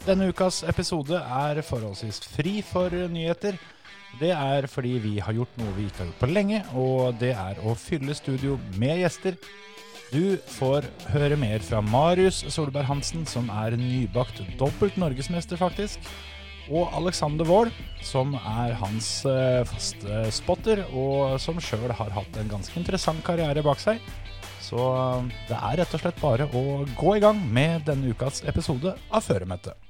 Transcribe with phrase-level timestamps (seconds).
[0.00, 3.58] Denne ukas episode er forholdsvis fri for nyheter.
[4.16, 7.34] Det er fordi vi har gjort noe vi ikke har gjort på lenge, og det
[7.36, 9.36] er å fylle studio med gjester.
[10.10, 16.08] Du får høre mer fra Marius Solberg Hansen, som er nybakt dobbelt norgesmester, faktisk.
[16.72, 17.76] Og Alexander Wold,
[18.06, 23.62] som er hans eh, faste spotter, og som sjøl har hatt en ganske interessant karriere
[23.66, 24.00] bak seg.
[24.64, 26.64] Så eh, det er rett og slett bare å
[26.96, 29.89] gå i gang med denne ukas episode av Føremøtet.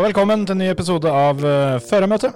[0.00, 2.32] Og velkommen til en ny episode av uh, Førermøtet.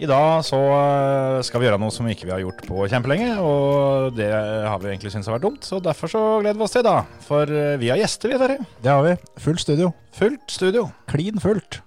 [0.00, 3.32] I dag så eh, skal vi gjøre noe som vi ikke har gjort på kjempelenge,
[3.44, 6.72] og det har vi egentlig syntes har vært dumt, så derfor så gleder vi oss
[6.76, 6.94] til da.
[7.26, 8.64] For eh, vi har gjester, vi, Terje.
[8.86, 9.12] Det har vi.
[9.44, 9.90] Fullt studio.
[10.16, 10.84] Fullt studio.
[11.12, 11.80] Klin fullt.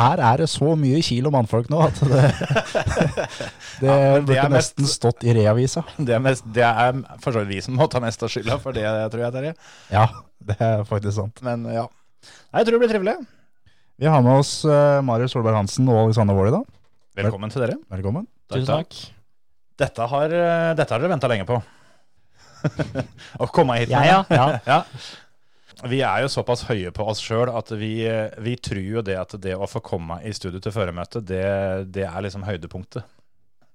[0.00, 2.22] Her er det så mye kilo mannfolk nå at det,
[3.82, 5.84] det men burde mest- nesten stått i reavisa.
[6.08, 8.56] Det er, mest, det er for så vidt vi som må ta mest av skylda
[8.64, 9.52] for det, tror jeg, Terje.
[9.92, 10.06] Ja,
[10.46, 11.44] det er faktisk sant.
[11.44, 11.84] Men ja.
[12.24, 13.18] Nei, jeg tror det blir trivelig.
[14.00, 16.68] Vi har med oss uh, Marius Solberg Hansen og Alexander Wold i dag.
[17.20, 17.74] Velkommen til dere.
[17.92, 18.24] Velkommen.
[18.48, 18.96] Tusen takk.
[19.76, 21.58] Dette har, eh, dette har dere venta lenge på.
[23.44, 23.92] Å komme hit.
[23.92, 24.46] Ja, ja, ja.
[24.70, 24.78] Ja.
[25.92, 27.92] Vi er jo såpass høye på oss sjøl at vi,
[28.40, 31.44] vi tror jo det at det å få komme i studio til føremøte, det,
[31.92, 33.04] det er liksom høydepunktet.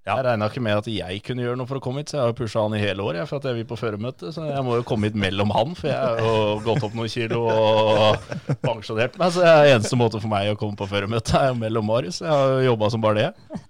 [0.06, 0.20] Ja.
[0.20, 2.28] Jeg regna ikke med at jeg kunne gjøre noe for å komme hit, så jeg
[2.28, 4.30] har pusha han i hele år jeg, for at jeg vil på føremøte.
[4.36, 6.36] Så jeg må jo komme hit mellom han, for jeg har jo
[6.68, 8.28] gått opp noen kilo og
[8.62, 9.34] pensjonert meg.
[9.34, 12.22] Så det er eneste måte for meg å komme på føremøte er jo mellom Marius.
[12.22, 13.64] Jeg har jo jobba som bare det.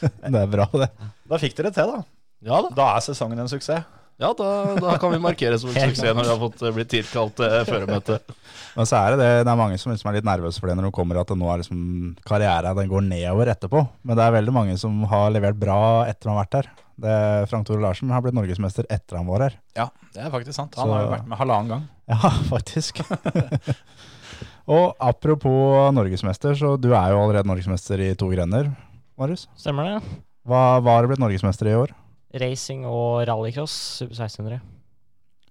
[0.00, 0.88] Det er bra, det.
[1.28, 2.00] Da fikk dere til, da.
[2.48, 3.84] Ja da, Da er sesongen en suksess.
[4.20, 6.90] Ja, da, da kan vi markere som en suksess når vi har fått eh, blitt
[6.92, 8.18] tilkalt til føremøte.
[8.76, 10.76] Men så er det det, det er mange som liksom er litt nervøse for det
[10.78, 11.80] når de kommer, at det nå er liksom
[12.28, 13.82] karrieren den går nedover etterpå.
[14.06, 16.70] Men det er veldig mange som har levert bra etter å har vært her.
[17.02, 17.16] Det,
[17.50, 19.56] Frank Tore Larsen har blitt norgesmester etter han var her.
[19.76, 20.76] Ja, det er faktisk sant.
[20.78, 21.88] Han Så- har jo vært med halvannen gang.
[22.12, 22.98] Ja, faktisk.
[24.68, 28.68] og apropos norgesmester, så du er jo allerede norgesmester i to grener,
[29.18, 29.46] Marius.
[29.58, 30.14] Stemmer det.
[30.46, 31.92] Hva hva har du blitt norgesmester i år?
[32.40, 34.60] Racing og rallycross, Super 1600.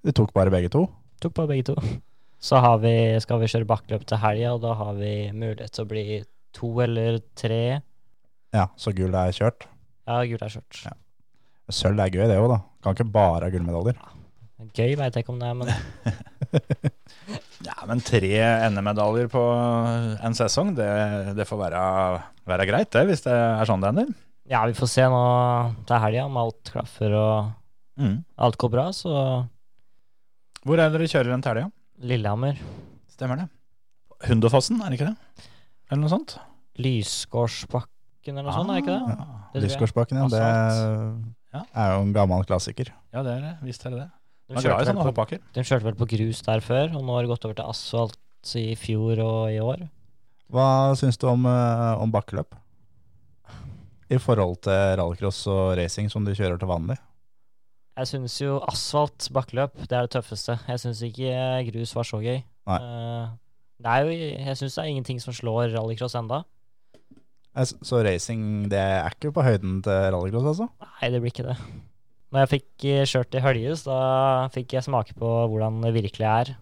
[0.02, 0.88] Du tok bare begge to.
[1.22, 1.75] Tok bare begge to.
[2.42, 5.86] Så har vi, skal vi kjøre bakkeløp til helga, og da har vi mulighet til
[5.86, 6.06] å bli
[6.58, 7.81] to eller tre.
[8.56, 9.68] Ja, så gull er kjørt.
[10.09, 10.81] Ja, gull er kjørt.
[10.88, 10.96] Ja.
[11.72, 12.58] Sølv er gøy det òg, da.
[12.84, 14.02] Kan ikke bare ha gullmedaljer.
[14.78, 15.69] Gøy veit jeg ikke om det er, men
[17.68, 18.34] Ja, Men tre
[18.72, 19.42] NM-medaljer på
[20.25, 20.90] en sesong, det,
[21.38, 21.81] det får være,
[22.50, 24.12] være greit, det, hvis det er sånn det ender.
[24.50, 25.22] Ja, vi får se nå
[25.88, 27.52] til helga om alt klaffer og
[28.00, 28.24] Mm.
[28.40, 29.47] alt går bra, så
[30.66, 31.72] Hvor er det dere kjører den til helga?
[32.00, 32.57] Lillehammer.
[33.09, 33.50] Stemmer det.
[34.28, 35.46] Hunderfossen, er det ikke det?
[35.91, 36.38] Eller noe sånt?
[36.78, 39.09] Lysgårdsbakken eller noe sånt, er det ikke det?
[39.12, 39.28] Ja.
[39.53, 39.62] Det.
[39.66, 40.28] Lysgårdsbakken, ja.
[40.31, 40.41] Det
[41.53, 41.63] Ja.
[41.75, 42.91] er jo en gammel klassiker.
[43.13, 43.57] Ja, det er det.
[43.62, 44.12] Visst er det det.
[44.50, 47.46] De kjørte, på, de kjørte vel på grus der før, og nå har det gått
[47.46, 48.18] over til asfalt
[48.56, 49.90] i fjor og i år.
[50.51, 52.56] Hva syns du om, eh, om bakkeløp?
[54.11, 56.97] I forhold til rallycross og racing som du kjører til vanlig?
[57.99, 60.57] Jeg syns jo asfalt bakkeløp, det er det tøffeste.
[60.67, 61.35] Jeg syns ikke
[61.69, 62.41] grus var så gøy.
[62.71, 62.79] Nei.
[62.79, 63.29] Eh,
[63.81, 64.16] det er jo,
[64.47, 66.41] jeg syns det er ingenting som slår rallycross enda.
[67.67, 70.69] Så racing, det er ikke på høyden til rallycross, altså?
[70.88, 71.57] Nei, det blir ikke det.
[72.31, 73.97] Når jeg fikk eh, kjørt i Høljes, da
[74.55, 76.53] fikk jeg smake på hvordan det virkelig er.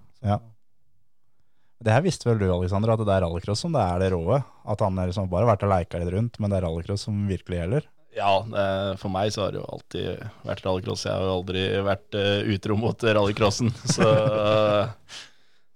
[1.80, 4.42] Det her visste vel du, Alexander, at det er rallycross som det er det råe?
[4.68, 7.22] At han har liksom bare vært og leika litt rundt, men det er rallycross som
[7.30, 7.88] virkelig gjelder?
[8.18, 11.06] Ja, eh, for meg så har det jo alltid vært rallycross.
[11.08, 13.72] Jeg har jo aldri vært eh, utro mot rallycrossen.
[13.96, 14.10] Så,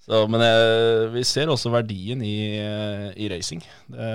[0.03, 3.61] så, men jeg, vi ser også verdien i, eh, i racing.
[3.87, 4.09] Det,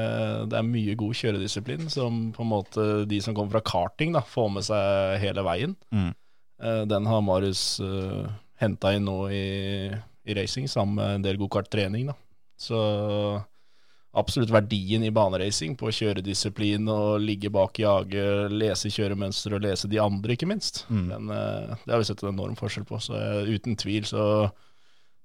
[0.52, 4.20] det er mye god kjøredisiplin som på en måte de som kommer fra karting, da,
[4.20, 5.72] får med seg hele veien.
[5.88, 6.10] Mm.
[6.60, 8.28] Eh, Den har Marius uh,
[8.60, 9.46] henta inn nå i,
[10.28, 12.10] i racing, sammen med en del gokarttrening.
[12.58, 12.78] Så
[14.18, 20.00] absolutt verdien i baneracing på kjøredisiplin og ligge bak jaget, lese kjøremønster og lese de
[20.02, 20.84] andre, ikke minst.
[20.88, 21.04] Mm.
[21.10, 23.00] Men uh, det har vi sett en enorm forskjell på.
[23.04, 24.48] Så uh, uten tvil, så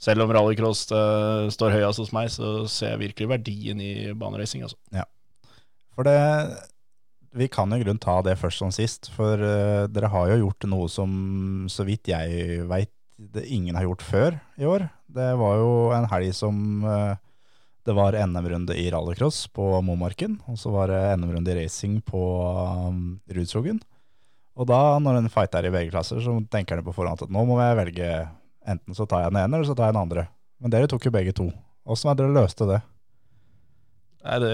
[0.03, 4.65] selv om rallycross uh, står høyest hos meg, så ser jeg virkelig verdien i baneracing.
[4.67, 5.07] Altså.
[5.93, 6.19] For det
[7.33, 9.41] Vi kan jo i grunnen ta det først som sist, for
[9.89, 14.39] dere har jo gjort noe som, så vidt jeg veit, det ingen har gjort før
[14.57, 14.87] i år.
[15.13, 16.57] Det var jo en helg som
[16.87, 17.15] eh,
[17.83, 22.21] det var NM-runde i rallycross på Momarken, og så var det NM-runde i racing på
[22.87, 23.81] um, Rudskogen.
[24.55, 27.43] Og da, når en fight er i VG-klasser, så tenker en på forhånd at nå
[27.49, 28.09] må jeg velge
[28.69, 30.25] enten så tar jeg den ene, eller så tar jeg den andre.
[30.63, 31.49] Men dere tok jo begge to.
[31.83, 32.79] Åssen er dere løste det?
[34.23, 34.53] Nei, det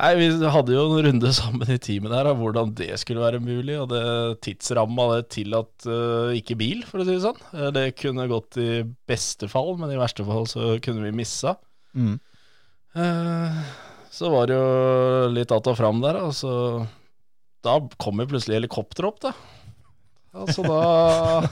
[0.00, 3.42] Nei, Vi hadde jo en runde sammen i teamet der av hvordan det skulle være
[3.44, 3.76] mulig.
[3.82, 7.42] Og det tidsramma det tillatt uh, ikke bil, for å si det sånn.
[7.52, 8.70] Eh, Det kunne gått i
[9.10, 11.56] beste fall, men i verste fall så kunne vi missa.
[11.92, 12.16] Mm.
[12.96, 13.60] Uh,
[14.10, 16.86] så var det jo litt att og fram der, og så
[17.62, 19.34] Da kom jo plutselig helikopteret opp, da.
[20.30, 20.80] Altså da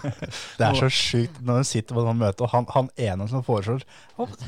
[0.59, 3.43] Det er så sjukt når du sitter på noen møte, og han, han ene som
[3.43, 3.83] foreslår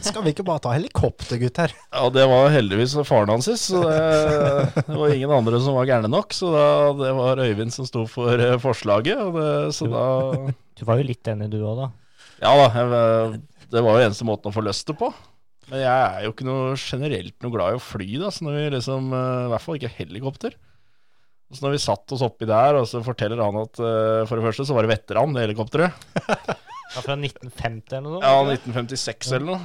[0.07, 1.75] Skal vi ikke bare ta helikopter, gutter?
[1.91, 6.11] Ja, det var heldigvis faren hans, så det, det var ingen andre som var gærne
[6.11, 6.35] nok.
[6.37, 6.67] Så da,
[7.01, 10.05] det var Øyvind som sto for eh, forslaget, og det, så da
[10.79, 11.91] Du var jo litt enig du òg, da.
[12.41, 13.43] Ja da, jeg,
[13.75, 15.11] det var jo eneste måten å få løst det på.
[15.71, 18.57] Men jeg er jo ikke noe generelt noe glad i å fly, da, så når
[18.59, 20.57] vi liksom eh, I hvert fall ikke helikopter.
[21.51, 24.45] Så når vi satt oss oppi der, og så forteller han at uh, for det
[24.47, 26.11] første så var det veteran, det helikopteret.
[26.91, 28.19] Ja, fra 1950 eller noe?
[28.19, 29.59] Ja, 1956 eller noe.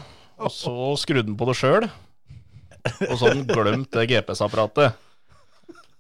[0.46, 1.88] Og så skrudde han på det sjøl.
[1.88, 5.00] Og så hadde han glemt det GPS-apparatet.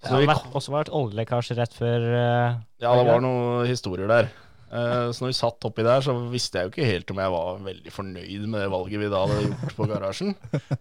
[0.06, 4.12] Så har det vært, også vært oljelekkasje rett før uh, Ja, det var noen historier
[4.12, 4.30] der.
[4.70, 7.34] Uh, Så når vi satt oppi der, så visste jeg jo ikke helt om jeg
[7.40, 10.36] var veldig fornøyd med det valget vi da hadde gjort på garasjen.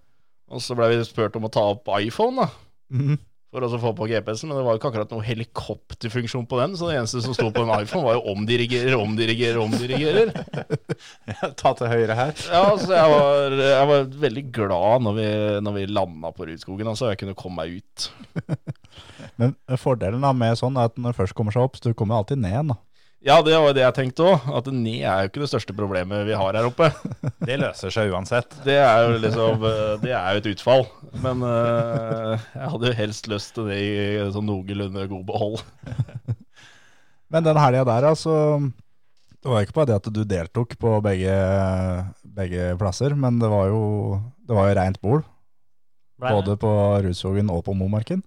[0.52, 2.50] Og så ble vi spurt om å ta opp iPhone, da.
[2.92, 3.16] Mhm.
[3.54, 6.72] For å få på GPS-en, men det var jo ikke akkurat noe helikopterfunksjon på den,
[6.74, 10.32] så det eneste som sto på en iPhone, var jo omdirigerer, omdirigerer, omdirigerer.
[11.60, 12.32] Ta til høyre her.
[12.50, 15.28] Ja, så jeg var, jeg var veldig glad når vi,
[15.68, 18.08] når vi landa på Rudskogen, altså, jeg kunne komme meg ut.
[19.38, 21.98] Men fordelen da med sånn er at når det først kommer seg opp, så du
[21.98, 22.80] kommer alltid ned da.
[23.24, 25.72] Ja, det var jo det jeg tenkte òg, at ned er jo ikke det største
[25.76, 26.90] problemet vi har her oppe.
[27.48, 28.52] Det løser seg uansett.
[28.66, 30.84] Det er jo liksom eh, Det er jo et utfall.
[31.24, 33.96] Men uh, jeg hadde jo helst lyst til det i
[34.34, 35.64] sånn noenlunde god behold.
[37.32, 38.36] Men den helga der, altså
[39.40, 41.34] Det var ikke bare det at du deltok på begge,
[42.36, 43.82] begge plasser, men det var jo,
[44.44, 45.24] det var jo rent bol.
[46.22, 46.70] Både på
[47.04, 48.22] Rudskogen og på Momarken.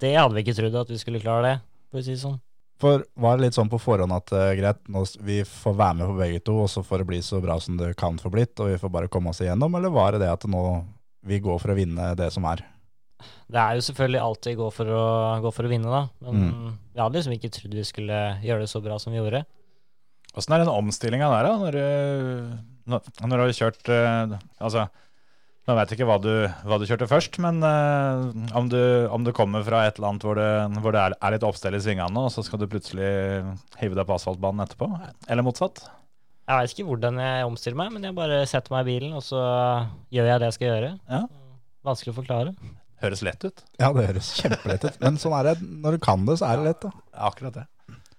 [0.00, 1.56] Det hadde vi ikke trodd at vi skulle klare det,
[1.90, 2.38] for å si det sånn.
[2.84, 6.10] For var det litt sånn på forhånd at uh, greit, nå, vi får være med
[6.10, 8.52] på begge to, og så får det bli så bra som det kan få blitt,
[8.60, 10.62] og vi får bare komme oss igjennom, eller var det det at nå
[11.24, 12.60] vi går for å vinne det som er?
[13.48, 15.04] Det er jo selvfølgelig alltid gå for å,
[15.40, 16.02] gå for å vinne, da.
[16.26, 19.44] Men vi hadde liksom ikke trodd vi skulle gjøre det så bra som vi gjorde.
[20.34, 21.54] Åssen er den omstillinga der, da?
[21.62, 24.88] Når du, når, når du har kjørt uh, Altså,
[25.64, 26.32] nå vet jeg ikke hva du,
[26.68, 28.28] hva du kjørte først, men uh,
[28.58, 30.48] om, du, om du kommer fra et eller annet hvor det,
[30.84, 33.08] hvor det er, er litt oppstell i svingene, og så skal du plutselig
[33.80, 34.90] hive deg på asfaltbanen etterpå?
[35.24, 35.86] Eller motsatt?
[36.44, 39.24] Jeg vet ikke hvordan jeg omstiller meg, men jeg bare setter meg i bilen, og
[39.24, 39.40] så
[40.12, 40.90] gjør jeg det jeg skal gjøre.
[41.08, 41.22] Ja.
[41.88, 42.52] Vanskelig å forklare.
[43.04, 43.64] Høres lett ut.
[43.80, 45.54] Ja, det høres kjempelett ut, men sånn er det.
[45.84, 46.92] Når du kan det, så er det lett da.
[47.30, 47.64] Akkurat det.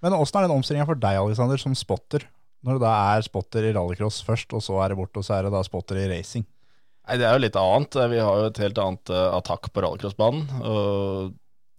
[0.02, 2.26] Men åssen er den omstillinga for deg, Alexander, som spotter?
[2.66, 5.38] Når det da er spotter i rallycross først, og så er det bort, og så
[5.38, 6.46] er det da spotter i racing.
[7.06, 7.96] Nei, det er jo litt annet.
[8.10, 10.44] Vi har jo et helt annet uh, attakk på rallycrossbanen.
[10.66, 11.32] Og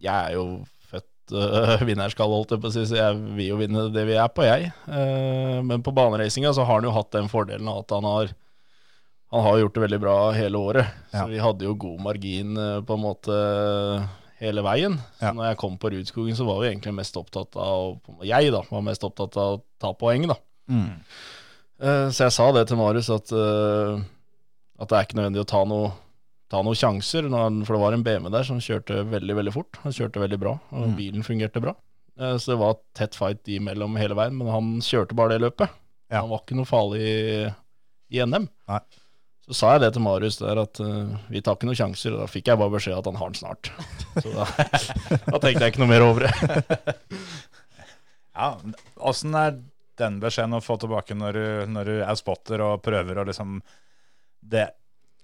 [0.03, 0.45] jeg er jo
[0.87, 4.15] født uh, vinnerskall, holdt jeg på å si, så jeg vil jo vinne det vi
[4.15, 4.71] er på, jeg.
[4.87, 8.31] Uh, men på baneracinga så har han jo hatt den fordelen at han har
[9.27, 10.87] han har gjort det veldig bra hele året.
[11.11, 13.39] Så vi hadde jo god margin eh, på en måte
[14.39, 14.93] hele veien.
[15.19, 15.33] Ja.
[15.35, 18.85] når jeg kom på Rudskogen, så var vi egentlig mest opptatt av Jeg da, var
[18.87, 20.37] mest opptatt av å ta poeng, da.
[20.71, 23.99] Eh, Så jeg sa det til Marius, at, eh,
[24.79, 25.93] at det er ikke nødvendig å ta noe
[26.47, 27.25] ta noen sjanser,
[27.67, 29.79] for det var en BMW der som kjørte veldig veldig fort.
[29.83, 30.95] Han kjørte veldig bra, og Mm.
[30.95, 31.73] bilen fungerte bra.
[32.17, 35.67] Eh, Så det var tett fight imellom hele veien, men han kjørte bare det løpet.
[36.09, 36.21] Ja.
[36.21, 37.51] Han var ikke noe farlig i,
[38.15, 38.47] i NM.
[38.69, 38.79] Nei.
[39.49, 42.19] Så sa jeg det til Marius der, at uh, vi tar ikke noen sjanser, og
[42.23, 43.69] da fikk jeg bare beskjed at han har den snart.
[44.23, 44.47] Så da,
[45.27, 46.87] da tenkte jeg ikke noe mer over det.
[48.37, 48.53] Ja,
[49.01, 49.55] Åssen er
[49.97, 53.59] den beskjeden å få tilbake når du, når du er spotter og prøver å liksom
[54.41, 54.67] Det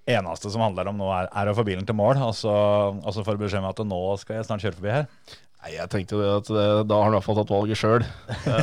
[0.10, 2.54] eneste som handler om nå, er, er å få bilen til mål, og så,
[2.92, 5.08] og så får du beskjed om at nå skal jeg snart kjøre forbi her.
[5.64, 8.04] Nei, jeg tenkte det at det, da har han i hvert fall tatt valget sjøl.
[8.44, 8.58] Det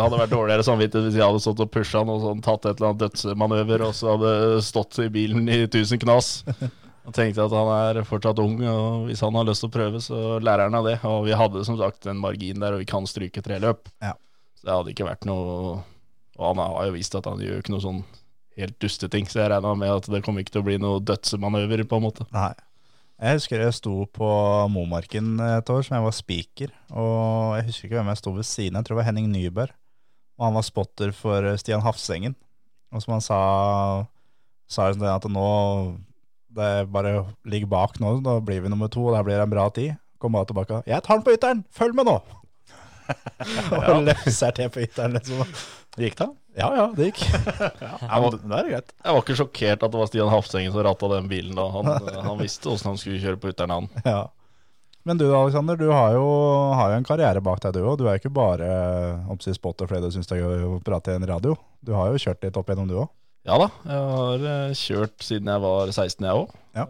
[0.00, 2.78] hadde vært dårligere samvittighet hvis jeg hadde stått og pusha han og sånn, tatt et
[2.78, 4.32] eller annet dødsmanøver og så hadde
[4.64, 6.30] stått i bilen i tusen knas.
[7.04, 10.00] Og tenkte at han er fortsatt ung, og hvis han har lyst til å prøve,
[10.00, 10.96] så lærer han av det.
[11.04, 13.90] Og vi hadde som sagt en margin der, og vi kan stryke tre løp.
[14.00, 14.14] Ja.
[14.56, 15.82] Så det hadde ikke vært noe
[16.38, 18.00] Og han har jo vist at han gjør ikke noe sånn
[18.60, 21.84] helt dusteting, så jeg regna med at det kommer ikke til å bli noe dødsemanøver,
[21.90, 22.26] på en måte.
[22.34, 22.52] Nei.
[23.24, 24.28] Jeg husker jeg sto på
[24.74, 28.48] Momarken et år som jeg var speaker, og jeg husker ikke hvem jeg sto ved
[28.48, 29.76] siden av, jeg tror det var Henning Nyberg.
[30.34, 32.34] Og han var spotter for eh, Stian Hafsengen.
[32.94, 33.38] Og som han sa,
[34.70, 35.48] sa at nå
[36.54, 39.54] det bare ligger bak nå, da blir vi nummer to, og der blir det en
[39.54, 39.98] bra tid.
[40.22, 40.82] Kom bare tilbake.
[40.86, 41.64] 'Jeg tar den på ytteren!
[41.70, 42.22] Følg med nå!'
[43.90, 45.42] og løser til på ytteren, liksom.
[46.00, 46.28] Gikk det?
[46.54, 47.24] Ja ja, det gikk.
[47.82, 48.94] Ja, var, det er greit.
[49.02, 51.66] Jeg var ikke sjokkert at det var Stian Hafsengen som ratta den bilen da.
[51.74, 51.90] Han,
[52.28, 53.90] han visste åssen han skulle kjøre på ytteren, han.
[54.14, 54.22] Ja.
[55.04, 56.24] Men du da, Alexander, du har jo,
[56.78, 57.98] har jo en karriere bak deg, du òg.
[58.00, 58.68] Du er ikke bare
[59.28, 61.58] oppsi spotter fordi du syns det er gøy å prate i en radio.
[61.84, 63.10] Du har jo kjørt litt opp gjennom du òg.
[63.44, 66.54] Ja da, jeg har eh, kjørt siden jeg var 16, jeg òg.
[66.78, 66.86] Ja.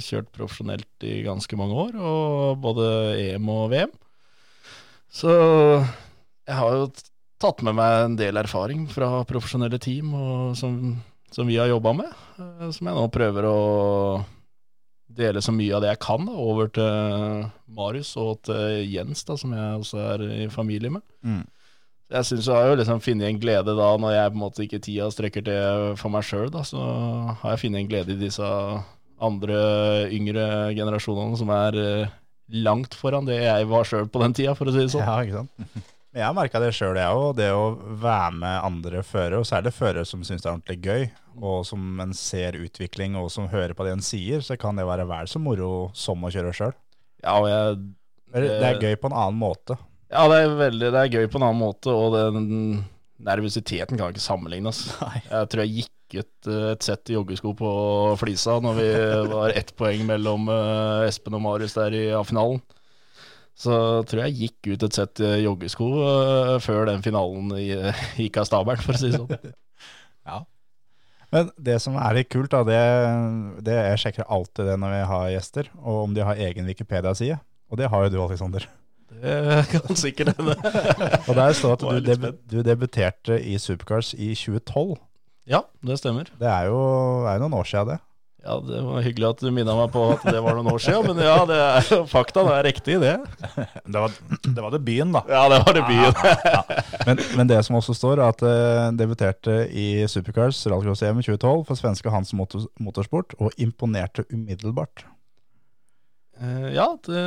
[0.00, 2.86] Kjørt profesjonelt i ganske mange år, og både
[3.26, 3.92] EM og VM.
[5.12, 5.34] Så
[6.48, 6.88] jeg har jo
[7.42, 10.96] tatt med meg en del erfaring fra profesjonelle team og som,
[11.34, 13.58] som vi har jobba med, eh, som jeg nå prøver å
[15.18, 17.46] dele så mye av det jeg kan da, over til
[17.78, 21.04] Marius og til Jens, da, som jeg også er i familie med.
[21.24, 21.46] Mm.
[22.08, 24.64] Jeg syns jeg har jo liksom funnet en glede da, når jeg på en måte
[24.64, 26.84] ikke tida strekker til for meg sjøl, så
[27.42, 28.48] har jeg funnet en glede i disse
[29.18, 29.58] andre
[30.14, 30.46] yngre
[30.78, 32.16] generasjonene som er eh,
[32.64, 35.04] langt foran det jeg var sjøl på den tida, for å si det sånn.
[35.04, 35.88] Ja, ikke sant?
[36.16, 37.34] Jeg har merka det sjøl, jeg òg.
[37.36, 37.66] Det å
[38.00, 41.04] være med andre førere, og særlig førere som syns det er ordentlig gøy,
[41.38, 44.86] og som en ser utvikling, og som hører på det en sier, så kan det
[44.88, 46.74] være vel så moro som å kjøre sjøl.
[47.24, 47.78] Ja, og jeg
[48.32, 49.76] Det er gøy på en annen måte.
[50.08, 52.82] Ja, det er veldig Det er gøy på en annen måte, og den
[53.18, 54.86] nervøsiteten kan ikke sammenlignes.
[55.28, 57.70] Jeg tror jeg gikk ut eh, et sett joggesko på
[58.20, 58.88] Flisa når vi
[59.28, 62.62] var ett poeng mellom eh, Espen og Marius der i A-finalen.
[63.58, 63.74] Så
[64.06, 67.50] tror jeg gikk ut et sett eh, joggesko eh, før den finalen
[68.20, 69.34] gikk av stabelen, for å si det sånn.
[71.34, 72.80] Men det som er litt kult, da, det,
[73.66, 77.36] det jeg sjekker alltid det når vi har gjester, og om de har egen Wikipedia-side.
[77.68, 78.64] Og det har jo du, Alexander.
[79.08, 80.56] Det kan sikkert hende.
[81.26, 84.96] Og der står at du, deb du debuterte i Supercars i 2012.
[85.48, 86.28] Ja, det stemmer.
[86.40, 86.80] Det er jo,
[87.26, 87.98] er jo noen år siden det.
[88.48, 91.04] Ja, Det var hyggelig at du minna meg på at det var noen år siden,
[91.10, 92.46] men ja, det er fakta.
[92.46, 93.16] Det er riktig, det.
[93.92, 94.14] Det var,
[94.44, 95.22] det var debuten, da.
[95.28, 96.88] Ja, det var debuten.
[97.08, 101.80] Men, men det som også står, er at jeg debuterte i Supercars rallycross-EM 2012 for
[101.80, 105.04] svenske Hans Motor Motorsport, og imponerte umiddelbart.
[106.38, 107.22] Eh, ja, det,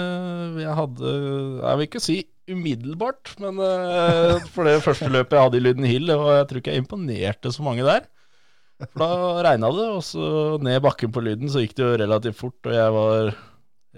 [0.61, 2.17] jeg hadde Jeg vil ikke si
[2.51, 6.61] umiddelbart, men eh, for det første løpet jeg hadde i Lyden Hill, og jeg tror
[6.61, 8.07] ikke jeg imponerte så mange der.
[8.89, 12.39] For da regna det, og så ned bakken på Lyden så gikk det jo relativt
[12.39, 13.31] fort, og jeg var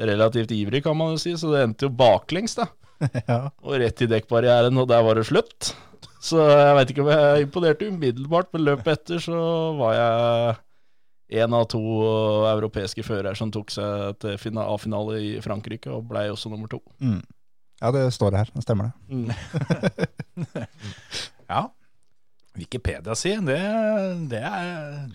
[0.10, 2.70] relativt ivrig, kan man jo si, så det endte jo baklengs, da.
[3.28, 3.50] Ja.
[3.66, 5.74] Og rett i dekkbarrieren, og der var det slutt.
[6.24, 9.40] Så jeg veit ikke om jeg imponerte umiddelbart, men løpet etter så
[9.76, 11.82] var jeg en av to
[12.48, 16.80] europeiske førere som tok seg til A-finale i Frankrike, og blei også nummer to.
[17.04, 17.20] Mm.
[17.82, 18.54] ja, det står det her.
[18.56, 19.38] Det stemmer det.
[21.54, 21.68] Ja.
[22.58, 23.62] Wikipedia-side, det,
[24.30, 25.08] det, er,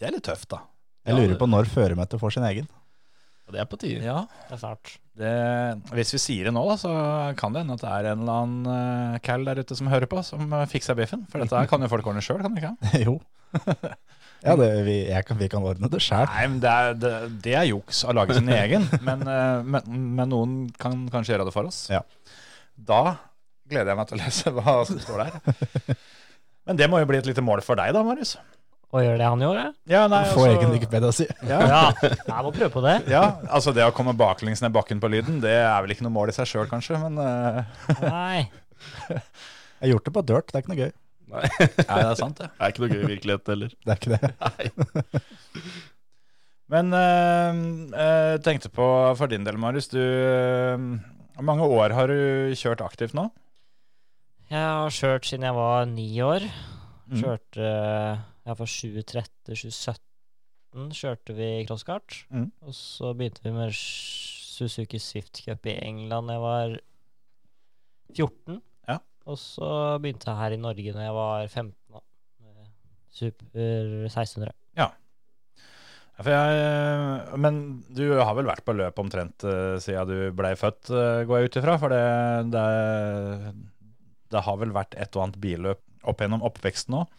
[0.00, 0.64] det er litt tøft, da.
[1.04, 2.66] Jeg lurer på når føremøtet får sin egen.
[3.52, 4.00] Det er på tide.
[4.00, 4.94] Ja, Det er snart.
[5.20, 5.32] det,
[5.92, 6.90] Hvis vi sier det nå, da, så
[7.38, 10.08] kan det hende at det er en eller annen uh, cal der ute som hører
[10.10, 11.26] på, som uh, fikser biffen.
[11.30, 13.02] For dette kan jo folk ordne sjøl, kan de ikke?
[13.06, 13.18] jo.
[14.44, 16.24] Ja, det, vi, jeg kan, vi kan ordne det sjæl.
[16.64, 17.12] Det er, det,
[17.44, 21.50] det er juks å lage sin egen, men, uh, men, men noen kan kanskje gjøre
[21.50, 21.84] det for oss.
[21.92, 22.00] Ja.
[22.74, 23.04] Da
[23.68, 26.00] gleder jeg meg til å lese hva som står der.
[26.66, 28.36] Men det må jo bli et lite mål for deg da, Marius.
[28.94, 29.62] Å gjøre det han gjorde?
[29.90, 31.24] Ja, nei, Få altså- egen Wikipedia si.
[31.48, 32.92] Ja, Ja, jeg må prøve på det.
[33.10, 36.14] ja, altså det å komme baklengs ned bakken på lyden, det er vel ikke noe
[36.14, 37.64] mål i seg sjøl, kanskje, men uh,
[38.06, 38.44] Nei.
[39.10, 39.22] Jeg
[39.82, 40.92] har gjort det på dirt, det er ikke noe gøy.
[41.34, 41.50] Nei,
[41.88, 42.48] Ja, det er sant, det.
[42.54, 43.74] det er ikke noe gøy i virkeligheten heller.
[43.82, 45.24] Det er ikke det.
[46.74, 47.58] Men jeg
[47.98, 48.86] uh, tenkte på
[49.18, 49.90] for din del, Marius.
[49.92, 50.78] Du uh,
[51.34, 53.26] Hvor mange år har du kjørt aktivt nå?
[54.50, 56.44] Jeg har kjørt siden jeg var ni år.
[57.08, 57.20] Mm.
[57.20, 60.00] Kjørte ja, fra 2013-2017
[60.94, 62.24] kjørte vi crosskart.
[62.30, 62.50] Mm.
[62.66, 66.74] Og så begynte vi med Suzuki Swift Cup i England da jeg var
[68.14, 68.60] 14.
[68.90, 68.98] Ja.
[69.26, 69.70] Og så
[70.02, 71.72] begynte jeg her i Norge når jeg var 15.
[71.94, 72.04] da.
[73.14, 74.52] Super 1600.
[74.74, 74.90] Ja,
[76.22, 77.56] jeg, men
[77.90, 81.50] du har vel vært på løp omtrent uh, siden du blei født, eh, går jeg
[81.50, 81.74] ut ifra?
[81.82, 82.04] For det,
[82.54, 82.66] det,
[84.34, 87.12] det har vel vært et og annet billøp opp gjennom oppveksten òg?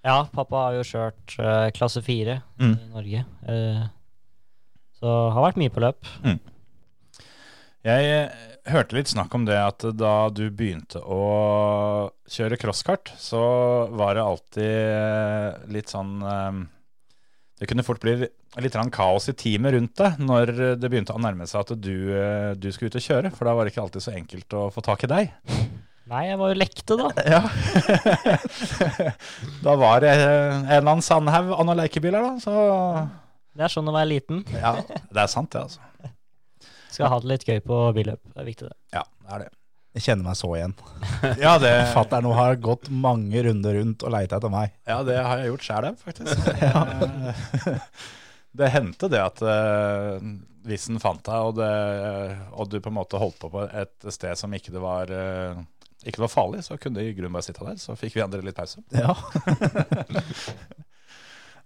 [0.00, 2.72] Ja, pappa har jo kjørt uh, klasse 4 Mm.
[2.72, 3.24] i Norge.
[3.44, 3.82] Uh,
[5.00, 6.08] så har vært mye på løp.
[7.84, 11.20] Jeg eh, hørte litt snakk om det at da du begynte å
[12.28, 13.40] kjøre crosskart, så
[13.96, 16.18] var det alltid litt sånn
[17.56, 21.48] Det kunne fort bli litt kaos i teamet rundt deg når det begynte å nærme
[21.48, 22.12] seg at du,
[22.60, 24.84] du skulle ut og kjøre, for da var det ikke alltid så enkelt å få
[24.84, 25.32] tak i deg.
[26.10, 27.08] Nei, jeg var jo lekte, da.
[27.34, 27.40] Ja.
[29.66, 32.32] da var det en eller annen Sandhaug av noen lekebiler, da.
[32.42, 32.54] Så
[33.54, 34.42] Det er sånn å være liten.
[34.56, 35.80] ja, det er sant, det, altså.
[36.90, 38.20] Skal ha det litt gøy på billøp.
[38.32, 38.78] Det er viktig, det.
[38.96, 39.50] Ja, det er det.
[39.94, 40.74] Jeg kjenner meg så igjen.
[41.42, 44.74] Ja, det, Fatter'n har gått mange runder rundt og leita etter meg.
[44.86, 46.46] ja, det har jeg gjort sjæl, faktisk.
[48.60, 50.22] det hendte det at uh,
[50.66, 51.72] hvis en fant deg, og, det,
[52.54, 55.58] og du på en måte holdt på på et sted som ikke det var eh,
[56.06, 57.76] ikke var farlig, så kunne de i grunnen bare sitte der.
[57.80, 58.80] Så fikk vi andre litt pause.
[58.94, 59.12] Ja.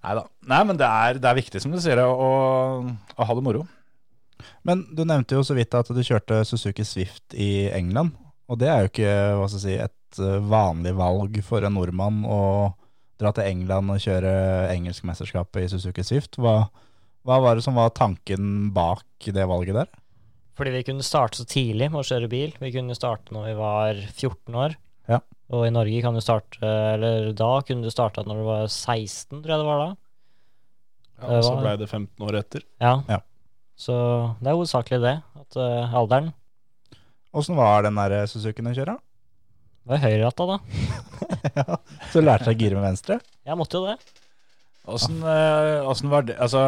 [0.05, 0.25] Neida.
[0.51, 2.31] Nei men det er, det er viktig, som du sier, å,
[2.85, 3.63] å ha det moro.
[4.67, 8.11] Men du nevnte jo så vidt at du kjørte Suzuki Swift i England.
[8.51, 11.77] Og det er jo ikke hva skal jeg si, et eh, vanlig valg for en
[11.79, 12.41] nordmann å
[13.21, 14.33] dra til England og kjøre
[14.75, 16.37] engelskmesterskapet i Suzuki Swift.
[16.43, 16.67] Hva,
[17.25, 19.89] hva var det som var tanken bak det valget der?
[20.55, 22.55] Fordi vi kunne starte så tidlig med å kjøre bil.
[22.63, 24.77] Vi kunne starte når vi var 14 år.
[25.11, 25.21] Ja.
[25.53, 29.43] Og i Norge kan du starte Eller da kunne du starta når du var 16,
[29.43, 29.89] tror jeg det var da.
[31.15, 32.65] Ja, og så ble det 15 år etter.
[32.83, 32.95] Ja.
[33.11, 33.21] Ja.
[33.77, 33.95] Så
[34.41, 35.17] det er hovedsakelig det.
[35.43, 36.33] At uh, alderen
[37.35, 38.95] Åssen var den der Suzuken å kjøre?
[39.85, 40.59] var høyreratta, da.
[41.59, 41.79] ja.
[42.11, 43.19] Så du lærte deg å gire med venstre?
[43.45, 44.24] Jeg måtte jo det.
[44.85, 46.61] Åssen eh, åssen var det Altså,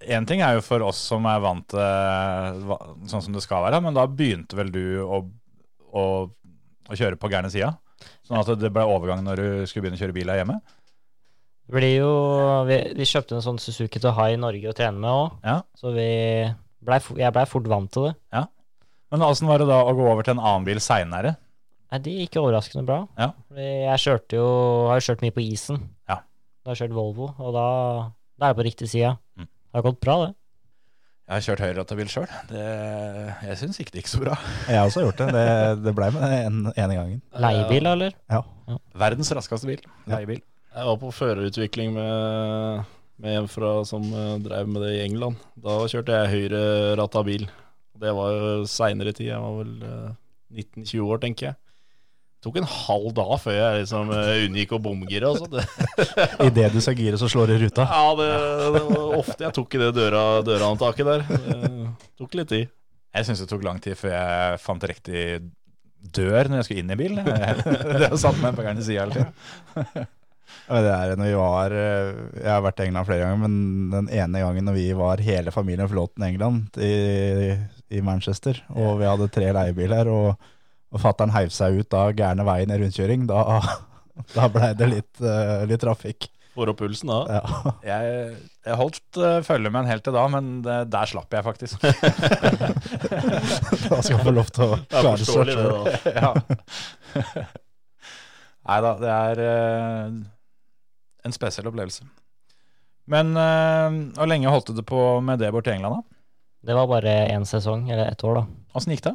[0.00, 2.78] én ting er jo for oss som er vant til eh,
[3.10, 5.18] sånn som det skal være, men da begynte vel du å,
[5.92, 6.04] å,
[6.88, 7.74] å kjøre på gærne sida?
[8.24, 10.56] Sånn at det ble overgang når du skulle begynne å kjøre bil her hjemme?
[11.68, 12.12] Det blir jo
[12.70, 15.36] Vi, vi kjøpte en sånn Suzuki til å ha i Norge å trene med òg,
[15.44, 15.58] Ja.
[15.76, 16.08] så vi
[16.88, 18.14] ble, jeg blei fort vant til det.
[19.12, 21.34] Men åssen var det da å gå over til en annen bil seinere?
[21.88, 22.98] Det gikk overraskende bra.
[23.16, 23.30] Ja.
[23.56, 24.48] Jeg kjørte jo
[24.90, 25.78] Har jo kjørt mye på isen.
[26.68, 26.74] Ja.
[26.74, 27.68] Da har kjørt Volvo, og da,
[28.36, 29.14] da er jeg på riktig side.
[29.40, 29.46] Mm.
[29.48, 30.34] Det har gått bra, det.
[31.28, 32.26] Jeg har kjørt høyrerattebil sjøl.
[32.52, 34.34] Jeg syns ikke det gikk så bra.
[34.68, 35.28] Jeg har også gjort det.
[35.32, 35.46] Det,
[35.86, 37.22] det ble med den en, ene gangen.
[37.40, 38.18] Leiebil, eller?
[39.00, 39.80] Verdens raskeste bil.
[40.12, 40.42] Leiebil.
[40.76, 42.84] Jeg var på førerutvikling med,
[43.24, 45.40] med en fra, som eh, drev med det i England.
[45.64, 47.48] Da kjørte jeg høyreratta bil.
[47.98, 49.30] Det var jo seinere tid.
[49.32, 50.12] Jeg var vel eh,
[50.52, 51.60] 19-20 år, tenker jeg.
[52.44, 55.32] Tok en halv dag før jeg liksom eh, unngikk å bomgire.
[55.32, 55.48] Altså.
[55.58, 57.86] Det, Idet du ser gire, så slår det i ruta.
[57.90, 58.28] ja, det,
[58.76, 61.24] det var ofte jeg tok i det døra, dørhåndtaket der.
[61.26, 62.70] Det tok litt tid.
[63.18, 65.24] Jeg syns det tok lang tid før jeg fant riktig
[66.14, 67.18] dør når jeg skulle inn i bil.
[67.98, 70.06] Det har satt meg på gærne sida hele tida.
[70.68, 73.56] Det er når vi var eh, Jeg har vært i England flere ganger, men
[73.92, 76.94] den ene gangen når vi var hele familien flåten i England, i,
[77.98, 80.48] i Manchester, og vi hadde tre leiebiler, og,
[80.88, 83.38] og fattern heiv seg ut av gærne veien i rundkjøring, da,
[84.36, 86.20] da blei det litt, eh, litt trafikk.
[86.58, 87.18] Får opp pulsen da.
[87.38, 87.42] Ja.
[87.92, 88.02] Jeg,
[88.66, 91.76] jeg holdt uh, følge med en helt til da, men det, der slapp jeg faktisk.
[93.88, 95.54] Da skal jeg få lov til å Det klare seg det.
[95.56, 95.64] da.
[96.18, 96.30] ja.
[98.68, 100.08] Nei da, det er uh,
[101.24, 102.02] en spesiell opplevelse.
[103.08, 106.06] Men uh, hvor lenge holdt du på med det borte i England, da?
[106.68, 108.46] Det var bare én sesong, eller ett år, da.
[108.76, 109.14] Åssen gikk det?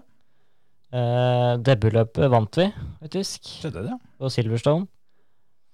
[0.93, 2.67] Eh, Debutløpet vant vi,
[3.01, 3.95] faktisk, Skjedde det?
[4.21, 4.85] på Silverstone.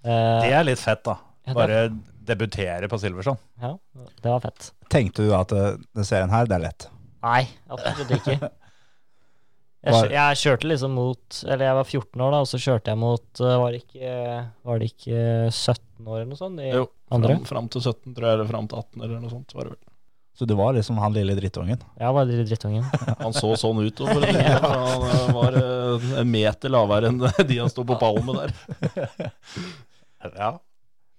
[0.06, 1.18] Uh, Det er litt fett, da.
[1.44, 1.80] ja, Bare
[2.30, 3.42] debutere på Silverstone.
[3.60, 3.74] Ja,
[4.24, 4.70] det var fett.
[4.90, 6.88] Tenkte du at eh, den serien her, det er lett?
[7.26, 8.40] Nei, absolutt ikke.
[9.80, 13.00] Jeg, jeg kjørte liksom mot Eller jeg var 14 år, da, og så kjørte jeg
[13.00, 14.10] mot Var det ikke,
[14.68, 15.22] var det ikke
[15.56, 16.60] 17 år eller noe sånt?
[16.68, 16.82] Jo,
[17.16, 17.38] andre?
[17.38, 19.56] fram, fram til 17, tror jeg, eller fram til 18 eller noe sånt.
[19.56, 19.89] var det vel.
[20.38, 21.82] Så du var liksom han lille drittungen?
[22.00, 22.86] Jeg var lille drittungen.
[23.20, 24.00] Han så sånn ut.
[24.00, 24.56] og For å si det.
[24.64, 29.32] han eh, var eh, en meter lavere enn de han sto på pallen med der.
[30.36, 30.58] Ja.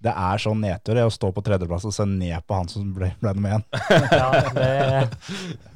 [0.01, 3.11] Det er sånn nedtur å stå på tredjeplass og se ned på han som ble,
[3.20, 3.64] ble nummer én.
[4.12, 4.68] Ja, det,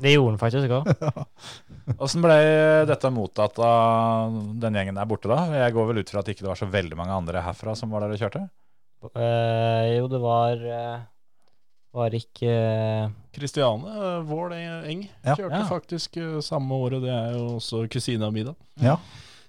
[0.00, 0.88] det gjorde han faktisk òg.
[2.00, 2.36] Åssen ble
[2.88, 5.42] dette mottatt av den gjengen der borte, da?
[5.60, 7.92] Jeg går vel ut fra at det ikke var så veldig mange andre herfra som
[7.92, 8.46] var der og kjørte?
[9.12, 11.02] Uh, jo, det var eh,
[11.94, 15.36] Var ikke eh, Kristiane eh, Vål Eng Ja.
[15.38, 15.68] kjørte Ja.
[15.70, 17.02] faktisk eh, samme året.
[17.04, 18.54] Det er jo også kusina mi, da.
[18.82, 18.96] Ja.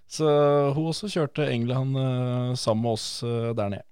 [0.08, 0.28] Så
[0.76, 3.84] hun også kjørte England eh, sammen med oss eh, der nede.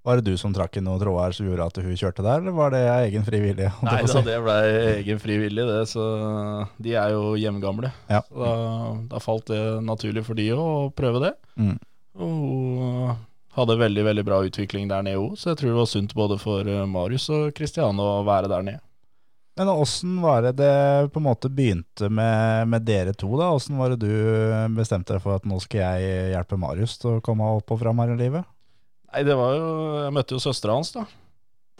[0.00, 2.54] Var det du som trakk i noen tråder som gjorde at hun kjørte der, eller
[2.56, 3.66] var det egen frivillig?
[3.84, 4.22] Nei da, si?
[4.24, 4.54] det ble
[4.96, 5.82] egen frivillig, det.
[5.90, 6.04] Så
[6.80, 7.90] de er jo hjemgamle.
[8.08, 8.22] Ja.
[8.24, 8.54] Så da,
[9.12, 10.64] da falt det naturlig for de å
[10.96, 11.34] prøve det.
[11.60, 11.74] Mm.
[12.16, 13.12] Og hun
[13.56, 16.38] hadde veldig veldig bra utvikling der nede òg, så jeg tror det var sunt både
[16.40, 18.84] for eh, Marius og Kristiane å være der nede.
[19.58, 23.50] Men åssen var det det på en måte begynte med, med dere to, da?
[23.52, 24.12] Åssen var det du
[24.76, 28.00] bestemte deg for at nå skal jeg hjelpe Marius til å komme opp og fram
[28.00, 28.46] her i livet?
[29.10, 29.70] Nei, det var jo
[30.04, 31.04] Jeg møtte jo søstera hans, da.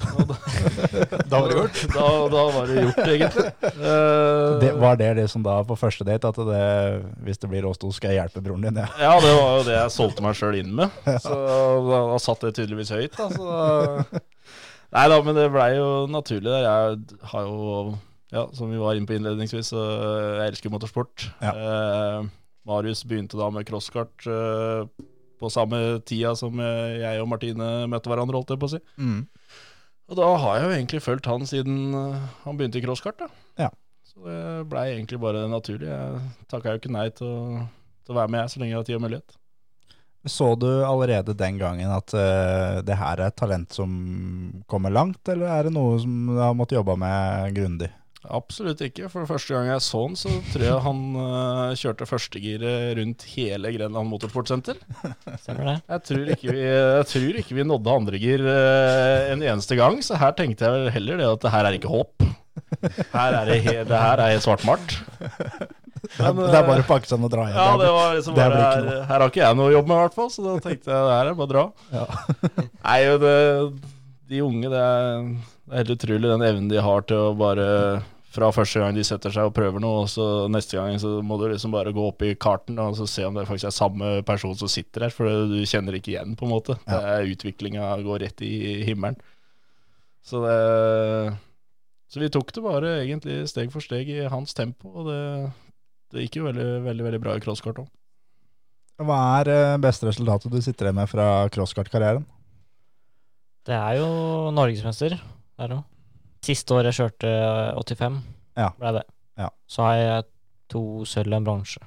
[0.01, 0.37] Da,
[1.31, 1.81] Da var det gjort.
[1.95, 3.47] Da, da var det gjort, egentlig.
[3.71, 6.65] Eh, Det, var det liksom da på første date, at det,
[7.27, 8.81] hvis det blir oss to, skal jeg hjelpe broren din?
[8.83, 8.89] Ja.
[9.01, 10.91] Ja, det var jo det jeg solgte meg sjøl inn med.
[11.23, 13.17] Så da, da satt det tydeligvis høyt.
[13.19, 14.25] Da, så da,
[14.97, 16.67] nei da, men det blei jo naturlig der.
[16.67, 17.95] Jeg har jo,
[18.35, 19.85] ja, som vi var inne på innledningsvis, så
[20.41, 21.29] jeg elsker motorsport.
[21.45, 21.55] Ja.
[21.55, 22.29] Eh,
[22.69, 24.83] Marius begynte da med crosskart eh,
[25.41, 28.81] på samme tida som jeg og Martine møtte hverandre, holdt jeg på å si.
[29.01, 29.23] Mm.
[30.11, 33.21] Og da har jeg jo egentlig fulgt han siden eh, han begynte i crosskart.
[33.23, 33.29] da.
[33.67, 33.71] Ja.
[34.11, 35.87] Så det blei egentlig bare naturlig.
[35.87, 37.69] Jeg takka jo ikke nei til å,
[38.03, 39.37] til å være med, jeg, så lenge jeg har tid og mulighet.
[40.29, 43.93] Så du allerede den gangen at uh, det her er et talent som
[44.69, 47.89] kommer langt, eller er det noe som du har måttet jobbe med grundig?
[48.29, 49.09] Absolutt ikke.
[49.09, 53.73] For første gang jeg så han, så tror jeg han uh, kjørte førstegiret rundt hele
[53.73, 54.77] Grenland Motorsportsenter.
[55.41, 55.77] Stemmer det?
[55.95, 60.21] Jeg tror ikke vi, jeg tror ikke vi nådde andregir uh, en eneste gang, så
[60.21, 62.29] her tenkte jeg heller det at det her er ikke håp.
[63.15, 64.99] Her er det, he, det her er helt svartmart.
[66.19, 67.57] Men, det er bare å pakke sammen og dra hjem.
[67.57, 70.05] Ja, det var liksom det bare, her, her har ikke jeg noe jobb med, i
[70.05, 71.65] hvert fall, så da tenkte jeg det her er bare å dra.
[71.93, 72.05] Ja.
[72.85, 73.35] Nei, jo, det,
[74.31, 75.27] de unge, det er,
[75.71, 77.67] det er helt utrolig den evnen de har til å bare
[78.31, 81.39] fra første gang de setter seg og prøver noe, og så neste gang så må
[81.39, 84.11] du liksom bare gå opp i karten og så se om det faktisk er samme
[84.27, 86.77] person som sitter her, for du kjenner ikke igjen, på en måte.
[86.87, 89.19] Det er Utviklinga går rett i himmelen.
[90.27, 90.59] Så det
[92.11, 95.23] Så vi tok det bare egentlig steg for steg i hans tempo, og det,
[96.11, 97.91] det gikk jo veldig, veldig, veldig bra i crosskart òg.
[99.01, 102.27] Hva er eh, beste resultatet du sitter igjen med fra crosskartkarrieren?
[103.65, 104.09] Det er jo
[104.57, 105.15] norgesmester
[105.61, 105.85] der òg.
[106.45, 108.21] Siste året jeg kjørte eh, 85,
[108.57, 108.71] Ja.
[108.81, 109.05] ble det.
[109.41, 109.49] Ja.
[109.69, 110.25] Så har jeg
[110.73, 111.81] to sølv og en bronse.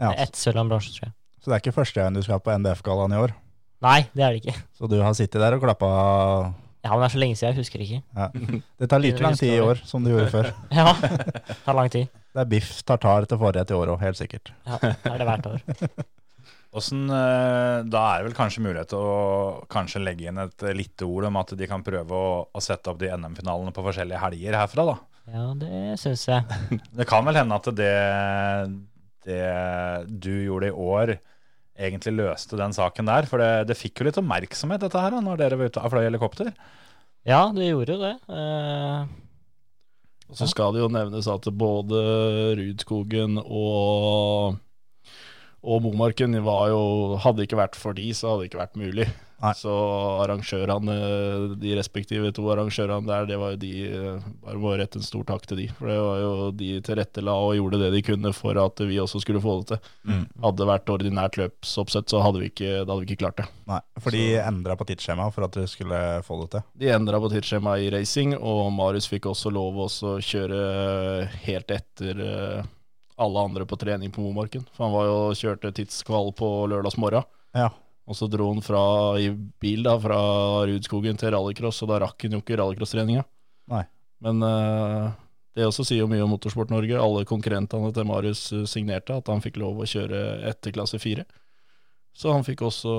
[0.00, 1.14] Ja, Ett sølv og en bronse, tror jeg.
[1.40, 3.34] Så det er ikke første gang du skal på NDF-gallaen i år?
[3.84, 4.54] Nei, det er det ikke.
[4.78, 5.88] Så du har sittet der og klappa
[6.84, 8.00] Ja, men det er så lenge siden, jeg husker ikke.
[8.16, 8.28] ja.
[8.80, 10.50] Det tar like lang tid i år som det gjorde før.
[10.80, 12.08] Ja, det tar lang tid.
[12.34, 14.52] Det er biff tartar til forrett i år òg, helt sikkert.
[14.66, 15.62] Ja, det er det hvert år.
[16.74, 21.06] Hvordan, eh, da er det vel kanskje mulighet til å kanskje legge inn et lite
[21.06, 24.58] ord om at de kan prøve å, å sette opp de NM-finalene på forskjellige helger
[24.58, 24.96] herfra, da.
[25.30, 26.58] Ja, det syns jeg.
[26.98, 27.94] Det kan vel hende at det,
[29.24, 29.44] det
[30.10, 31.14] du gjorde i år,
[31.74, 33.30] egentlig løste den saken der.
[33.30, 35.94] For det, det fikk jo litt oppmerksomhet, dette her, da, når dere var ute og
[35.94, 36.50] fløy helikopter.
[37.24, 38.16] Ja, det gjorde jo det.
[38.28, 39.22] Uh...
[40.24, 41.98] Og så skal det jo nevnes at både
[42.58, 44.56] Rudskogen og,
[45.64, 46.82] og Momarken var jo
[47.24, 49.08] Hadde ikke vært for de, så hadde det ikke vært mulig.
[49.44, 49.52] Nei.
[49.58, 49.72] Så
[50.22, 50.94] arrangørene,
[51.60, 53.72] de respektive to arrangørene der, det var jo de
[54.44, 55.66] Bare må rette en stor takk til de.
[55.76, 59.20] For det var jo de tilrettela og gjorde det de kunne for at vi også
[59.24, 59.90] skulle få det til.
[60.08, 60.22] Mm.
[60.44, 63.48] Hadde det vært ordinært løpsoppsett, så hadde vi ikke, da hadde vi ikke klart det.
[63.68, 66.64] Nei, For de endra på tidsskjemaet for at du skulle få det til.
[66.84, 69.90] De endra på tidsskjema i racing, og Marius fikk også lov å
[70.24, 70.62] kjøre
[71.44, 72.72] helt etter eh,
[73.20, 74.64] alle andre på trening på Momarken.
[74.74, 77.26] For han var jo kjørte tidskval på lørdagsmorgen.
[77.54, 77.70] Ja.
[78.04, 78.82] Og så dro han fra,
[79.16, 80.18] i bil da, fra
[80.68, 83.24] Rudskogen til rallycross, og da rakk han jo ikke rallycross-treninga.
[84.24, 85.14] Men uh,
[85.56, 86.98] det også sier jo mye om Motorsport Norge.
[86.98, 91.24] Alle konkurrentene til Marius eh, signerte at han fikk lov å kjøre etter klasse fire.
[92.14, 92.94] Så han fikk også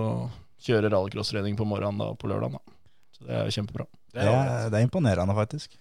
[0.65, 2.55] kjøre rallycross-trening på morgenen da, på lørdag.
[2.55, 2.77] Da.
[3.15, 3.87] Så det er kjempebra.
[4.15, 5.75] Det er, det er imponerende, faktisk.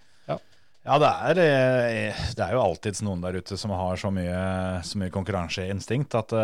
[0.85, 4.37] Ja, det er, eh, det er jo alltids noen der ute som har så mye,
[4.85, 6.43] så mye konkurranseinstinkt at det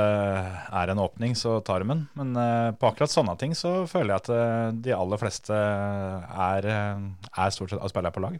[0.81, 2.01] er en åpning, så tar de den.
[2.17, 6.69] Men uh, på akkurat sånne ting så føler jeg at uh, de aller fleste er,
[6.73, 7.03] eh,
[7.37, 8.39] er stort sett spiller på lag.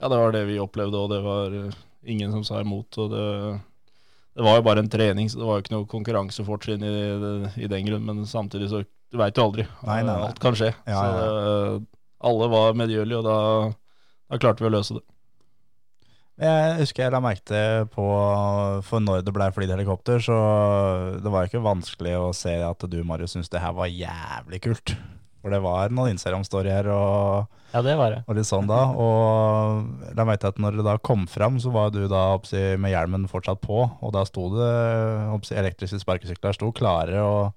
[0.00, 2.96] Ja, det var det vi opplevde, og det var eh, ingen som sa imot.
[3.02, 3.26] Og det,
[4.38, 6.94] det var jo bare en trening, så det var jo ikke noe konkurransefortrinn i,
[7.60, 8.06] i den grunn.
[8.06, 9.66] Men samtidig så Du veit jo aldri.
[9.82, 10.30] Nei, nei, nei.
[10.30, 10.70] Alt kan skje.
[10.86, 11.86] Ja, så det,
[12.30, 13.38] alle var medgjørlige, og da,
[14.30, 15.04] da klarte vi å løse det.
[16.40, 18.04] Jeg husker jeg la merke til på
[18.86, 20.36] For når det ble flydd helikopter, så
[21.20, 24.94] det var ikke vanskelig å se at du, Marius, syntes det her var jævlig kult.
[25.40, 28.18] For det var noen Instagram-storyer og, Ja, det var det.
[28.28, 28.80] og litt sånn da.
[28.92, 32.76] Og la merke til at når det da kom fram, så var du da oppsi,
[32.80, 33.84] med hjelmen fortsatt på.
[34.00, 34.70] Og da sto det
[35.32, 37.52] oppsi, elektriske sparkesykler sto klare, og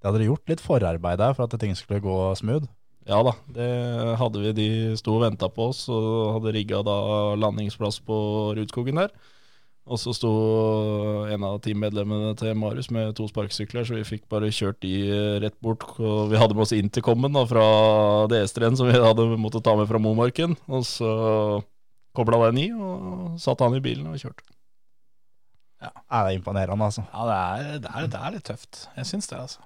[0.00, 2.68] det hadde gjort litt forarbeid der for at ting skulle gå smooth.
[3.06, 3.70] Ja da, det
[4.18, 4.52] hadde vi.
[4.56, 6.98] De sto og venta på oss og hadde rigga da
[7.38, 8.16] landingsplass på
[8.58, 9.14] Rudskogen der.
[9.86, 10.30] Og så sto
[11.30, 14.96] en av teammedlemmene til Marius med to sparkesykler, så vi fikk bare kjørt de
[15.44, 15.86] rett bort.
[16.02, 17.66] Og vi hadde med oss intercomen da, fra
[18.32, 20.58] DS3-en som vi hadde måttet ta med fra Momarken.
[20.66, 21.12] Og så
[22.18, 24.42] kobla den i, og satte han i bilen og kjørte.
[25.86, 27.06] Ja, det er imponerende, altså.
[27.12, 28.86] Ja, det er, det er, det er litt tøft.
[28.96, 29.62] Jeg syns det, altså.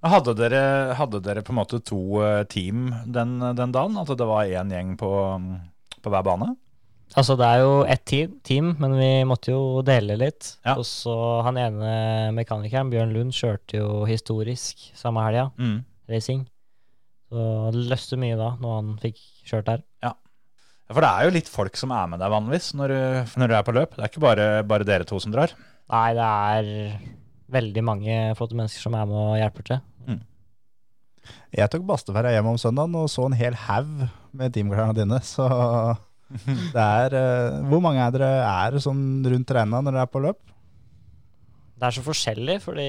[0.00, 3.98] Hadde dere, hadde dere på en måte to eh, team den, den dagen?
[4.00, 5.10] At det var én gjeng på,
[6.00, 6.54] på hver bane?
[7.18, 10.52] Altså, det er jo ett team, team, men vi måtte jo dele litt.
[10.64, 10.76] Ja.
[10.78, 11.90] Og så han ene
[12.36, 15.80] mekanikeren, Bjørn Lund, kjørte jo historisk samme helga, Mm.
[16.08, 16.44] racing.
[17.30, 17.42] Så
[17.74, 19.18] det løste mye da, når han fikk
[19.50, 19.82] kjørt der.
[20.02, 20.14] Ja,
[20.90, 23.54] For det er jo litt folk som er med deg vanligvis når du, når du
[23.58, 23.92] er på løp.
[23.98, 25.52] Det er ikke bare, bare dere to som drar.
[25.90, 26.72] Nei, det er
[27.50, 29.80] veldig mange flotte mennesker som er med og hjelper til.
[31.54, 34.06] Jeg tok basteferja hjem om søndagen og så en hel haug
[34.36, 35.46] med teamklærne dine, så
[36.74, 40.22] det er uh, Hvor mange er dere er sånn rundt regna når dere er på
[40.22, 40.38] løp?
[41.80, 42.86] Det er så forskjellig, fordi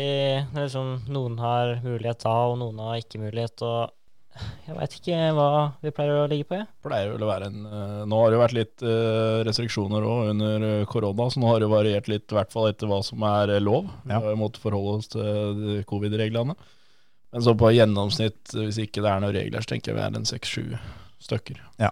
[0.57, 3.61] liksom, noen har mulighet da, og noen har ikke mulighet.
[3.63, 5.45] og Jeg veit ikke hva
[5.79, 6.67] vi pleier å ligge på, jeg.
[6.83, 10.33] pleier vel å være en eh, Nå har det jo vært litt eh, restriksjoner òg
[10.33, 13.55] under korona, så nå har det variert litt, i hvert fall etter hva som er
[13.63, 13.87] lov.
[13.87, 13.95] lov.
[14.03, 14.19] Vi Ja.
[14.19, 16.57] har jo måttet forholde oss til covid-reglene.
[17.31, 20.17] Men så på gjennomsnitt, hvis ikke det er noen regler, så tenker jeg vi er
[20.19, 20.63] en seks-sju
[21.23, 21.61] stykker.
[21.79, 21.91] Ja.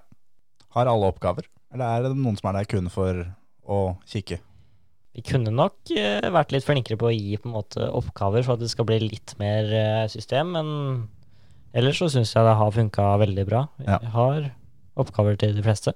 [0.75, 1.47] Har alle oppgaver?
[1.73, 3.21] Eller er det noen som er der kun for
[3.69, 4.39] å kikke?
[5.15, 8.55] Vi kunne nok eh, vært litt flinkere på å gi på en måte oppgaver, for
[8.57, 10.69] at det skal bli litt mer eh, system, men
[11.73, 13.63] ellers så syns jeg det har funka veldig bra.
[13.79, 13.99] Vi Ja.
[14.13, 14.51] har
[14.99, 15.93] oppgaver til de fleste.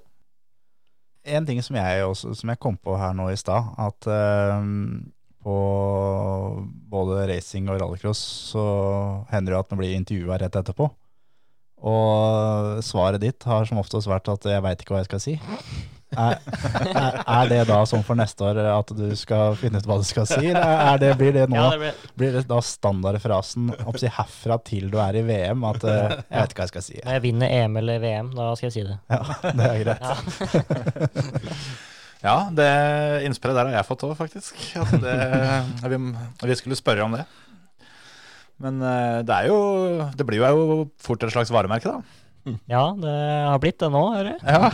[1.24, 4.66] En ting som jeg, også, som jeg kom på her nå i stad, at eh,
[5.44, 5.54] på
[6.90, 8.20] både racing og rallycross
[8.52, 8.66] så
[9.32, 10.88] hender det at man blir intervjua rett etterpå.
[11.84, 15.40] Og svaret ditt har som oftest vært at 'jeg veit ikke hva jeg skal si'.
[16.14, 16.38] Er,
[16.94, 20.04] er, er det da sånn for neste år at du skal finne ut hva du
[20.06, 22.04] skal si, eller er det, blir det nå Ja, det blir...
[22.20, 26.54] Blir det da standardfrasen oppsi, herfra til du er i VM at eh, 'jeg vet
[26.54, 27.00] ikke hva jeg skal si'?
[27.02, 28.98] når jeg vinner EM eller VM, da skal jeg si det.
[29.10, 30.02] Ja, det er greit.
[30.06, 30.14] Ja,
[32.56, 32.68] det
[33.26, 34.56] innspillet der har jeg fått òg, faktisk.
[34.80, 35.16] At det,
[35.92, 35.98] vi,
[36.48, 37.24] vi skulle spørre om det.
[38.62, 39.56] Men eh, det er jo
[40.14, 42.20] Det blir jo fort et slags varemerke, da.
[42.68, 43.12] Ja, det
[43.48, 44.40] har blitt det nå, hører jeg.
[44.44, 44.68] Ja.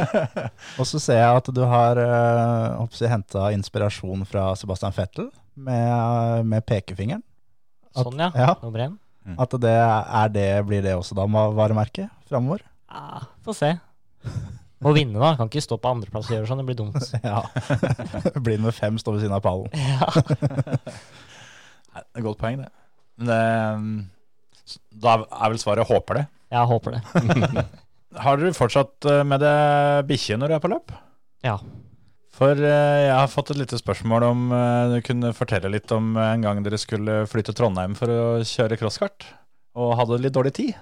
[0.78, 5.26] Og så ser jeg at du har uh, henta inspirasjon fra Sebastian Fettel
[5.58, 7.24] med, med pekefingeren.
[7.90, 8.30] At- Sånn, ja.
[8.38, 8.52] ja.
[8.62, 8.94] Nummer én.
[9.42, 12.62] At det er det, blir det også da varemerket framover?
[12.90, 13.74] Ja, Få se.
[14.80, 15.34] Må vinne, da.
[15.36, 16.96] Kan ikke stå på andreplass og gjøre sånn, det blir dumt.
[17.30, 17.42] Ja.
[18.44, 19.68] blir nummer fem, står ved siden av pallen.
[21.90, 22.70] Nei, Det er et godt poeng, det.
[23.20, 23.40] Men det,
[25.04, 26.28] da er vel svaret 'håper det'.
[26.50, 27.64] Ja, håper det.
[28.18, 29.54] Har dere fortsatt eh, med det
[30.08, 30.90] bikkje når du er på løp?
[31.46, 31.58] Ja.
[32.34, 36.16] For eh, jeg har fått et lite spørsmål om eh, du kunne fortelle litt om
[36.18, 39.28] en gang dere skulle flytte til Trondheim for å kjøre crosskart,
[39.78, 40.74] og hadde litt dårlig tid.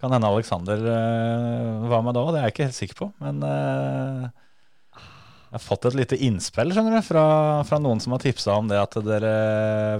[0.00, 3.10] Kan hende Alexander uh, var med da, det er jeg ikke helt sikker på.
[3.20, 4.28] Men uh,
[5.50, 7.22] jeg har fått et lite innspill skjønner du, fra,
[7.66, 9.32] fra noen som har tipsa om det at dere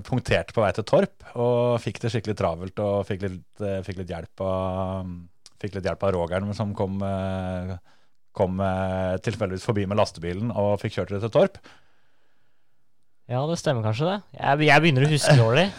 [0.06, 3.98] punkterte på vei til Torp og fikk det skikkelig travelt og fikk litt, eh, fikk
[4.02, 5.10] litt hjelp av
[5.60, 7.74] Fikk litt hjelp av Rogeren som kom, eh,
[8.32, 11.58] kom eh, tilfeldigvis forbi med lastebilen og fikk kjørt dere til Torp.
[13.30, 14.18] Ja, det stemmer kanskje, det.
[14.40, 15.68] Jeg, jeg begynner å huske dårlig.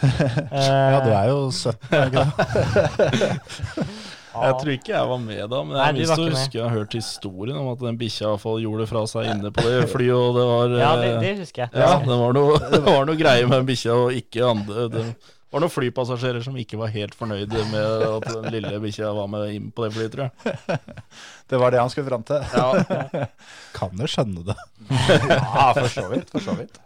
[0.51, 2.25] Ja, du er jo 17, er ikke?
[4.31, 6.53] Jeg tror ikke jeg var med da, men jeg Nei, ikke med.
[6.55, 9.81] jeg har hørt historien om at den bikkja gjorde det fra seg inne på det
[9.91, 11.73] flyet, og det var Ja, det, eh, det husker jeg.
[11.75, 15.03] Ja, det var noe, det var noe greier med bikkja og ikke andre Det
[15.51, 19.49] var noen flypassasjerer som ikke var helt fornøyde med at den lille bikkja var med
[19.55, 20.79] inn på det flyet, tror jeg.
[21.51, 22.39] Det var det han skulle fram til.
[22.55, 23.25] Ja,
[23.77, 24.55] Kan jo skjønne det.
[25.27, 26.29] Ja, for så vidt.
[26.31, 26.79] For så vidt.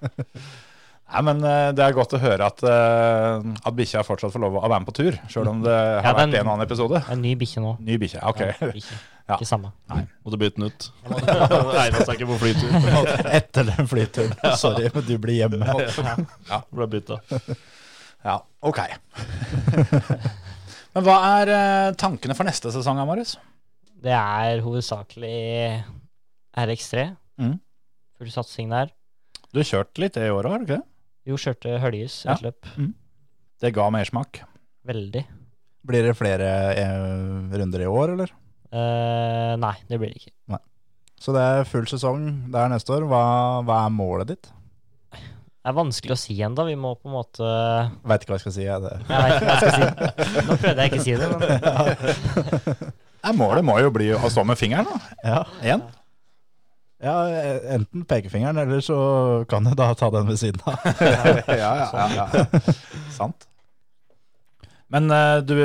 [1.06, 4.58] Nei, men eh, Det er godt å høre at, uh, at bikkja fortsatt får lov
[4.58, 7.04] å være med på tur, sjøl om det har Ja, den- vært en annen episode.
[7.14, 7.76] En ny bikkje nå.
[7.86, 8.42] Ny bikkje, ok.
[8.42, 8.98] Ja, bikkje.
[9.26, 9.38] Ja.
[9.40, 9.72] Ikke samme.
[10.26, 10.90] måtte bytte den ut.
[11.10, 12.74] Egna seg ikke på flytur.
[13.34, 14.36] Etter den flyturen.
[14.62, 15.66] Sorry, men du blir hjemme.
[16.50, 16.60] Ja.
[16.74, 17.22] Ble bytta.
[18.26, 18.80] Ja, ok.
[20.96, 23.36] men hva er eh, tankene for neste sesong, Marius?
[24.06, 25.36] Det er hovedsakelig
[26.58, 27.06] RX3.
[27.42, 27.56] Mm.
[28.18, 28.92] Full satsing der.
[29.54, 30.88] Du har kjørt litt i år òg, har du ikke det?
[31.26, 32.36] Jo, kjørte Høljes Ja.
[32.36, 32.68] et løp.
[33.62, 34.42] Det ga mersmak.
[34.86, 35.24] Veldig.
[35.86, 36.50] Blir det flere
[36.82, 38.34] eh, runder i år, eller?
[38.74, 40.34] Eh, nei, det blir det ikke.
[41.22, 43.06] Så det er full sesong der neste år.
[43.10, 43.22] Hva,
[43.66, 44.50] hva er målet ditt?
[45.66, 46.62] Det er vanskelig å si ennå.
[46.68, 47.46] Vi må på en måte
[48.06, 48.66] Veit ikke hva jeg skal si.
[48.68, 48.84] Jeg.
[48.84, 48.92] Det.
[49.10, 50.44] Jeg vet ikke hva jeg skal si.
[50.46, 51.30] Nå prøvde jeg ikke å si det,
[53.26, 55.16] men målet må jo bli å stå med fingeren, da.
[55.26, 55.40] Ja.
[55.64, 55.82] Igjen.
[57.08, 57.16] ja,
[57.80, 59.00] enten pekefingeren, eller så
[59.50, 60.86] kan du da ta den ved siden av.
[61.02, 62.62] ja, ja, ja, ja.
[63.18, 63.50] Sant.
[64.94, 65.58] Men eh, du,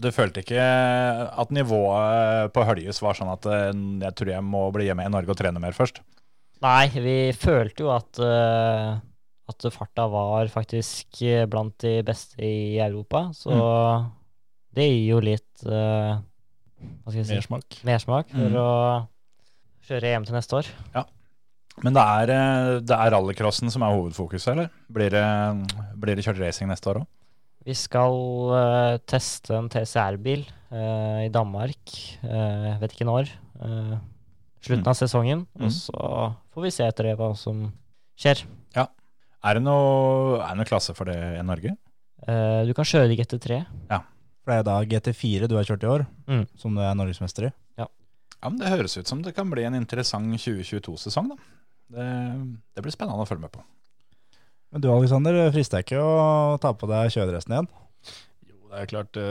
[0.00, 0.62] du følte ikke
[1.28, 3.74] at nivået på Høljes var sånn at eh,
[4.06, 6.00] jeg tror jeg må bli hjemme i Norge og trene mer først?
[6.64, 8.96] Nei, vi følte jo at, eh,
[9.48, 13.30] at farta var faktisk eh, blant de beste i Europa.
[13.34, 13.50] Så
[14.76, 16.18] det gir jo litt uh,
[17.02, 17.78] hva skal jeg si, Mersmak.
[17.88, 18.58] mersmak for Mm.
[18.60, 19.08] å
[19.88, 20.68] kjøre EM til neste år.
[21.82, 24.68] Men det er, eh, det er rallycrossen som er hovedfokuset, eller?
[24.90, 25.24] Blir det,
[25.96, 27.06] blir det kjørt racing neste år òg?
[27.68, 28.14] Vi skal
[28.54, 31.92] uh, teste en TCR-bil uh, i Danmark.
[32.24, 33.30] Uh, vet ikke når.
[33.60, 33.98] Uh,
[34.62, 34.90] slutten Mm.
[34.90, 35.46] av sesongen.
[35.58, 35.66] Mm.
[35.66, 37.72] Og så får vi se etter det hva som
[38.18, 38.42] skjer.
[39.44, 41.76] Er det noe, er det noe klasse for det i Norge?
[42.26, 43.60] Eh, du kan kjøre i GT3.
[43.90, 44.00] Ja.
[44.42, 46.46] For det er da GT4 du har kjørt i år, Mm.
[46.58, 47.52] som du er norgesmester i.
[47.78, 51.36] Ja, men Det høres ut som det kan bli en interessant 2022-sesong, da.
[51.90, 52.04] Det,
[52.76, 53.62] det blir spennende å følge med på.
[54.70, 57.68] Men du Alexander, frister ikke å ta på deg kjøredressen igjen?
[58.46, 59.26] Jo, det er klart det,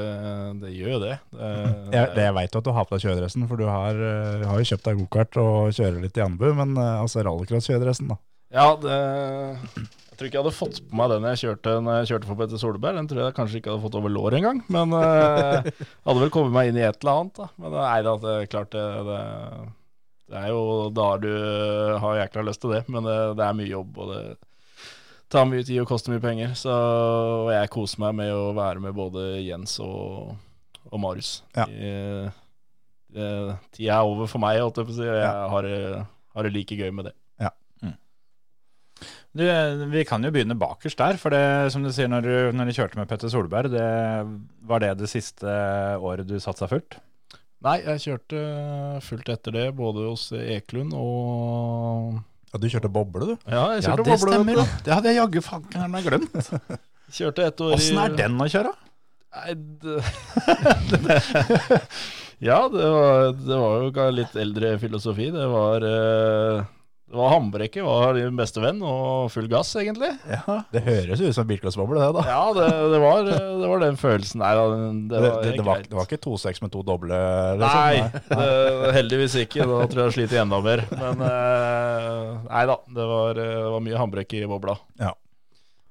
[0.64, 1.14] det gjør jo det.
[1.32, 1.52] det
[2.18, 4.60] det, jeg vet jo at du har på deg kjøredressen, for du har, eh, har
[4.60, 8.18] jo kjøpt deg gokart og kjører litt i Anbu, men eh, altså rallycross-kjøredressen, da.
[8.54, 12.08] Ja, det Jeg tror ikke jeg hadde fått på meg den jeg kjørte Når jeg
[12.14, 12.96] kjørte for Petter Solberg.
[12.98, 14.62] Den tror jeg kanskje ikke hadde fått over låret engang.
[14.74, 15.68] Men uh,
[16.08, 17.42] hadde vel kommet meg inn i et eller annet.
[17.42, 19.20] da Men nei da, det er klart det, det,
[20.32, 20.64] det er jo
[20.96, 21.30] da du
[22.04, 22.82] har jækla lyst til det.
[22.90, 24.24] Men det, det er mye jobb, og det
[25.36, 26.56] tar mye tid og koster mye penger.
[26.56, 26.72] Så
[27.52, 30.34] jeg koser meg med å være med både Jens og,
[30.88, 31.42] og Marius.
[31.58, 31.68] Ja.
[31.68, 32.36] I-
[33.18, 35.06] Tida er over for meg, holdt jeg på å si.
[35.08, 35.48] Og jeg Ja.
[35.50, 35.66] har,
[36.36, 37.14] har det like gøy med det.
[39.38, 39.44] Du,
[39.92, 41.42] vi kan jo begynne bakerst der, for det
[41.74, 43.84] som du sier når du, når du kjørte med Petter Solberg, det,
[44.70, 45.46] var det det siste
[46.02, 46.98] året du satsa fullt?
[47.66, 48.42] Nei, jeg kjørte
[49.06, 52.20] fullt etter det, både hos Eklund og
[52.54, 53.50] Ja, du kjørte boble, du.
[53.50, 54.62] Ja, jeg kjørte Ja, det boble, stemmer.
[54.62, 54.82] da.
[54.86, 56.38] Det hadde jeg jaggu fankeren glemt.
[56.38, 56.78] du.
[57.18, 58.74] Kjørte ett år i Åssen er den å kjøre?
[59.38, 59.98] Nei, det
[62.48, 65.32] Ja, det var, det var jo litt eldre filosofi.
[65.34, 66.66] Det var eh,
[67.08, 70.10] Det var Hambrekke var din beste venn, og full gass, egentlig.
[70.28, 70.58] Ja.
[70.74, 72.24] Det høres ut som bilcrossboble, det, da.
[72.28, 74.44] Ja, det, det, var, det var den følelsen.
[74.44, 74.60] der.
[74.60, 77.22] det Det, var det, var, det var ikke 2-6 med to doble?
[77.62, 77.78] Liksom.
[77.80, 79.64] Nei, det, heldigvis ikke.
[79.64, 80.84] Da tror jeg jeg sliter enda mer.
[81.00, 83.42] Men eh, nei da, det var,
[83.88, 84.76] mye Hambrekke i bobla.
[85.00, 85.16] Ja.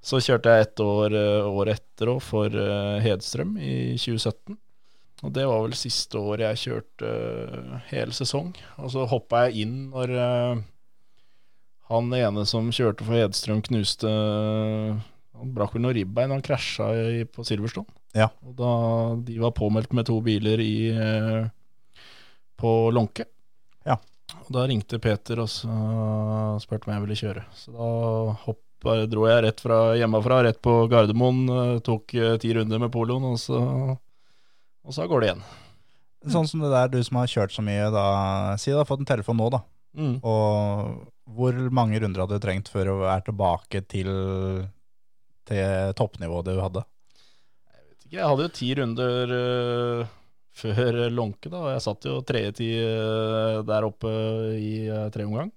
[0.04, 4.60] Så kjørte jeg ett år eh, året etter òg, for eh, Hedstrøm i 2017.
[5.24, 7.18] Og det var vel siste år jeg kjørte
[7.88, 8.52] hele sesong.
[8.84, 10.18] Og så hoppa jeg inn når
[11.88, 14.08] han ene som kjørte for Hedstrøm, knuste
[15.36, 16.86] Han brakk vel noe ribbein, han krasja
[17.20, 17.86] i- på Silverstone.
[18.16, 18.30] Ja.
[18.46, 18.70] Og da
[19.26, 21.48] de var påmeldt med to biler i eh,
[22.56, 23.26] på Lånke.
[23.84, 23.98] Ja.
[24.46, 25.50] Og da ringte Peter og
[26.62, 27.44] spurte om jeg ville kjøre.
[27.52, 27.90] Så da
[28.46, 31.44] hoppa, dro jeg rett fra hjemmefra, rett på Gardermoen.
[31.52, 33.60] eh, Tok eh, ti runder med poloen, og så,
[34.86, 35.44] og så går det igjen.
[36.32, 38.56] Sånn som det der, du som har kjørt så mye, da.
[38.56, 39.60] Si du har fått en telefon nå, da.
[39.96, 40.16] Mm.
[40.24, 44.10] Og hvor mange runder hadde du trengt før du er tilbake til,
[45.48, 46.84] til toppnivået du hadde?
[47.66, 50.14] Jeg vet Ikke, Jeg hadde jo ti runder uh,
[50.56, 51.64] før Lånke, da.
[51.64, 54.12] Og jeg satt jo tredje ti uh, der oppe
[54.54, 55.50] i uh, tre omgang.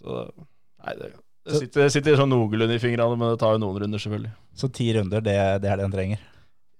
[0.00, 1.12] Så nei, det,
[1.46, 4.34] det sitter, det sitter sånn noenlunde i fingrene, men det tar jo noen runder, selvfølgelig.
[4.60, 6.26] Så ti runder, det, det er det en trenger.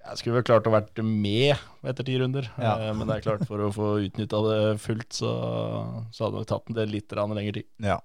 [0.00, 2.76] Jeg skulle vel klart å vært med etter ti runder, Ja.
[2.80, 5.32] eh, men det er klart for å få utnytta det fullt, så,
[6.10, 7.68] så hadde det tatt del litt lengre tid.
[7.84, 7.98] Ja.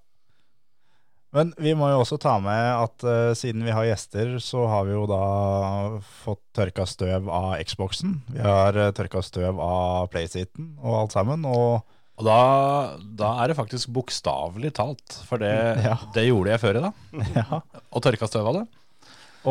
[1.36, 4.86] Men vi må jo også ta med at uh, siden vi har gjester, så har
[4.88, 8.22] vi jo da fått tørka støv av Xboxen.
[8.32, 11.44] Vi har uh, tørka støv av PlaySeaten og alt sammen.
[11.50, 11.82] Og
[12.16, 15.52] Og da, da er det faktisk bokstavelig talt, for det,
[15.84, 15.98] Ja.
[16.16, 16.94] det gjorde jeg før i dag.
[17.42, 17.60] ja.
[17.92, 18.66] Og tørka støv av det.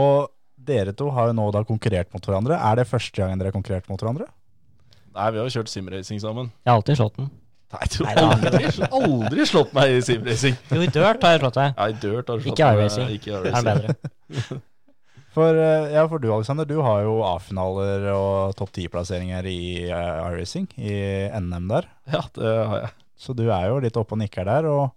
[0.01, 0.31] Og
[0.67, 2.59] dere to har jo nå da konkurrert mot hverandre.
[2.59, 4.29] Er det første gangen dere har konkurrert mot hverandre?
[5.15, 6.51] Nei, vi har jo kjørt simracing sammen.
[6.65, 7.31] Jeg har alltid slått den.
[7.75, 8.69] Nei, du har aldri,
[9.01, 10.59] aldri slått meg i simracing.
[10.71, 11.75] Jo, i dirt har jeg slått deg.
[11.79, 13.11] Nei, dirt har du slått Ikke iRacing.
[13.17, 13.69] Ikke Er iRacing.
[13.71, 14.63] bedre?
[15.35, 20.29] For, eh, ja, for du Alexander, du har jo A-finaler og topp 10-plasseringer i uh,
[20.29, 20.93] iRacing, i
[21.43, 21.89] NM der.
[22.07, 22.93] Ja, det har jeg.
[23.19, 24.69] Så du er jo litt oppe og nikker der.
[24.71, 24.93] Og,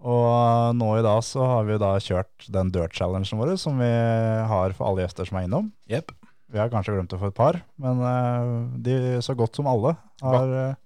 [0.00, 3.90] og nå i dag så har vi da kjørt den dirt challengen vår, som vi
[4.50, 5.70] har for alle gjester som er innom.
[5.92, 6.14] Yep.
[6.50, 9.92] Vi har kanskje glemt det for et par, men eh, de så godt som alle
[10.24, 10.78] har eh,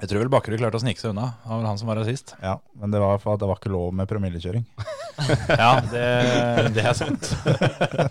[0.00, 1.34] Jeg tror vel Bakkerud klarte å snike seg unna.
[1.42, 2.32] Det var han som var her sist.
[2.40, 4.64] Ja, men det var for at det var ikke lov med promillekjøring.
[5.46, 6.06] Ja, det,
[6.74, 7.28] det er sant.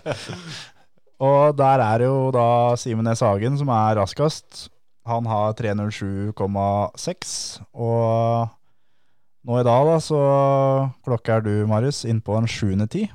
[1.24, 2.46] Og der er jo da
[2.80, 4.70] Simen Næss Hagen som er raskest.
[5.04, 7.34] Han har 3.07,6.
[7.76, 8.48] Og
[9.44, 10.20] nå i dag da, så
[11.04, 13.12] klokker du, Marius, inn på en sjuende tid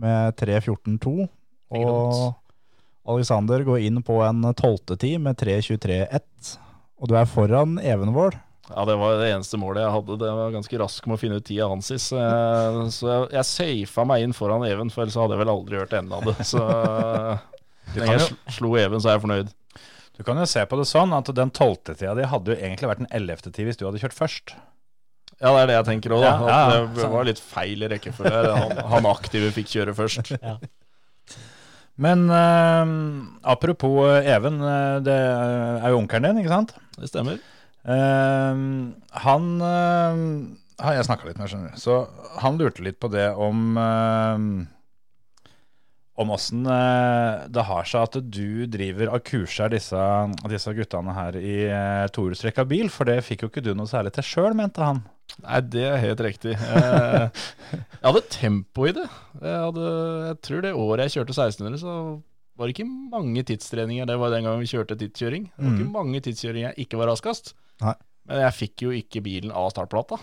[0.00, 1.28] med 3.14,2.
[1.76, 6.56] Og Alexander går inn på en tolvte tid med 3.23,1.
[7.02, 8.38] Og du er foran Evenvold.
[8.70, 10.18] Ja, det var det eneste målet jeg hadde.
[10.20, 11.90] Det var ganske rask med å finne ut tida hans.
[11.90, 15.52] Så jeg, så jeg, jeg safa meg inn foran Even, for ellers hadde jeg vel
[15.52, 16.46] aldri hørt enden av det.
[16.46, 16.62] Så
[17.98, 19.52] når jeg slo Even, så er jeg fornøyd.
[20.16, 22.90] Du kan jo se på det sånn at den tolvte tida di hadde jo egentlig
[22.90, 24.54] vært den ellevte tid hvis du hadde kjørt først.
[25.42, 26.30] Ja, det er det jeg tenker òg, da.
[26.30, 26.86] Ja, ja, ja.
[26.94, 28.42] Det var litt feil i rekkefølge.
[28.54, 30.30] Han, han aktive fikk kjøre først.
[32.02, 32.92] Men eh,
[33.52, 36.72] apropos eh, Even, eh, det er jo onkelen din, ikke sant?
[36.96, 37.42] Det stemmer.
[37.82, 38.62] Eh,
[39.26, 40.22] han eh,
[40.82, 41.82] har jeg snakka litt med, skjønner du.
[41.82, 41.98] Så
[42.42, 44.46] han lurte litt på det om eh,
[46.22, 50.02] om åssen eh, det har seg at du driver og kurser disse,
[50.50, 54.14] disse guttene her i uh, tohjulstrekka bil, for det fikk jo ikke du noe særlig
[54.16, 55.02] til sjøl, mente han.
[55.42, 56.54] Nei, det er helt riktig.
[56.56, 57.30] Jeg,
[57.72, 59.08] jeg hadde tempo i det.
[59.38, 59.88] Jeg, hadde,
[60.28, 61.96] jeg tror det året jeg kjørte 1600, så
[62.58, 64.08] var det ikke mange tidstreninger.
[64.08, 65.48] Det var den gangen vi kjørte tidskjøring.
[65.56, 67.54] Det var ikke mange tidskjøringer jeg ikke var raskest.
[67.82, 67.96] Nei.
[68.28, 70.20] Men jeg fikk jo ikke bilen av startplata.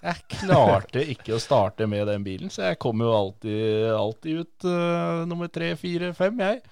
[0.00, 4.68] Jeg klarte ikke å starte med den bilen, så jeg kom jo alltid, alltid ut
[4.68, 6.62] uh, nummer tre, fire, fem, jeg.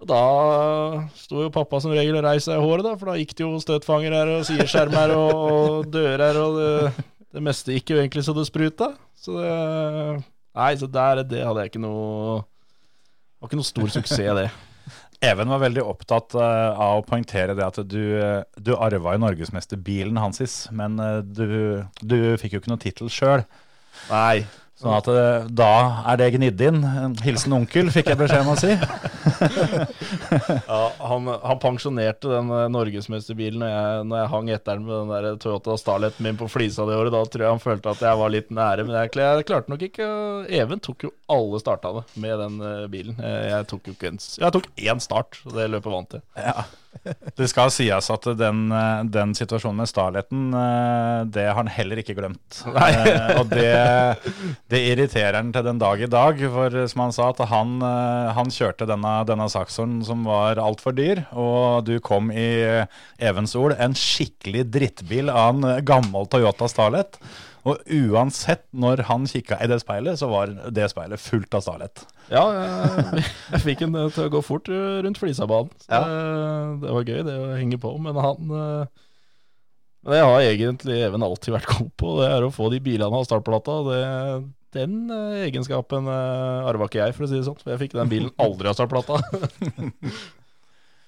[0.00, 0.22] Og da
[1.16, 3.44] sto jo pappa som regel og reiste seg i håret, da, for da gikk det
[3.44, 7.04] jo støtfanger her og sideskjermer og, og dører, og det,
[7.36, 8.94] det meste gikk jo egentlig så det spruta.
[9.20, 9.52] Så det
[10.54, 14.50] Nei, så der, det hadde jeg ikke noe Det var ikke noe stor suksess, det.
[15.24, 19.22] Even var veldig opptatt eh, av å poengtere det at du, uh, du arva jo
[19.22, 21.46] norgesmesterbilen hans, men eh, du,
[22.02, 23.44] du fikk jo ikke noen tittel sjøl.
[24.10, 24.44] Nei.
[24.74, 25.70] Sånn at eh, da
[26.10, 26.80] er det gnidd inn.
[27.22, 28.72] Hilsen onkel, fikk jeg beskjed om å si.
[30.66, 34.96] Ja, han, han pensjonerte den eh, norgesmesterbilen når jeg, når jeg hang etter den med
[34.96, 37.14] den der Toyota Starleten min på flisa det året.
[37.14, 39.86] Da tror jeg han følte at jeg var litt nære, men jeg, jeg klarte nok
[39.86, 40.08] ikke
[40.54, 43.18] Even tok jo alle startene med den eh, bilen.
[43.22, 46.26] Jeg tok jo ikke en Jeg tok én start, og det løpet vant jeg.
[46.42, 46.66] Ja.
[47.36, 52.00] Det skal sies at den, eh, den situasjonen med Starleten, eh, det har han heller
[52.00, 52.60] ikke glemt.
[52.64, 53.74] Eh, Og det,
[54.70, 57.76] det irriterer han til den dag i dag, for som han sa, at han,
[58.36, 62.48] han kjørte denne, denne saksoren som var altfor dyr, og du kom i
[63.18, 67.18] Evens ord en skikkelig drittbil av en gammel Toyota Starlet.
[67.64, 67.80] Og
[68.12, 72.02] uansett når han kikka i det speilet, så var det speilet fullt av Starlet.
[72.28, 75.72] Ja, jeg, jeg fikk en til å gå fort eh, rundt Flisabanen.
[75.88, 76.02] Ja.
[76.04, 77.94] det, det var gøy, det å henge på.
[78.04, 79.06] Men han eh,
[80.04, 83.22] Men det har egentlig Even alltid vært god på, det er å få de bilene
[83.22, 83.80] av startplata.
[83.88, 84.04] Det,
[84.76, 87.60] den eh, egenskapen uh, arva ikke jeg, for å si det sånn.
[87.62, 89.22] For jeg fikk den bilen aldri av startplata.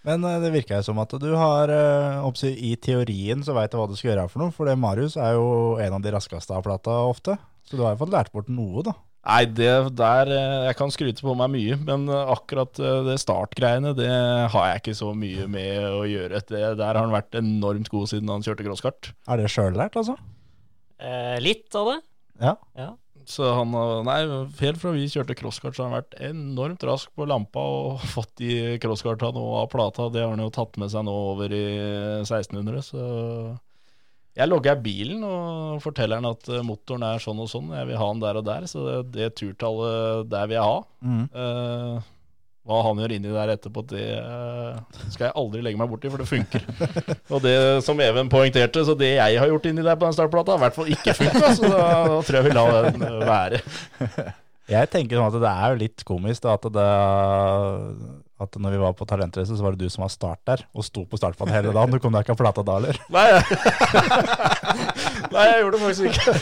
[0.07, 3.80] Men eh, det virker jo som at du har eh, I teorien så veit du
[3.80, 4.54] hva du skal gjøre for noe.
[4.54, 7.36] For det Marius er jo en av de raskeste av plata ofte.
[7.66, 8.94] Så du har jo fått lært bort noe, da.
[9.26, 12.78] Nei, det der eh, Jeg kan skryte på meg mye, men akkurat
[13.09, 14.12] det startgreiene, det
[14.52, 16.44] har jeg ikke så mye med å gjøre.
[16.46, 19.11] Det, der har han vært enormt god siden han kjørte crosskart.
[19.26, 20.14] Er det sjøllært, altså?
[21.02, 21.98] Eh, litt av det.
[22.40, 22.54] Ja.
[22.78, 22.92] Ja.
[23.27, 23.74] Så han
[24.07, 24.20] Nei,
[24.61, 28.37] helt fra vi kjørte crosskart, så har han vært enormt rask på lampa og fått
[28.43, 30.09] de crosskartene og av plata.
[30.14, 31.64] Det har han jo tatt med seg nå over i
[32.22, 33.07] 1600, så
[34.37, 38.01] jeg logger bilen og forteller han at eh, motoren er sånn og sånn, jeg vil
[38.01, 40.83] ha den der og der, så det, det turtallet der vil jeg ha.
[41.01, 41.22] Mm.
[41.33, 42.11] Eh,
[42.66, 46.22] hva han gjør inni der etterpå, det eh, skal jeg aldri legge meg borti, for
[46.22, 46.64] det funker.
[47.34, 47.54] og det
[47.86, 50.64] som Even poengterte, så det jeg har gjort inni der på den startplata, har i
[50.66, 53.62] hvert fall ikke funka, så da, da tror jeg vi lar den være.
[54.66, 56.86] Jeg tenker sånn at det er jo litt komisk da, at, det,
[58.37, 60.84] at når vi var på Talentrace, så var det du som var start der, og
[60.84, 61.95] sto på startbanen hele dagen.
[61.97, 62.99] Du kom deg ikke av plata da, eller?
[63.14, 63.24] Nei,
[65.32, 66.34] Nei, jeg gjorde det faktisk ikke.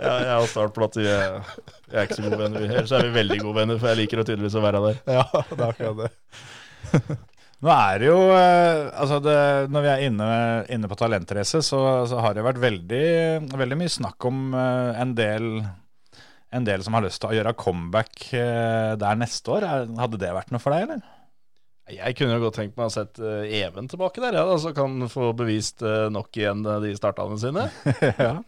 [0.00, 2.64] Jeg, jeg har startplate, Jeg, er, er ikke så gode venner.
[2.70, 4.98] Ellers er vi veldig gode venner, for jeg liker å tydeligvis å være der.
[5.18, 7.20] Ja, det er akkurat det.
[7.64, 9.36] Nå er det jo eh, altså det,
[9.72, 10.26] Når vi er inne,
[10.74, 11.80] inne på talentrace, så,
[12.10, 13.06] så har det vært veldig,
[13.52, 15.48] veldig mye snakk om eh, en del
[16.54, 19.66] en del som har lyst til å gjøre comeback eh, der neste år.
[19.98, 21.04] Hadde det vært noe for deg, eller?
[21.92, 24.70] Jeg kunne jo godt tenkt meg å sett eh, Even tilbake der, ja, da, så
[24.72, 27.66] kan få bevist eh, nok igjen de startene sine.
[28.24, 28.38] Ja,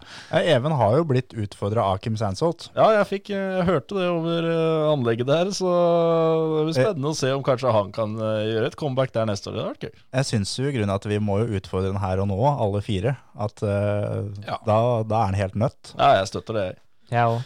[0.41, 2.71] Even har jo blitt utfordra av Kim Sansholt.
[2.79, 4.49] Ja, jeg fikk jeg hørte det over
[4.95, 9.13] anlegget der, så det blir spennende å se om kanskje han kan gjøre et comeback
[9.13, 9.59] der neste år.
[9.59, 10.01] Det hadde vært gøy.
[10.17, 13.19] Jeg syns jo grunnen at vi må jo utfordre den her og nå, alle fire.
[13.37, 14.57] At uh, Ja.
[14.65, 15.93] da, da er han helt nødt.
[15.93, 16.67] Ja, jeg støtter det.
[17.13, 17.45] Jeg òg.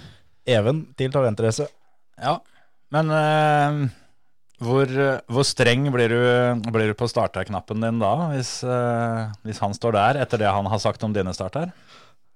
[0.49, 1.67] Even til talentrace.
[2.21, 2.39] Ja.
[2.95, 3.83] Men uh,
[4.65, 4.91] hvor,
[5.31, 6.23] hvor streng blir du,
[6.73, 10.69] blir du på starterknappen din da, hvis, uh, hvis han står der etter det han
[10.69, 11.73] har sagt om dine starter?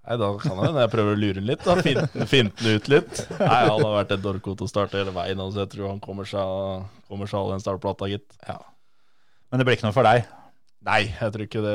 [0.05, 1.79] Nei, da kan jeg, jeg prøver å lure den litt, da.
[1.81, 3.21] Finte den ut litt.
[3.39, 6.01] Nei, han har vært et dorko til å starte hele veien, så Jeg tror han
[6.05, 8.27] kommer seg, kommer seg av den startplata, gitt.
[9.49, 10.27] Men det blir ikke noe for deg?
[10.85, 11.75] Nei, jeg tror ikke det.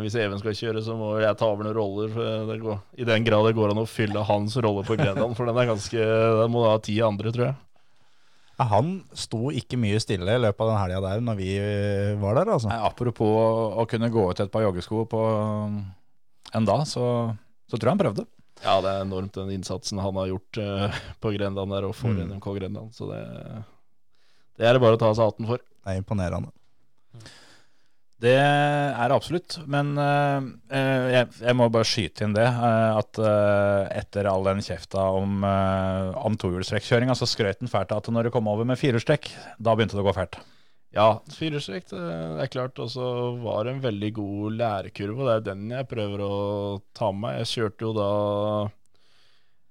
[0.00, 2.08] Hvis Even skal kjøre, så må jeg ta over noen roller.
[2.14, 5.36] For det går, I den grad det går an å fylle hans rolle på Grenland,
[5.36, 6.06] for den er ganske
[6.40, 7.56] Den må ha ti andre, tror jeg.
[8.56, 12.14] Ja, han sto ikke mye stille i løpet av den helga der når vi eh,
[12.22, 12.70] var der, altså.
[12.72, 13.50] Nei, apropos å,
[13.82, 15.20] å kunne gå ut et par joggesko på
[16.56, 17.04] en dag, så,
[17.68, 18.24] så tror jeg han prøvde.
[18.64, 22.08] Ja, det er enormt den innsatsen han har gjort uh, på Grenland der og for
[22.16, 22.30] Mm.
[22.30, 22.94] NMK Grenland.
[22.96, 23.20] Så det,
[24.56, 25.60] det er det bare å ta seg hatten for.
[25.60, 26.48] Det er imponerende.
[28.16, 32.46] Det er det absolutt, men eh, jeg, jeg må bare skyte inn det.
[32.48, 37.92] Uh, at uh, etter all den kjefta om, uh, om tohjulstrekkjøringa, så skrøt han fælt
[37.92, 39.28] av at når det kom over med firehjulstrekk,
[39.60, 40.40] da begynte det å gå fælt.
[40.96, 42.80] Ja, firehjulstrekk, er klart.
[42.80, 43.04] Og så
[43.42, 46.34] var det en veldig god lærekurve, og det er den jeg prøver å
[46.96, 47.38] ta med meg.
[47.42, 48.10] Jeg kjørte jo da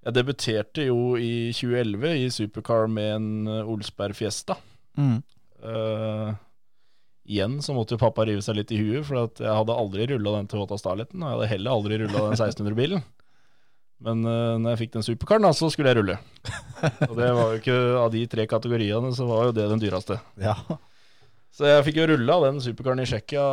[0.06, 4.62] Jeg debuterte jo i 2011 i supercar med en Olsberg Fiesta.
[5.66, 6.36] Eh,
[7.26, 10.38] igjen så måtte jo pappa rive seg litt i huet, for jeg hadde aldri rulla
[10.38, 11.22] den Toyota Starleten.
[11.22, 13.06] Og jeg hadde heller aldri rulla den 1600-bilen.
[14.06, 16.18] Men uh, når jeg fikk den superkaren, da, så skulle jeg rulle.
[17.08, 20.20] Og det var jo ikke av de tre kategoriene, så var jo det den dyreste.
[20.42, 20.58] Ja.
[21.56, 23.44] Så jeg fikk jo rulla den superkaren i Tsjekkia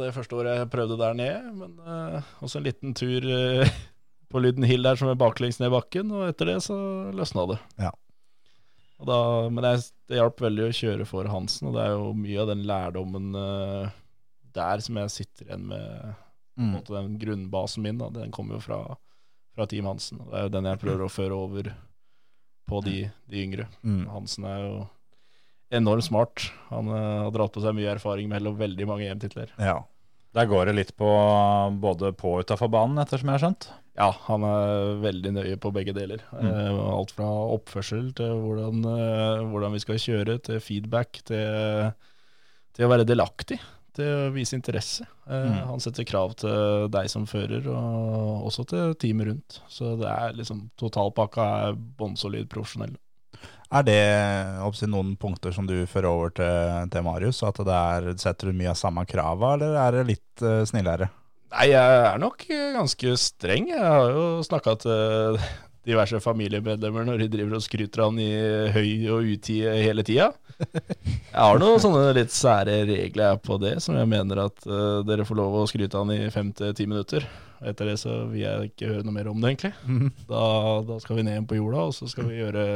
[0.00, 1.52] det første året jeg prøvde der nede.
[1.54, 3.76] Men uh, også en liten tur uh,
[4.34, 6.76] på Lyden Hill der som er baklengs ned bakken, og etter det så
[7.14, 7.60] løsna det.
[7.86, 7.94] Ja.
[9.04, 9.18] Da,
[9.50, 9.74] men det,
[10.10, 13.36] det hjalp veldig å kjøre for Hansen, og det er jo mye av den lærdommen
[13.36, 13.92] uh,
[14.54, 16.14] der som jeg sitter igjen med.
[16.54, 16.74] Mm.
[16.86, 18.80] Den grunnbasen min, da, den kommer jo fra,
[19.56, 20.20] fra Team Hansen.
[20.22, 21.72] og Det er jo den jeg prøver å føre over
[22.70, 22.98] på de,
[23.30, 23.66] de yngre.
[23.82, 24.04] Mm.
[24.12, 24.74] Hansen er jo
[25.74, 26.46] enormt smart.
[26.70, 29.52] Han uh, har dratt på seg mye erfaring mellom veldig mange EM-titler.
[29.58, 29.80] ja.
[30.34, 31.08] Der går det litt på
[31.80, 33.68] både på og utafor banen, ettersom jeg har skjønt.
[33.94, 36.24] Ja, han er veldig nøye på begge deler.
[36.34, 36.48] Mm.
[36.48, 41.92] Eh, alt fra oppførsel til hvordan, eh, hvordan vi skal kjøre, til feedback, til,
[42.74, 43.60] til å være delaktig.
[43.94, 45.06] Til å vise interesse.
[45.28, 45.60] Eh, Mm.
[45.70, 49.60] Han setter krav til deg som fører, og også til teamet rundt.
[49.70, 52.98] Så det er liksom totalpakka er bånnsolid profesjonell.
[53.74, 54.00] Er det
[54.62, 57.42] oppsett, noen punkter som du fører over til, til Marius?
[57.46, 61.10] At det er, setter du mye av samme krava, eller er det litt uh, snillere?
[61.54, 63.68] Nei, jeg er nok eh, ganske streng.
[63.70, 65.38] Jeg har jo snakka til
[65.84, 68.30] diverse familiemedlemmer når de driver og skryter av han i
[68.74, 70.30] høy og utide hele tida.
[70.54, 75.26] Jeg har noen sånne litt sære regler på det, som jeg mener at uh, dere
[75.26, 77.26] får lov å skryte han i fem til ti minutter.
[77.64, 80.12] Etter det så vil jeg ikke høre noe mer om det, egentlig.
[80.30, 80.44] Da,
[80.86, 82.66] da skal vi ned igjen på jorda, og så skal vi gjøre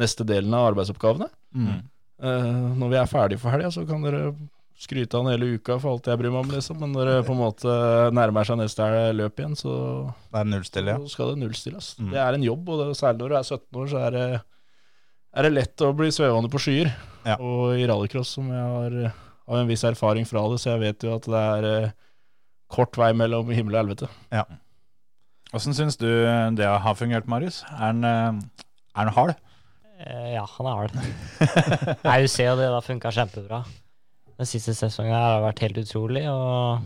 [0.00, 1.28] neste delen av arbeidsoppgavene.
[2.24, 4.32] Eh, når vi er ferdige for helga, så kan dere
[4.80, 6.78] skryte av den hele uka for alt jeg bryr meg om, liksom.
[6.82, 7.74] Men når det på en måte
[8.14, 9.74] nærmer seg neste løp igjen, så,
[10.32, 11.02] Det er nullstille, ja.
[11.02, 11.92] så skal det nullstilles.
[12.00, 12.10] Mm.
[12.14, 14.24] Det er en jobb, og det, særlig når du er 17 år, så er det,
[15.34, 16.90] er det lett å bli svevende på skyer.
[17.24, 17.38] Ja.
[17.38, 18.98] Og i rallycross, som jeg har,
[19.46, 21.94] har en viss erfaring fra det, så jeg vet jo at det er eh,
[22.74, 24.10] kort vei mellom himmel og helvete.
[25.54, 26.08] Åssen syns du
[26.58, 27.62] det har fungert, Marius?
[27.78, 28.64] Er den, eh,
[28.98, 29.36] er den hard?
[30.04, 30.98] Eh, ja, han er hard.
[32.08, 33.62] Nei, du ser jo det, det har funka kjempebra.
[34.34, 36.84] Den siste sesongen her har vært helt utrolig, og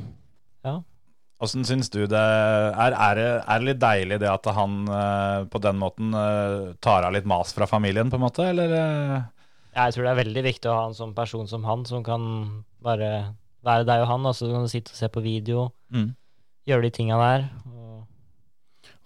[1.39, 2.95] Åssen syns du det er?
[2.99, 7.15] Er det, er litt deilig det at han eh, på den måten eh, tar av
[7.15, 8.75] litt mas fra familien, på en måte, eller?
[9.79, 12.25] jeg tror det er veldig viktig å ha en sånn person som han, som kan
[12.83, 13.11] bare
[13.63, 16.11] være deg og han, og så kan du sitte og se på video, Mm.
[16.69, 17.47] gjøre de tinga der.
[17.71, 17.88] Og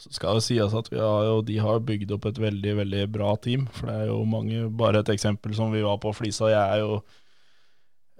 [0.02, 3.04] Så skal det sies at vi har jo, de har bygd opp et veldig veldig
[3.14, 3.68] bra team.
[3.76, 6.48] For det er jo mange Bare et eksempel som vi var på Flisa.
[6.50, 6.96] Jeg er jo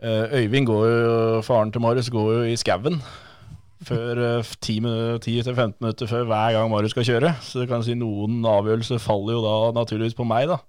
[0.03, 3.01] eh, Øyvind går jo Faren til Marius går jo i skauen.
[3.83, 7.35] Før eh, 10-15 minutter før hver gang Marius skal kjøre.
[7.43, 10.61] Så du kan si noen avgjørelser faller jo da naturligvis på meg, da.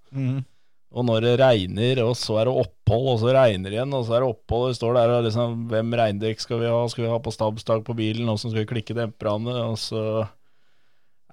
[0.93, 4.03] Og når det regner, og så er det opphold, og så regner det igjen, og
[4.05, 6.82] så er det opphold, og står der og liksom Hvem regndekk skal vi ha?
[6.89, 8.30] Skal vi ha på stabstak på bilen?
[8.30, 9.55] Åssen skal vi klikke demperne?
[9.72, 10.03] Og så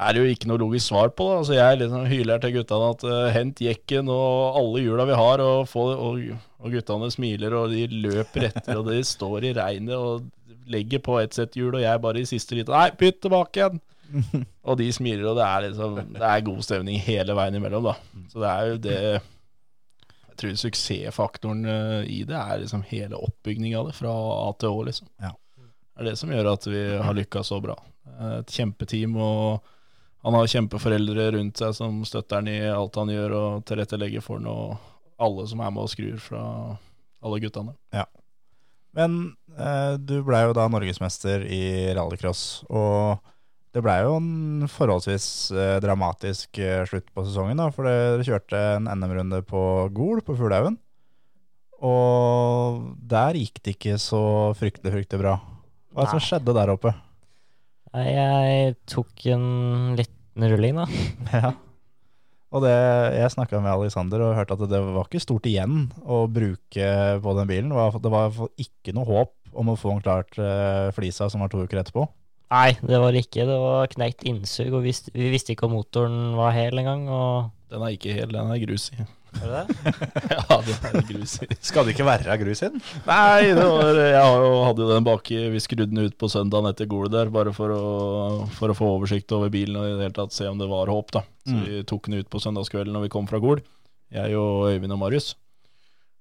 [0.00, 1.38] er det jo ikke noe logisk svar på Da.
[1.42, 5.42] Altså jeg liksom hyler til guttene at uh, hent jekken og alle hjula vi har,
[5.44, 6.20] og, få, og,
[6.60, 10.28] og guttene smiler, og de løper etter, og de står i regnet og
[10.70, 13.80] legger på ett sett hjul, og jeg bare i siste liten Nei, bytt tilbake igjen!
[14.68, 18.24] og de smiler, og det er liksom Det er god stemning hele veien imellom, da.
[18.32, 23.82] Så det er jo det Jeg tror suksessfaktoren eh, i det er liksom hele oppbygninga
[23.82, 25.10] av det, fra A til Å, liksom.
[25.22, 25.34] Ja.
[25.60, 27.76] Det er det som gjør at vi har lykkes så bra.
[28.40, 29.70] Et kjempeteam, og
[30.20, 34.40] han har kjempeforeldre rundt seg som støtter han i alt han gjør, og tilrettelegger for
[34.40, 36.42] han, og alle som er med og skrur fra
[37.20, 37.74] alle guttene.
[37.96, 38.06] Ja.
[38.96, 41.62] Men eh, du blei jo da norgesmester i
[41.96, 43.20] rallycross, og
[43.70, 48.60] det blei jo en forholdsvis eh, dramatisk eh, slutt på sesongen, da, for dere kjørte
[48.76, 49.62] en NM-runde på
[49.94, 50.80] Gol på Fuglehaugen.
[51.80, 54.22] Og der gikk det ikke så
[54.58, 55.38] fryktelig, fryktelig bra.
[55.94, 56.92] Hva er det som skjedde der oppe?
[57.96, 60.86] Nei, Jeg tok en liten rulling, da.
[61.40, 61.52] Ja.
[62.50, 62.70] Og det,
[63.14, 66.88] jeg snakka med Alexander og hørte at det var ikke stort igjen å bruke
[67.22, 67.70] på den bilen.
[68.02, 71.62] Det var, ikke noe håp om å få den klart eh, flisa som var to
[71.62, 72.08] uker etterpå.
[72.50, 73.46] Nei, det var ikke.
[73.46, 74.90] Det var knekt innsug, og vi,
[75.30, 77.06] visste- ikke om motoren var hel engang.
[77.06, 79.06] Og Den er ikke hel, den er grus i.
[79.30, 79.92] Var det det?
[80.34, 80.56] ja,
[80.90, 81.48] er grus i.
[81.62, 82.80] Skal det ikke være grus i den?
[83.06, 86.66] Nei, det var, jeg jo- hadde jo den baki Vi skrudde den ut på søndagen
[86.72, 87.84] etter golet der, bare for å,
[88.58, 90.90] for å få oversikt over bilen og i det hele tatt se om det var
[90.90, 91.12] håp.
[91.18, 91.62] da Så Mm.
[91.66, 93.62] vi tok den ut på søndagskvelden når vi kom fra Gol,
[94.12, 95.34] jeg og Øyvind og Marius.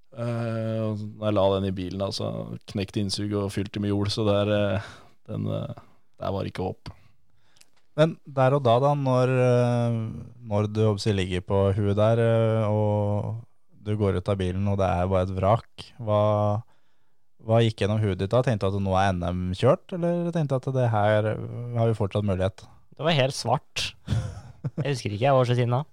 [0.09, 4.25] Uh, jeg la den i bilen, altså, så knekte innsuget og fylte med jord, så
[4.25, 4.87] der, uh,
[5.29, 5.69] den, uh,
[6.19, 6.89] der var ikke håp.
[7.99, 9.99] Men der og da, da, når, eh,
[10.47, 13.43] når du håper ligger på huet der, eh, og
[13.83, 16.21] du går ut av bilen og det er bare et vrak, hva,
[17.43, 18.39] hva gikk gjennom huet ditt da?
[18.45, 21.97] Tenkte du at nå er NM kjørt, eller tenkte du at det her har vi
[21.97, 22.63] fortsatt mulighet?
[22.95, 23.89] Det var helt svart.
[24.79, 25.83] Jeg husker ikke, jeg var så sinna.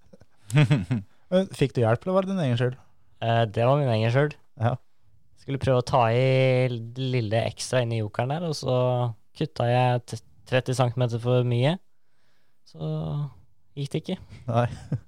[1.58, 2.78] Fikk du hjelp, eller var det din egen skyld?
[3.22, 4.38] Eh, det var min egen skyld.
[4.62, 4.76] Ja.
[5.42, 8.78] Skulle prøve å ta i lille ekstra inni jokeren der, og så
[9.38, 11.76] kutta jeg 30 cm for mye.
[12.76, 14.18] Så gikk det ikke.
[14.48, 14.66] Nei.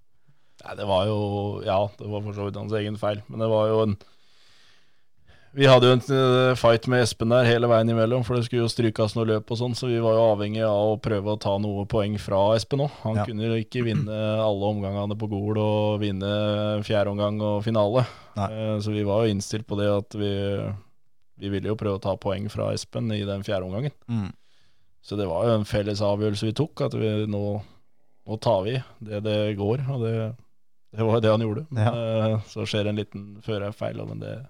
[0.64, 1.18] Nei, det var jo
[1.64, 3.92] Ja, det var for så vidt hans egen feil, men det var jo en
[5.56, 8.66] Vi hadde jo en eh, fight med Espen der hele veien imellom, for det skulle
[8.66, 11.40] jo strykes noe løp og sånn, så vi var jo avhengig av å prøve å
[11.40, 12.90] ta noe poeng fra Espen òg.
[13.06, 13.24] Han Ja.
[13.24, 18.04] kunne jo ikke vinne alle omgangene på Gol og vinne fjerde omgang og finale.
[18.36, 18.50] Nei.
[18.52, 20.74] Eh, Så vi var jo innstilt på det at vi
[21.40, 23.92] Vi ville jo prøve å ta poeng fra Espen i den fjerde omgangen.
[24.10, 24.32] Mm.
[25.08, 27.42] Så det var jo en felles avgjørelse vi tok, at vi nå,
[28.28, 29.86] nå tar vi det det går.
[29.94, 30.14] Og det,
[30.92, 31.62] det var jo det han gjorde.
[31.80, 31.92] Ja.
[31.96, 34.42] Eh, Så skjer en liten førerfeil, Er,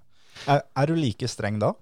[0.49, 1.73] Er, er du like streng da,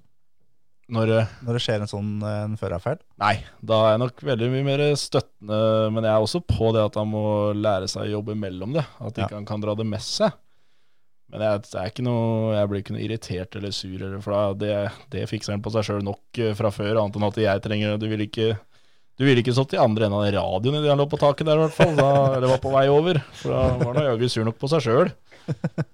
[0.92, 3.00] Når eh, når det skjer en sånn eh, en førerfeil?
[3.18, 5.58] Nei, da er jeg nok veldig mye mer støttende,
[5.96, 7.24] men jeg er også på det at han må
[7.56, 8.84] lære seg å jobbe mellom det.
[9.00, 9.24] At Ja.
[9.26, 10.36] ikke han kan dra det med seg.
[11.32, 14.54] Men jeg, det er ikke noe, jeg blir ikke noe irritert eller sur, eller, for
[14.60, 14.76] det,
[15.10, 17.00] det fikser han på seg sjøl nok eh, fra før.
[17.02, 18.54] Annet enn at jeg trenger Du ville ikke
[19.16, 21.48] du ville ikke stått i andre enden av den radioen idet han lå på taket
[21.48, 21.94] der, i hvert fall.
[21.96, 23.16] Da, eller var på vei over.
[23.40, 25.12] For da var han jaggu sur nok på seg sjøl.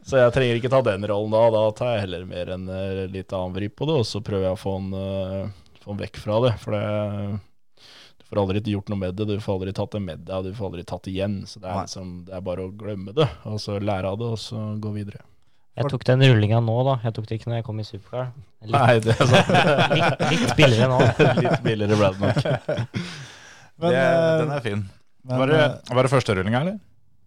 [0.09, 1.43] Så jeg trenger ikke ta den rollen da.
[1.55, 4.49] Da tar jeg heller mer en eh, litt annen vri på det, og så prøver
[4.49, 6.53] jeg å få han, eh, få han vekk fra det.
[6.65, 6.83] For det
[8.33, 10.71] får aldri gjort noe med det, du får aldri tatt det med deg, du får
[10.71, 11.35] aldri tatt det igjen.
[11.49, 14.31] Så det er, liksom, det er bare å glemme det, og så lære av det,
[14.33, 15.21] og så gå videre.
[15.73, 16.95] Jeg tok den rullinga nå, da.
[17.01, 18.33] Jeg tok det ikke når jeg kom i supercar.
[18.61, 19.53] Litt, Nei, det er sant.
[19.97, 20.99] litt, litt billigere nå.
[21.47, 22.43] Litt billigere ble det nok.
[23.83, 24.83] Men, det, eh, den er fin.
[25.25, 26.77] men, Var det, eh, var det første rullinga, eller?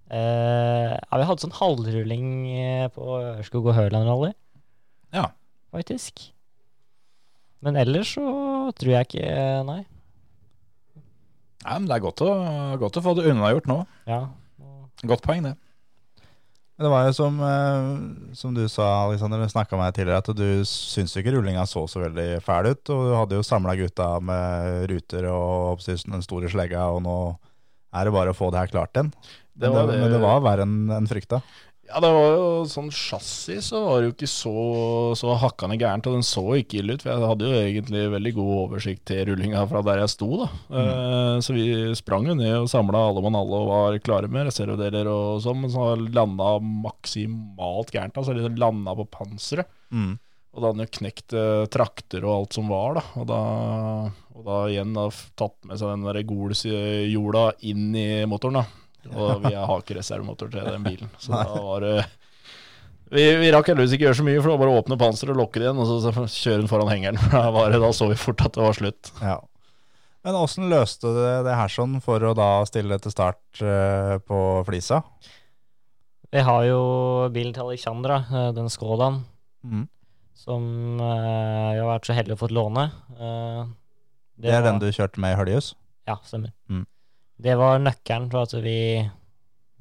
[0.05, 2.27] Uh, ja, vi hadde sånn halvrulling
[2.93, 4.29] på Ørskog og Høland Rally,
[5.17, 5.25] Ja.
[5.73, 6.27] faktisk.
[7.65, 8.25] Men ellers så
[8.77, 9.33] tror jeg ikke
[9.65, 9.81] Nei.
[11.65, 12.31] Nei, men Det er godt å,
[12.81, 13.79] godt å få det unnagjort nå.
[14.09, 14.21] Ja.
[15.05, 15.55] Godt poeng, det.
[16.75, 20.19] Men det var jo som, eh, som du sa, Alexander, du snakka med meg tidligere,
[20.19, 22.83] at du syns ikke rullinga så så veldig fæl ut.
[22.91, 27.15] Og du hadde jo samla gutta med ruter og den store slegga, og nå
[27.95, 29.13] er det bare å få det her klart igjen.
[29.55, 31.41] Det men, var det, det- men det var verre enn en frykta.
[31.85, 34.53] Ja, det var jo sånn chassis, så var det jo ikke så,
[35.19, 37.03] så hakkande gærent, og den så ikke ille ut.
[37.03, 40.47] For jeg hadde jo egentlig veldig god oversikt til rullinga fra der jeg sto, da.
[40.81, 41.67] Eh, så vi
[41.99, 45.61] sprang jo ned og samla alle mann alle og var klare med reservedeler og sånn,
[45.61, 48.17] men så landa maksimalt gærent.
[48.17, 49.69] Altså liksom landa på panseret.
[49.93, 50.15] Mm.
[50.55, 53.05] Og da hadde han jo knekt eh, trakter og alt som var, da.
[53.21, 53.41] Og da,
[54.33, 55.05] og da igjen da
[55.37, 58.84] tatt med seg den der Gols-jorda inn i motoren, da.
[59.19, 61.09] Og vi har ikke reservemotor til den bilen.
[61.21, 62.05] Så da var det
[63.13, 65.35] vi, vi rakk heldigvis ikke gjøre så mye, for det var bare å åpne panseret
[65.35, 67.19] og lukke det igjen, og så, så kjøre den foran hengeren.
[67.31, 69.11] Da, var det, da så vi fort at det var slutt.
[69.21, 69.35] Ja.
[70.25, 74.15] Men åssen løste du det, det her sånn for å da stille til start eh,
[74.25, 75.03] på Flisa?
[76.33, 76.79] Vi har jo
[77.31, 79.21] bilen til Alexandra, eh, den Skodaen,
[79.65, 79.85] Mm.
[80.37, 80.65] som
[81.01, 82.83] eh, jeg har vært så heldig å få låne.
[83.17, 85.71] Det, Det er var- den du kjørte med i Høljus?
[86.09, 86.51] Ja, stemmer.
[86.69, 86.83] Mm.
[87.41, 88.77] Det var nøkkelen for at vi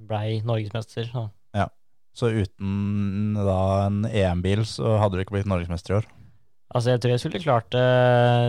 [0.05, 1.07] blei norgesmester.
[1.55, 1.68] Ja,
[2.14, 6.09] Så uten da en EM-bil, så hadde du ikke blitt norgesmester i år?
[6.74, 7.84] Altså, jeg tror jeg skulle klart det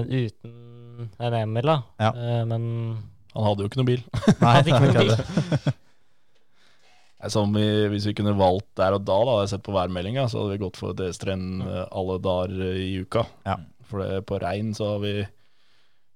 [0.10, 1.78] uten en EM-bil, da.
[2.02, 2.12] Ja.
[2.12, 2.64] Eh, men
[3.36, 4.04] Han hadde jo ikke noe bil.
[4.42, 5.74] Nei, Hadde ikke noen noe bil.
[7.34, 10.28] Som vi, hvis vi kunne valgt der og da, da hadde jeg sett på værmeldinga,
[10.30, 13.24] så hadde vi gått for DS3-en eh, alle dager i uka.
[13.48, 13.56] Ja.
[13.90, 15.14] For det, på regn så har vi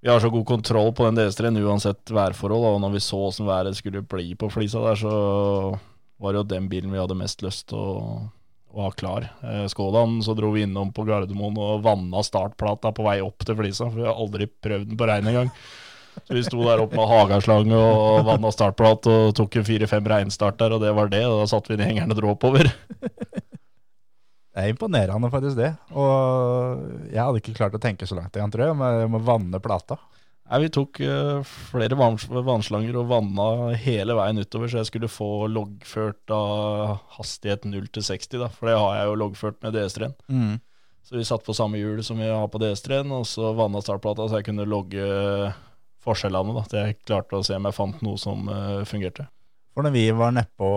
[0.01, 2.65] Vi har så god kontroll på den DS3-en uansett værforhold.
[2.75, 5.13] Og når vi så åssen været skulle bli på flisa der, så
[6.19, 7.89] var det jo den bilen vi hadde mest lyst til å,
[8.75, 9.27] var klar.
[9.43, 13.57] Eh, Skådan så dro vi innom på Gardermoen og vanna startplata på vei opp til
[13.59, 15.53] flisa, for vi har aldri prøvd den på regn engang.
[16.27, 20.59] Så vi sto der oppe med hagaslange og vanna startplat og tok en fire-fem regnstart
[20.59, 21.23] der, og det var det.
[21.27, 22.71] Og da satte vi ned hengeren og dro oppover.
[24.49, 25.73] Det er imponerende faktisk det.
[25.93, 29.27] Og jeg hadde ikke klart å tenke så langt igjen, tror jeg, med, med å
[29.27, 29.99] vanne plata.
[30.49, 35.45] Nei, Vi tok uh, flere vannslanger og vanna hele veien utover, så jeg skulle få
[35.53, 40.17] loggført av hastighet 0 til 60, da, for det har jeg jo loggført med DS3-en.
[41.05, 44.25] Så vi satt på samme hjul som vi har på DS3-en, og så vanna startplata,
[44.29, 45.05] så jeg kunne logge
[46.05, 46.55] forskjellene.
[46.57, 49.29] da, til jeg klarte å se om jeg fant noe som uh, fungerte.
[49.79, 50.69] For når vi var nedpå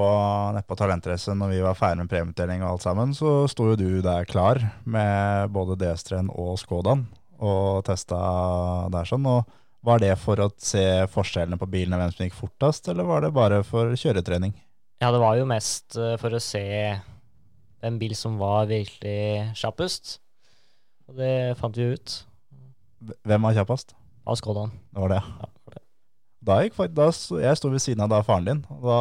[0.54, 3.96] ned Talentrace, når vi var ferdig med premieutdeling og alt sammen, så sto jo du
[3.98, 7.00] der klar med både DS3-en og Skodaen
[7.42, 8.20] og testa
[8.94, 9.26] der sånn.
[9.26, 9.48] Og
[9.82, 13.32] var det for å se forskjellene på bilene, hvem som gikk fortest, eller var det
[13.34, 14.54] bare for kjøretrening?
[15.02, 16.62] Ja, det var jo mest eh, for å se
[17.82, 20.20] den bil som var virkelig kjappest.
[21.10, 22.20] Og det fant vi ut
[23.26, 23.96] Hvem var kjappest?
[24.22, 24.70] av Skodaen.
[24.94, 25.24] Det var det.
[25.26, 25.51] Ja, det var det.
[26.42, 28.96] Da gikk faktisk, da, jeg sto ved siden av da faren din, da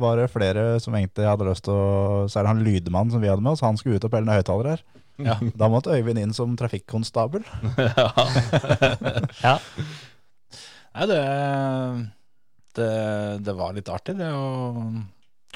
[0.00, 3.20] var det flere som egentlig hadde lyst til å Så er det han lydmannen som
[3.20, 4.86] vi hadde med oss, han skulle ut og pelle ned høyttalere her.
[5.20, 5.36] Ja.
[5.60, 7.44] Da måtte Øyvind inn som trafikkonstabel.
[9.44, 9.58] Ja,
[10.90, 11.20] Nei, det,
[12.74, 12.90] det,
[13.46, 14.80] det var litt artig, det å,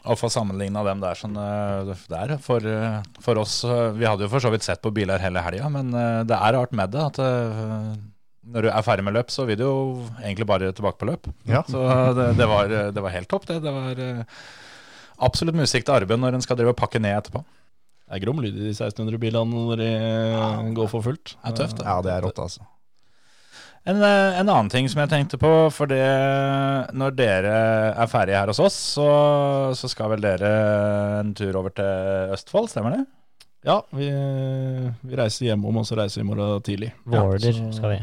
[0.04, 2.36] å få sammenligna dem der sånn der.
[2.44, 5.42] For, eh, for oss eh, Vi hadde jo for så vidt sett på biler hele
[5.42, 5.90] helga, men
[6.28, 7.08] det er rart med det.
[7.08, 7.18] At
[8.52, 9.78] når du er ferdig med løp, så vil du jo
[10.20, 11.28] egentlig bare tilbake på løp.
[11.48, 11.62] Ja.
[11.68, 11.80] Så
[12.16, 13.60] det, det, var, det var helt topp, det.
[13.64, 14.44] Det var eh,
[15.24, 17.44] absolutt musikk til arbeid når en skal drive og pakke ned etterpå.
[18.04, 20.46] Det er grom lyd i de 1600-bilene når de ja.
[20.76, 21.34] går for fullt.
[21.38, 21.88] Det er tøft, det.
[21.88, 22.66] Ja, det er rått, altså.
[23.84, 26.04] En, eh, en annen ting som jeg tenkte på, for det
[26.96, 27.56] når dere
[27.92, 29.08] er ferdige her hos oss, så,
[29.76, 30.54] så skal vel dere
[31.20, 33.04] en tur over til Østfold, stemmer det?
[33.64, 34.10] Ja, vi,
[35.00, 36.90] vi reiser hjemom, og så reiser vi i morgen tidlig.
[37.08, 38.02] Våler ja, skal vi.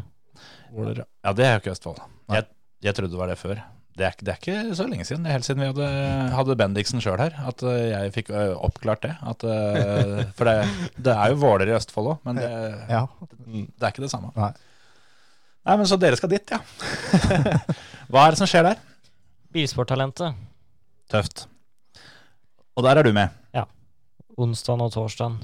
[0.72, 1.06] Våler, ja.
[1.28, 2.02] Ja, det er jo ikke Østfold.
[2.32, 2.46] Jeg,
[2.88, 3.60] jeg trodde det var det før.
[3.92, 5.26] Det er, ikke- det er ikke så lenge siden.
[5.28, 5.88] Er helt siden vi hadde,
[6.34, 9.12] hadde Bendiksen sjøl her, at eh, jeg fikk eh, oppklart det.
[9.28, 10.56] At, eh, for det,
[10.96, 12.48] det er jo Våler i Østfold òg, men det,
[12.90, 13.02] Ja.
[13.52, 14.32] det er ikke det samme.
[14.40, 14.54] Nei.
[15.68, 16.62] Nei, men Så dere skal dit, ja.
[18.12, 18.80] Hva er det som skjer der?
[19.54, 20.40] Bilsporttalentet.
[21.12, 21.44] Tøft.
[22.80, 23.30] Og der er du med.
[23.54, 23.66] Ja.
[24.40, 25.36] Onsdag og torsdag.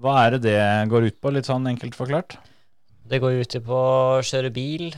[0.00, 0.58] Hva er det det
[0.90, 2.36] går ut på, litt sånn enkelt forklart?
[3.10, 4.92] Det går ut på å kjøre bil,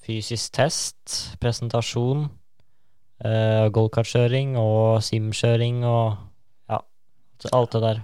[0.00, 2.22] fysisk test, presentasjon,
[3.26, 6.16] uh, goalkartkjøring og simkjøring og
[6.72, 6.78] ja,
[7.52, 8.00] alt det der.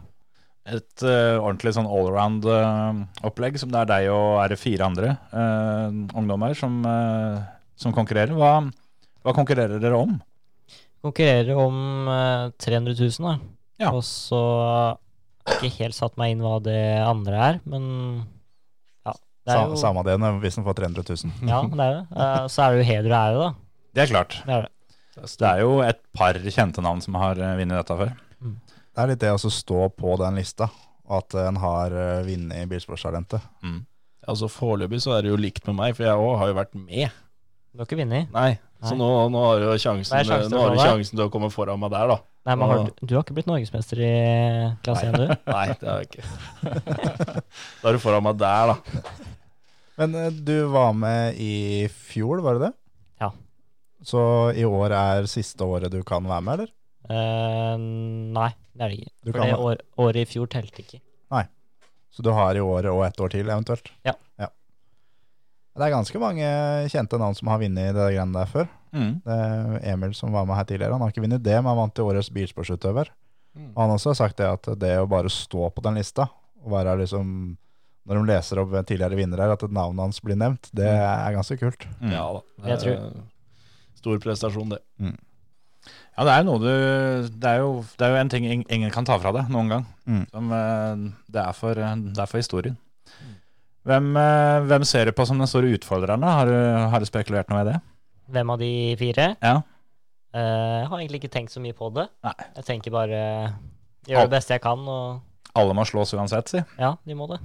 [0.64, 5.88] Et uh, ordentlig sånn allround-opplegg, som det er deg og er det fire andre uh,
[6.12, 7.40] ungdommer som, eh,
[7.80, 8.36] som konkurrerer.
[8.36, 8.52] Hva,
[9.24, 10.14] hva konkurrerer dere om?
[11.04, 13.34] Konkurrerer om eh, 300 000, da.
[13.80, 13.96] Ja.
[13.96, 17.88] Og så har jeg ikke helt satt meg inn hva det andre er, men
[19.04, 19.12] ja.
[19.12, 21.32] Det er Sa, jo, Samme det hvis han får 300 000.
[21.50, 22.04] ja, det er det.
[22.16, 23.48] Eh, så er det jo heder og ære, da.
[23.94, 24.38] Det er klart.
[24.46, 24.70] Det er det.
[25.14, 28.14] Det er jo et par kjente navn som har eh, vunnet dette før.
[28.94, 30.68] Det er litt det å stå på den lista,
[31.10, 33.80] at en har uh, vunnet i Mm.
[34.24, 36.76] Altså Foreløpig så er det jo likt med meg, for jeg òg har jo vært
[36.78, 37.10] med.
[37.74, 38.30] Du har ikke vunnet?
[38.32, 38.52] Nei,
[38.84, 41.50] Så nå, nå har du jo sjansen, sjansen nå har du sjansen til å komme
[41.52, 42.16] foran meg der, da.
[42.46, 44.12] Nei, men har, du- du har ikke blitt norgesmester i
[44.84, 45.26] klasse 1, du?
[45.56, 47.42] Nei, det har jeg ikke.
[47.82, 49.14] Da er du foran meg der, da.
[50.00, 52.72] Men eh, du var med i fjor, var det det?
[53.22, 53.30] Ja.
[54.02, 54.24] Så
[54.58, 56.74] i år er siste året du kan være med, eller?
[57.04, 57.76] Uh,
[58.32, 59.14] nei, det er det ikke.
[59.20, 61.02] Du For kan det år, året i fjor telte ikke.
[61.34, 61.44] Nei.
[62.14, 63.90] Så du har i året og ett år til, eventuelt?
[64.06, 64.14] Ja.
[65.74, 66.48] Det er ganske mange
[66.92, 68.68] kjente navn som har vunnet det greiene der før.
[68.94, 69.14] Mm.
[69.24, 71.80] Det er Emil som var med her tidligere, han har ikke vunnet det, men han
[71.80, 73.10] vant i årets bilsportsutøver.
[73.58, 73.72] Mm.
[73.72, 76.28] Og han også har sagt det at det å bare stå på den lista,
[76.62, 77.56] og være liksom
[78.04, 81.86] Når de leser opp tidligere vinnere, at navnet hans blir nevnt, det er ganske kult.
[82.02, 82.10] Mm.
[82.12, 82.42] Ja da.
[82.68, 83.22] Jeg tror-
[83.96, 84.82] Stor prestasjon, det.
[86.16, 89.16] Ja, det er du Det er jo, det er jo en ting ingen kan ta
[89.18, 89.86] fra deg noen gang.
[90.06, 90.26] Mm.
[90.30, 90.96] Som, eh,
[91.32, 92.76] det, er for, eh, det er for historien.
[93.84, 96.20] Hvem, eh, hvem ser du på som den store utfordreren?
[96.20, 96.26] da?
[96.38, 97.80] Har du, har du spekulert noe i det?
[98.30, 99.36] Hvem av de fire?
[99.42, 99.56] Ja.
[100.34, 102.08] Eh, jeg har egentlig ikke tenkt så mye på det.
[102.24, 102.34] Nei.
[102.56, 103.54] Jeg tenker bare
[104.06, 105.20] gjør det beste jeg kan, og
[105.56, 106.62] Alle må slås uansett, si.
[106.78, 107.40] ja, de må det.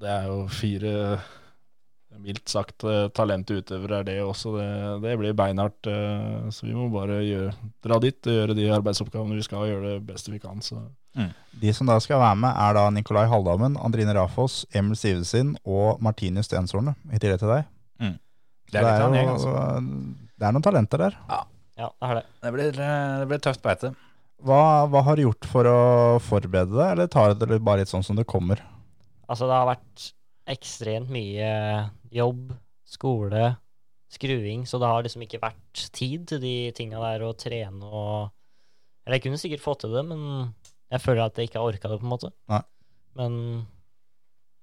[0.00, 0.92] Det er jo fire
[2.24, 4.52] mildt sagt talentutøvere talente utøvere, er det også.
[4.56, 4.66] Det,
[5.02, 5.86] det blir beinhardt.
[5.90, 9.72] eh, Så vi må bare gjøre, dra dit og gjøre de arbeidsoppgavene vi skal, og
[9.72, 10.60] gjøre det beste vi kan.
[10.62, 10.78] Så
[11.60, 16.00] De som da skal være med, er da Nikolai Halldammen, Andrine Rafoss, Emil Sivesin og
[16.02, 17.64] Martinus Stenshorne, i tillegg til deg.
[18.72, 19.50] Det er det, er jo altså.
[20.38, 21.16] det er noen talenter der.
[21.78, 22.24] Ja, det er det.
[22.42, 23.92] Det blir, eh, det blir tøft beite.
[24.44, 25.76] Hva, hva har du gjort for å
[26.22, 28.62] forberede deg, eller tar du det bare litt sånn som det kommer?
[29.34, 30.04] Altså, det har vært
[30.54, 31.48] ekstremt mye
[32.14, 32.52] jobb,
[32.86, 33.48] skole,
[34.14, 38.30] skruing, så det har liksom ikke vært tid til de tinga der å trene og
[39.04, 40.54] Eller jeg kunne sikkert fått til det, men
[40.94, 42.30] jeg føler at jeg ikke har orka det, på en måte.
[42.48, 42.60] Nei.
[43.18, 43.34] Men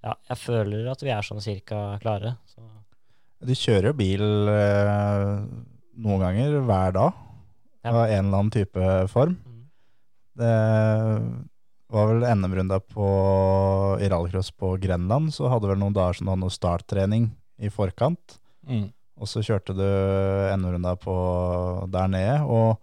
[0.02, 2.32] ja, jeg føler at vi er sånn cirka klare.
[2.50, 2.64] Så
[3.46, 5.28] Du kjører jo bil eh,
[6.02, 7.20] noen ganger hver dag,
[7.84, 7.92] Ja.
[7.92, 9.36] av en eller annen type form.
[9.46, 9.62] Mm.
[10.42, 10.56] Det
[11.92, 12.78] var vel NM-runda
[14.02, 17.30] i rallycross på Grenland, så hadde vel noen dager som du hadde noe starttrening
[17.62, 18.38] i forkant.
[18.68, 18.88] Mm.
[19.22, 19.84] Og så kjørte du
[20.56, 20.96] NM-runda
[21.92, 22.80] der nede, og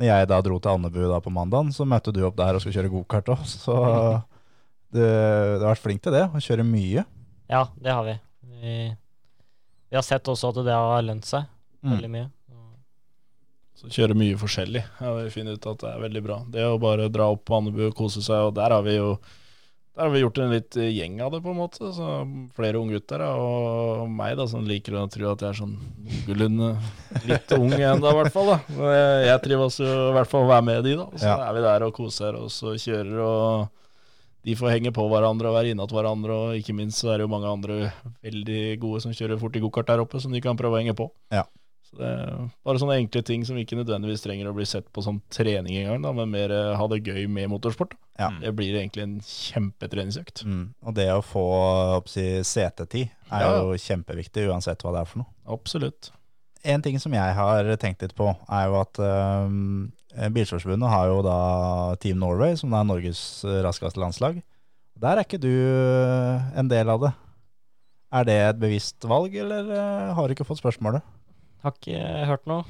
[0.00, 2.62] når jeg da dro til Andebu da på mandagen, så møtte du opp der og
[2.64, 3.42] skulle kjøre gokart òg.
[3.44, 3.74] Så
[4.94, 7.04] du, du har vært flink til det, å kjøre mye.
[7.52, 8.14] ja, det har vi.
[8.62, 8.76] vi.
[9.92, 11.48] Vi har sett også at det har lønt seg
[11.82, 11.96] Mm.
[11.96, 12.26] veldig mye.
[13.82, 14.84] Så kjøre mye forskjellig.
[15.02, 16.40] Ja, vi finner ut at det er veldig bra.
[16.54, 19.16] Det å bare dra opp på Andebu og kose seg, og der har vi jo
[19.92, 21.90] der har vi gjort en litt eh, gjeng av det, på en måte.
[21.92, 22.06] Så
[22.56, 25.74] flere unggutter og meg, da, som liker å tro at jeg er sånn
[26.06, 26.70] noenlunde
[27.28, 28.54] litt ung ennå, i hvert fall.
[28.54, 28.56] da.
[28.72, 31.06] Men jeg, jeg trives jo i hvert fall å være med de, da.
[31.12, 31.36] Så Ja.
[31.50, 33.68] er vi der og koser oss og kjører, og
[34.48, 36.38] de får henge på hverandre og være innat hverandre.
[36.46, 37.92] Og ikke minst så er det jo mange andre
[38.24, 40.96] veldig gode som kjører fort i gokart der oppe, som de kan prøve å henge
[40.96, 41.10] på.
[41.36, 41.44] Ja.
[41.92, 45.02] Så det er bare sånne enkle ting som ikke nødvendigvis trenger å bli sett på
[45.04, 47.92] som trening engang, men mer eh, ha det gøy med motorsport.
[48.16, 48.30] Ja.
[48.40, 50.44] Det blir egentlig en kjempetreningsøkt.
[50.48, 50.64] Mm.
[50.88, 51.42] Og det å få
[51.98, 53.58] oppsi, setetid er Ja.
[53.60, 55.30] jo kjempeviktig, uansett hva det er for noe.
[55.52, 56.10] Absolutt.
[56.64, 61.20] En ting som jeg har tenkt litt på, er jo at um, Bilsportsforbundet har jo
[61.26, 61.38] da
[62.00, 64.40] Team Norway, som er Norges raskeste landslag.
[65.02, 67.12] Der er ikke du eh, en del av det.
[68.12, 69.68] Er det et bevisst valg, eller
[70.14, 71.02] har du ikke fått spørsmålet?
[71.62, 72.64] Har ikke hørt noe.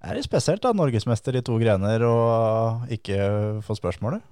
[0.00, 3.18] Er det spesielt da, norgesmester i to grener og ikke
[3.66, 4.22] få spørsmålet.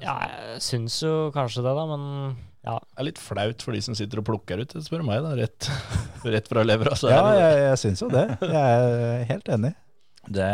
[0.00, 2.04] Ja, jeg syns jo kanskje det, da, men
[2.66, 2.76] ja.
[2.80, 5.22] Det er litt flaut for de som sitter og plukker ut, spør du meg.
[5.24, 5.68] da, Rett,
[6.36, 6.94] rett fra levra.
[6.96, 7.10] Altså.
[7.12, 8.24] Ja, jeg, jeg syns jo det.
[8.42, 9.72] Jeg er helt enig.
[10.26, 10.50] Det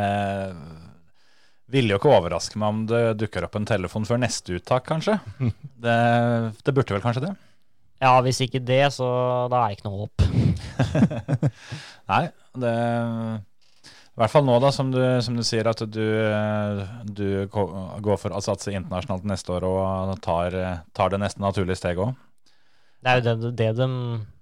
[1.72, 5.18] ville jo ikke overraske meg om det dukker opp en telefon før neste uttak, kanskje.
[5.82, 5.95] Det,
[6.62, 7.32] det burde vel kanskje det?
[8.03, 9.07] Ja, hvis ikke det, så
[9.53, 10.24] da er det ikke noe håp.
[12.12, 12.24] Nei,
[12.59, 16.03] det I hvert fall nå, da, som du, som du sier, at du,
[17.07, 20.59] du går for å satse internasjonalt neste år og tar,
[20.98, 22.18] tar det neste naturlige steget òg.
[23.03, 23.86] Det er jo det, det, de,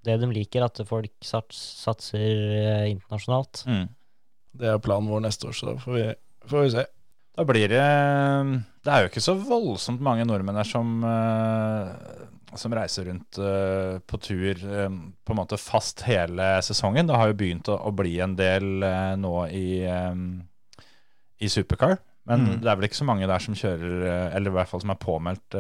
[0.09, 2.21] det de liker, at folk sats, satser
[2.61, 3.63] eh, internasjonalt.
[3.69, 3.87] Mm.
[4.61, 6.09] det er planen vår neste år, så da får vi,
[6.51, 6.85] får vi se.
[7.39, 7.85] Da blir det
[8.85, 12.27] Det er jo ikke så voldsomt mange nordmenn her som, eh,
[12.59, 17.07] som reiser rundt uh, på tur uh, på en måte fast hele sesongen.
[17.07, 20.41] Det har jo begynt å, å bli en del uh, nå i, um,
[21.39, 21.99] i supercar.
[22.29, 22.61] Men Mm.
[22.63, 24.03] det er vel ikke så mange der som kjører,
[24.37, 25.55] eller i hvert fall som er påmeldt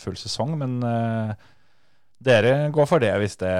[0.00, 0.56] full sesong.
[0.58, 0.80] Men
[2.18, 3.52] dere går for det hvis det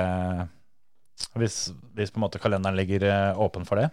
[1.36, 1.58] hvis,
[1.94, 3.04] hvis på en måte kalenderen ligger
[3.38, 3.90] åpen for det.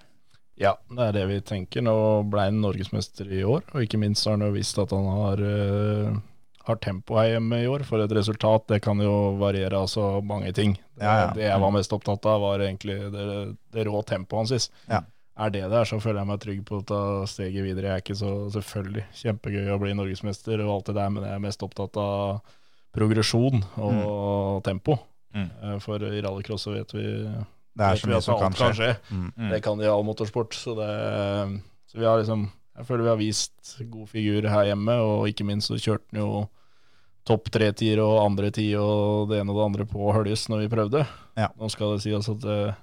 [0.58, 1.84] Ja, det er det vi tenker.
[1.86, 1.96] Nå
[2.32, 5.44] ble han norgesmester i år, og ikke minst har han jo visst at han har,
[6.64, 7.84] har tempo her hjemme i år.
[7.88, 10.78] For et resultat, det kan jo variere altså mange ting.
[10.96, 11.32] Det, Ja, ja.
[11.36, 14.70] det jeg var mest opptatt av, var egentlig det, det rå tempoet hans.
[14.88, 15.02] Ja.
[15.36, 17.90] Er det der, så føler jeg meg trygg på å ta steget videre.
[17.90, 21.34] Jeg er ikke så selvfølgelig kjempegøy å bli norgesmester og alt det der, men jeg
[21.34, 22.44] er mest opptatt av
[22.94, 25.00] progresjon og tempo.
[25.34, 25.50] Mm.
[25.50, 28.92] Eh, For i rallycross så vet vi Det er vet så mye som kan skje.
[29.10, 29.32] Mm.
[29.34, 29.50] Mm.
[29.56, 30.54] Det kan de i all motorsport.
[30.54, 30.92] Så, det,
[31.90, 35.46] så vi har liksom Jeg føler vi har vist god figur her hjemme, og ikke
[35.46, 36.30] minst så kjørte han jo
[37.28, 40.72] topp tre-tier og andre ti og det ene og det andre på Høljes når vi
[40.74, 41.04] prøvde.
[41.40, 41.52] Ja.
[41.60, 42.74] Nå skal det sies at uh,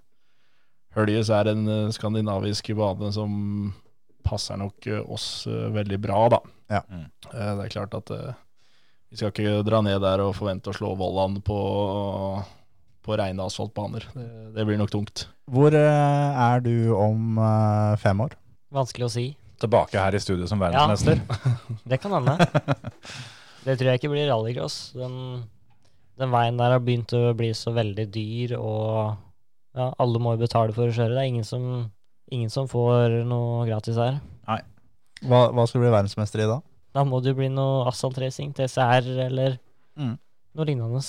[0.96, 3.34] Høljes er en uh, skandinavisk bane som
[4.26, 6.40] passer nok uh, oss veldig bra, da.
[6.70, 6.84] Ja.
[6.86, 7.10] Mm.
[7.34, 8.12] Eh, det er klart at
[9.10, 11.58] vi skal ikke dra ned der og forvente å slå Vollan på,
[13.02, 14.06] på reine asfaltbaner.
[14.14, 15.26] Det, det blir nok tungt.
[15.50, 17.42] Hvor er du om
[17.98, 18.38] fem år?
[18.70, 19.26] Vanskelig å si.
[19.60, 21.20] Tilbake her i studio som verdensmester.
[21.20, 21.54] Ja,
[21.92, 22.36] Det kan hende.
[23.66, 24.76] Det tror jeg ikke blir rallycross.
[24.96, 25.16] Den,
[26.20, 29.16] den veien der har begynt å bli så veldig dyr, og
[29.76, 31.12] ja, alle må jo betale for å kjøre.
[31.12, 31.66] Det er ingen som,
[32.32, 34.16] ingen som får noe gratis her.
[35.20, 36.56] Hva, hva skal du bli verdensmester i da?
[36.96, 39.58] Da må det jo bli noe asfaltracing, TCR eller
[40.00, 40.14] Mm.
[40.56, 41.00] noe lignende.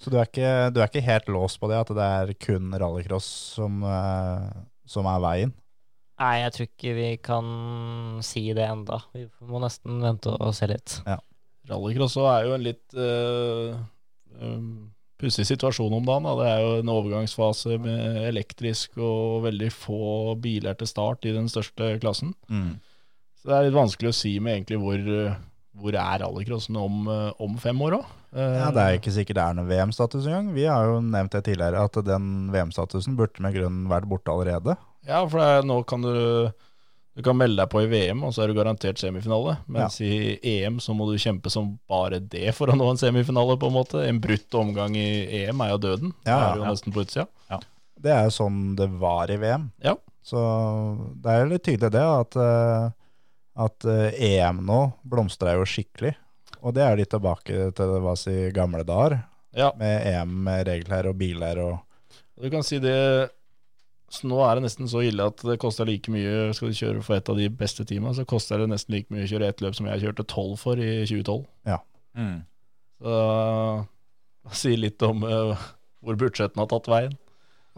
[0.00, 2.72] Så du er, ikke, du er ikke helt låst på det, at det er kun
[2.74, 4.48] rallycross som, eh,
[4.88, 5.52] som er veien?
[6.20, 7.50] Nei, jeg tror ikke vi kan
[8.24, 9.00] si det enda.
[9.16, 10.98] Vi må nesten vente og se litt.
[11.70, 13.78] Rallycross er jo en litt uh,
[15.20, 16.28] pussig situasjon om dagen.
[16.28, 16.34] Da.
[16.36, 21.48] Det er jo en overgangsfase med elektrisk og veldig få biler til start i den
[21.52, 22.34] største klassen.
[23.40, 25.36] Så det er litt vanskelig å si med egentlig hvor, eh,
[25.80, 28.16] hvor er rallycrossen om, eh, om fem år òg.
[28.30, 30.52] Ja, Det er ikke sikkert det er noen VM-status engang.
[30.54, 34.76] Vi har jo nevnt det tidligere at den VM-statusen burde med grunn vært borte allerede.
[35.08, 36.12] Ja, for det er, nå kan du
[37.10, 39.56] Du kan melde deg på i VM, og så er du garantert semifinale.
[39.66, 43.58] Mens i EM så må du kjempe som bare det for å nå en semifinale,
[43.58, 44.04] på en måte.
[44.06, 46.14] En brutt omgang i EM er jo døden.
[46.22, 46.70] Ja, det er jo ja.
[46.70, 47.26] nesten på utsida.
[48.00, 49.66] Det er jo sånn det var i VM.
[49.84, 49.96] Ja.
[50.24, 50.40] Så
[51.20, 52.86] det er jo litt tydelig det at, eh,
[53.66, 56.14] at eh, EM nå blomstrer jo skikkelig.
[56.62, 59.22] Og det er litt tilbake til hva si gamle dager,
[59.56, 59.72] Ja.
[59.78, 61.78] med EM med regler og biler og
[62.40, 63.30] Du kan si det
[64.10, 67.02] så Nå er det nesten så ille at det koster like mye Skal du kjøre
[67.02, 69.60] for et av de beste teama, så koster det nesten like mye å kjøre ett
[69.62, 71.44] løp som jeg kjørte tolv for i 2012.
[72.18, 72.40] Mm.
[73.00, 73.18] Så
[74.48, 75.54] det sier litt om uh,
[76.02, 77.14] hvor budsjettene har tatt veien.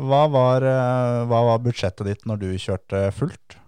[0.01, 3.59] hva var, uh, hva var budsjettet ditt når du kjørte fullt?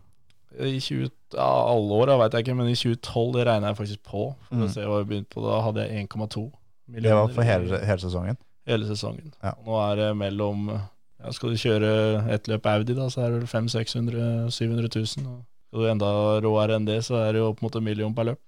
[0.61, 4.03] I 20, ja, alle åra veit jeg ikke, men i 2012 det regna jeg faktisk
[4.07, 4.25] på.
[4.49, 4.65] For Mm.
[4.67, 6.45] å se hva jeg begynte på Da hadde jeg 1,2
[6.89, 7.09] millioner.
[7.09, 8.37] Det var for hele, hele sesongen.
[8.67, 9.33] hele sesongen.
[9.43, 9.55] Ja.
[9.67, 13.41] Nå er det mellom ja, Skal du kjøre et løp Audi, da, så er det
[13.41, 15.27] vel 500 000-600 700 000.
[15.27, 18.15] Og skal du enda råere enn det, så er det jo opp mot en million
[18.15, 18.39] per løp.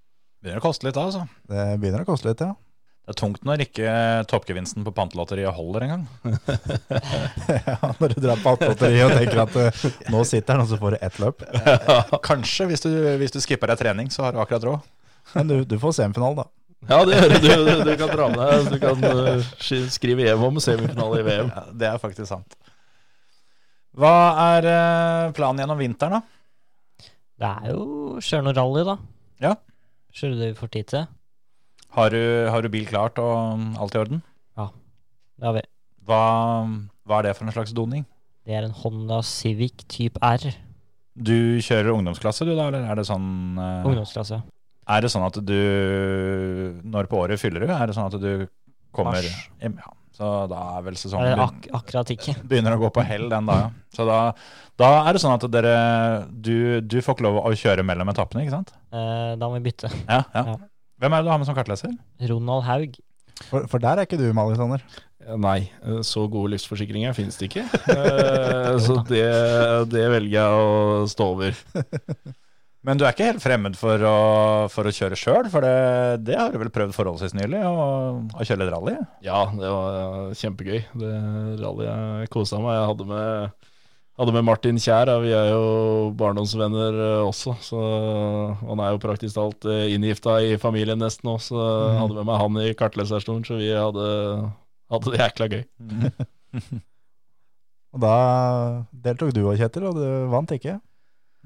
[0.44, 1.26] Begynner å koste litt, da, altså.
[1.48, 2.52] Det begynner å koste litt, ja.
[3.06, 3.90] Det er tungt når ikke
[4.26, 6.06] toppgevinsten på pantelotteriet holder engang.
[7.68, 10.78] ja når du drar på pantelotteriet og tenker at eh, nå sitter han, og så
[10.80, 11.44] får du ett løp.
[12.26, 12.90] Kanskje, hvis du,
[13.22, 14.88] hvis du skipper deg trening, så har du akkurat råd.
[15.36, 16.50] Men du, du får semifinale, da.
[16.90, 17.32] Ja, det gjør.
[17.38, 21.22] Du, du, du kan dra med deg Du kan eh, sk- skrive hjem om semifinale
[21.22, 21.48] i VM.
[21.54, 22.58] Ja, det er faktisk sant.
[23.96, 24.12] Hva
[24.50, 27.06] er eh, planen gjennom vinteren, da?
[27.36, 28.98] Det er jo kjøre noe rally, da.
[29.46, 29.54] Ja.
[30.16, 31.06] Kjøre det vi får tid til.
[31.94, 32.20] Har du,
[32.50, 34.22] har du bil klart og alt i orden?
[34.58, 34.68] Ja,
[35.38, 35.64] Det har vi.
[36.06, 36.20] Hva,
[37.06, 38.04] hva er det for en slags doning?
[38.46, 40.52] Det er en Honda Civic type R.
[41.16, 44.42] Du kjører ungdomsklasse, du da, eller er det sånn uh, Ungdomsklasse.
[44.86, 45.56] Er det sånn at du
[46.86, 47.72] Når på året fyller du?
[47.74, 48.46] Er det sånn at du
[48.94, 49.48] kommer Mars.
[49.60, 52.36] Ja, så da er vel sesongen er ak akkurat ikke.
[52.48, 53.74] begynner å gå på hell den dagen.
[53.92, 54.20] Så da,
[54.80, 55.74] da er det sånn at dere
[56.30, 58.72] du, du får ikke lov å kjøre mellom etappene, ikke sant?
[58.94, 59.90] Eh, da må vi bytte.
[60.06, 60.46] Ja, ja.
[60.54, 60.56] Ja.
[61.00, 61.92] Hvem er det du har med som kartleser?
[62.30, 62.96] Ronald Haug.
[63.50, 64.80] For, for der er ikke du, Alexander.
[65.26, 67.66] Ja, Nei, eh, så gode livsforsikringer finnes det ikke.
[67.96, 69.24] Eh, Så det,
[69.92, 71.56] det velger jeg å stå over.
[72.86, 74.16] Men du er ikke helt fremmed for å,
[74.70, 75.72] for å kjøre sjøl, for det,
[76.28, 77.86] det har du vel prøvd forholdsvis nylig, å,
[78.30, 78.94] å kjøre litt rally?
[79.26, 80.84] Ja, det var kjempegøy.
[81.02, 81.10] Det
[81.64, 81.90] rallyet
[82.22, 82.76] jeg kosa meg.
[82.78, 83.65] Jeg hadde med,
[84.16, 87.56] hadde med Martin Kjær, vi er jo barndomsvenner eh, også.
[87.64, 87.80] Så
[88.62, 92.00] han er jo praktisk talt eh, inngifta i familien nesten òg, så mm.
[92.00, 94.08] hadde med meg han i kartleserstolen, så vi hadde,
[94.92, 95.64] hadde det jækla gøy.
[97.96, 98.16] Og da
[99.06, 100.74] deltok du og Kjetil, og du vant ikke.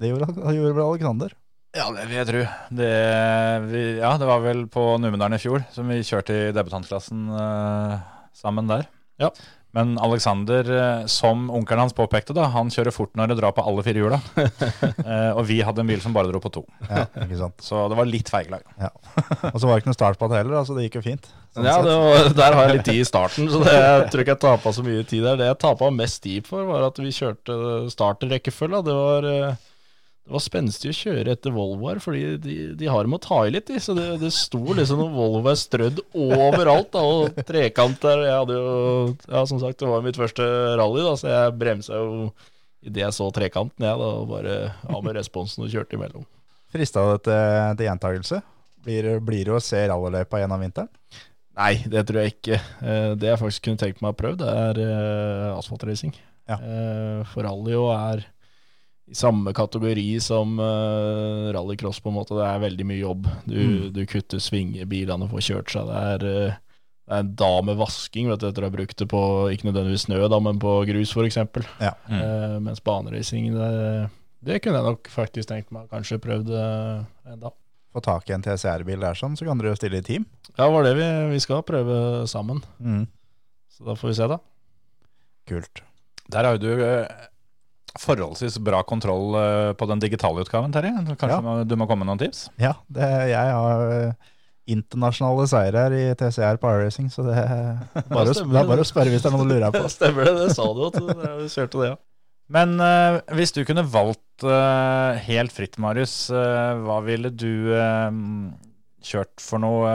[0.01, 1.37] Det gjorde, gjorde vel Alexander.
[1.77, 2.41] Ja, det vil jeg tro.
[2.75, 2.95] Det,
[3.71, 8.01] vi, ja, det var vel på Numedalen i fjor som vi kjørte i debutantklassen uh,
[8.35, 8.89] sammen der.
[9.23, 9.31] Ja.
[9.77, 13.63] Men Alexander, eh, som onkelen hans påpekte, da, han kjører fort når det drar på
[13.63, 14.21] alle fire hjula.
[15.11, 16.61] Eh, og vi hadde en bil som bare dro på to.
[16.87, 17.63] Ja, ikke sant.
[17.65, 18.63] Så det var litt feiglag.
[18.79, 21.27] Og så var det ikke noe start på det heller, så det gikk jo fint.
[21.57, 24.23] Sånn Ja, det var, Der har jeg litt tid i starten, så det, jeg tror
[24.25, 25.41] ikke jeg tapa så mye tid der.
[25.41, 27.57] Det jeg tapa mest tid for, var at vi kjørte
[27.95, 28.83] starterrekkefølge.
[28.87, 29.67] Det var eh,
[30.31, 33.51] det var spenstig å kjøre etter Volvoer, fordi de, de har med å ta i
[33.51, 33.67] litt.
[33.67, 33.81] De.
[33.83, 38.23] Så det, det sto liksom noen Volvoer strødd overalt, da, og trekanter.
[38.29, 38.77] Jeg hadde jo,
[39.27, 40.47] ja, som sagt, det var mitt første
[40.79, 42.31] rally, da, så jeg bremsa jo
[42.87, 44.55] idet jeg så trekanten, jeg, da, og bare
[44.87, 46.23] av med responsen og kjørte imellom.
[46.71, 48.39] Frista det til, til gjentakelse?
[48.87, 50.95] Blir, blir det å se rallyløypa gjennom vinteren?
[51.59, 52.57] Nei, det tror jeg ikke.
[52.87, 56.15] Eh, Det jeg faktisk kunne tenkt meg å prøve, det er eh, asfaltracing.
[56.49, 56.57] Ja.
[56.63, 58.23] Eh, For rally jo er
[59.11, 62.37] i samme kategori som uh, rallycross, på en måte.
[62.39, 63.25] Det er veldig mye jobb.
[63.45, 63.93] Du, Mm.
[63.97, 65.89] du kutter svinger, bilene får kjørt seg.
[65.91, 66.59] Det er, uh,
[67.11, 69.67] det er en dag med vasking, vet du, etter å ha brukt det på ikke
[69.67, 71.41] nødvendigvis snø, da, men på grus, f.eks.
[71.83, 71.95] Ja.
[72.07, 72.21] Mm.
[72.23, 73.71] Uh, mens baneracing, det,
[74.47, 77.51] det kunne jeg nok faktisk tenkt meg kanskje prøvd enda.
[77.91, 80.29] Få tak i en TCR-bil der sånn, så kan dere jo stille i team.
[80.55, 81.99] Ja, det var det vi, vi skal prøve
[82.31, 82.63] sammen.
[82.79, 83.09] Mm.
[83.75, 84.39] Så da får vi se, da.
[85.51, 85.83] Kult.
[86.31, 86.85] Der har jo du
[87.99, 90.93] forholdsvis bra kontroll eh, på den digitale utgaven, Terje.
[91.19, 91.65] Kanskje Ja.
[91.65, 92.49] du må komme med noen tips?
[92.61, 94.13] Ja, det, jeg har eh,
[94.71, 97.81] internasjonale seirer i TCR på iRacing, så det er
[98.13, 99.83] bare, å, det er bare å spørre hvis det er noe du lurer på.
[99.97, 101.99] Stemmer det, det sa du at du kjørte det, ja.
[102.51, 107.71] Men uh, hvis du kunne valgt uh, helt fritt, Marius, uh, hva ville du
[109.07, 109.93] kjørt for noe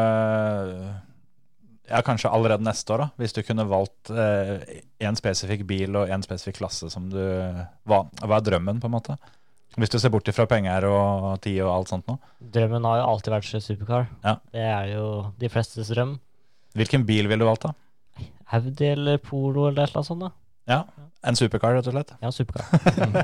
[1.89, 3.07] Ja, kanskje allerede neste år, da.
[3.21, 8.39] Hvis du kunne valgt én spesifikk bil og én spesifikk klasse som du hva, hva
[8.39, 9.17] er drømmen, på en måte?
[9.75, 12.15] Hvis du ser bort ifra penger og tid og alt sånt nå.
[12.39, 14.05] Drømmen har jo alltid vært supercar.
[14.23, 14.37] Ja.
[14.55, 15.07] Det er jo
[15.41, 16.15] de flestes drøm.
[16.79, 17.73] Hvilken bil ville du valgt, da?
[18.55, 20.25] Audi eller Polo eller et eller annet sånt.
[20.25, 20.31] da.
[20.71, 20.83] Ja,
[21.25, 22.11] En supercar, rett og slett?
[22.21, 22.65] Ja, supercar.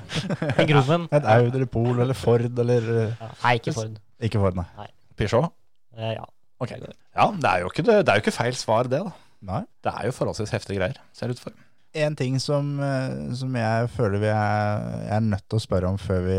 [0.58, 1.04] en Grommen.
[1.14, 3.28] Et Audi eller Polo eller Ford eller eh, Ja.
[3.44, 4.00] Nei, ikke Ford.
[4.26, 4.88] Ikke Ford, nei.
[5.20, 5.54] Peugeot?
[5.98, 6.26] Eh, ja.
[6.62, 6.72] Ok.
[6.78, 9.02] Ja, det er, jo ikke, det er jo ikke feil svar, det.
[9.04, 9.12] da.
[9.50, 9.64] nei.
[9.84, 11.56] Det er jo forholdsvis heftige greier, ser det ut for.
[11.98, 15.90] En ting som, eh, som jeg føler vi er, jeg er nødt til å spørre
[15.90, 16.38] om før vi,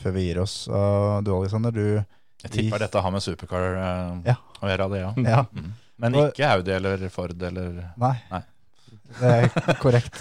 [0.00, 0.54] før vi gir oss.
[0.72, 1.98] Og du Alexander, du
[2.46, 4.36] Jeg tipper dette har med supercar eh, Ja.
[4.62, 5.10] å gjøre, det, ja.
[5.36, 5.72] Ja, Mm.
[5.98, 8.14] Men Og- ikke Audi eller Ford eller nei.
[8.30, 8.42] Nei.
[9.20, 10.18] Det er korrekt.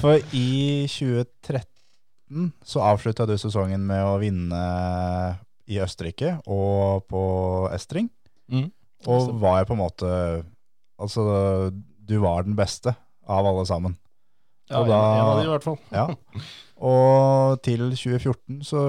[0.00, 4.60] For i 2013 så avslutta du sesongen med å vinne
[5.70, 7.22] i Østerrike og på
[7.74, 8.08] Estring.
[8.50, 8.68] Mm.
[9.06, 10.10] Og var jeg på en måte
[11.00, 11.22] Altså,
[12.04, 12.92] du var den beste
[13.30, 13.94] av alle sammen.
[14.68, 15.78] Ja, da- en av de i hvert fall.
[15.90, 16.08] Ja.
[16.80, 18.80] Og til 2014 så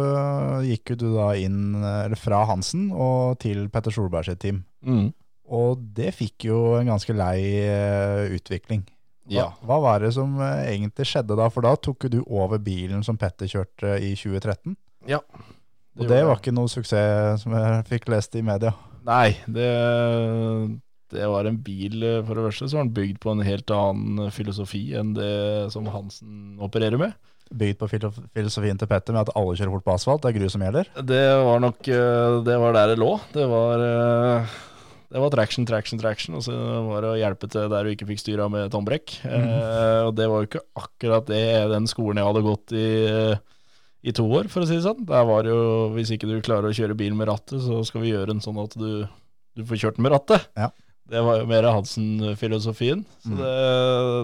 [0.63, 4.61] gikk jo du da inn eller fra Hansen og til Petter Solberg sitt team.
[4.85, 5.09] Mm.
[5.51, 8.85] Og det fikk jo en ganske lei eh, utvikling.
[9.27, 9.47] Hva, Ja.
[9.63, 11.49] hva var det som eh, egentlig skjedde da?
[11.51, 14.75] For da tok jo du over bilen som Petter kjørte i 2013.
[15.07, 15.19] ja.
[15.99, 18.71] Og det var ikke noe suksess som jeg fikk lest i media.
[19.07, 19.67] Nei, det,
[21.11, 23.73] det var en bil eh, For det første så var den bygd på en helt
[23.75, 25.33] annen filosofi enn det
[25.73, 27.15] som Hansen opererer med.
[27.51, 30.23] Bygd på filosofien til Petter med at alle kjører fort på asfalt.
[30.23, 30.91] Det er grus som gjelder.
[31.03, 33.15] Det var nok eh, Det var der det lå.
[33.33, 34.59] Det var eh,
[35.11, 36.53] det var traction, traction, traction, og så
[36.87, 39.17] var det å hjelpe til der du ikke fikk styra med tombrekk.
[39.27, 41.43] Eh, og det var jo ikke akkurat det
[41.73, 42.85] den skolen jeg hadde gått i
[44.01, 45.03] i to år, for å si det sånn.
[45.09, 45.57] Der var jo,
[45.95, 48.57] Hvis ikke du klarer å kjøre bil med rattet, så skal vi gjøre den sånn
[48.61, 49.03] at du,
[49.57, 50.47] du får kjørt den med rattet.
[50.57, 50.71] Ja.
[51.11, 53.03] Det var jo mer Hansen-filosofien.
[53.21, 53.53] Så det,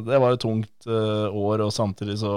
[0.08, 2.34] det var et tungt uh, år, og samtidig så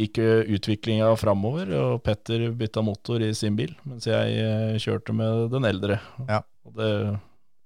[0.00, 0.20] gikk
[0.56, 5.68] utviklinga framover, og Petter bytta motor i sin bil, mens jeg uh, kjørte med den
[5.68, 6.00] eldre.
[6.28, 6.42] Ja.
[6.66, 6.92] Og det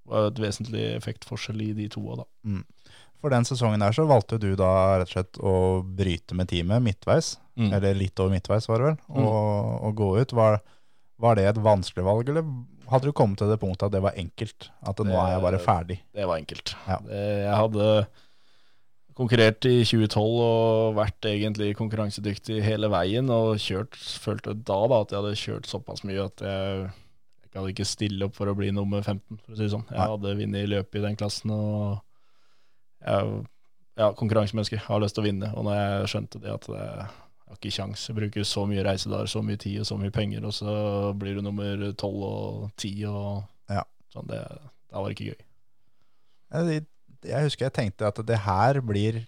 [0.05, 2.03] var et vesentlig effektforskjell i de to.
[2.19, 2.27] Da.
[3.19, 6.83] For den sesongen der så valgte du da rett og slett å bryte med teamet
[6.85, 7.35] midtveis.
[7.55, 7.69] Mm.
[7.71, 8.97] Eller litt over midtveis, var det vel.
[9.15, 9.29] å
[9.87, 10.33] og gå ut.
[10.35, 10.59] Var,
[11.23, 12.43] var det et vanskelig valg, eller
[12.91, 14.69] hadde du kommet til det punktet at det var enkelt?
[14.85, 15.99] At nå er jeg bare ferdig?
[16.13, 16.75] Det var enkelt.
[16.89, 16.99] Ja.
[17.07, 17.87] Jeg hadde
[19.15, 25.13] konkurrert i 2012 og vært egentlig konkurransedyktig hele veien, og kjørt, følte da, da at
[25.13, 26.89] jeg hadde kjørt såpass mye at jeg,
[27.47, 29.87] jeg hadde ikke stille opp for å bli nummer 15, for å si det sånn.
[29.87, 30.09] Jeg Nei.
[30.11, 32.01] hadde vunnet i løpet i den klassen, og
[33.05, 33.35] jeg
[33.95, 35.51] ja, konkurransemenneske har lyst til å vinne.
[35.55, 36.87] Og når jeg skjønte det at det,
[37.49, 40.45] har ikke kjangs, jeg bruker så mye reisedager, så mye tid og så mye penger,
[40.49, 40.75] og så
[41.19, 43.83] blir du nummer 12 og 10 og Ja.
[44.13, 44.41] sånn, det,
[44.89, 45.39] det var ikke gøy.
[46.55, 46.85] Jeg,
[47.25, 49.23] jeg husker jeg tenkte at det her blir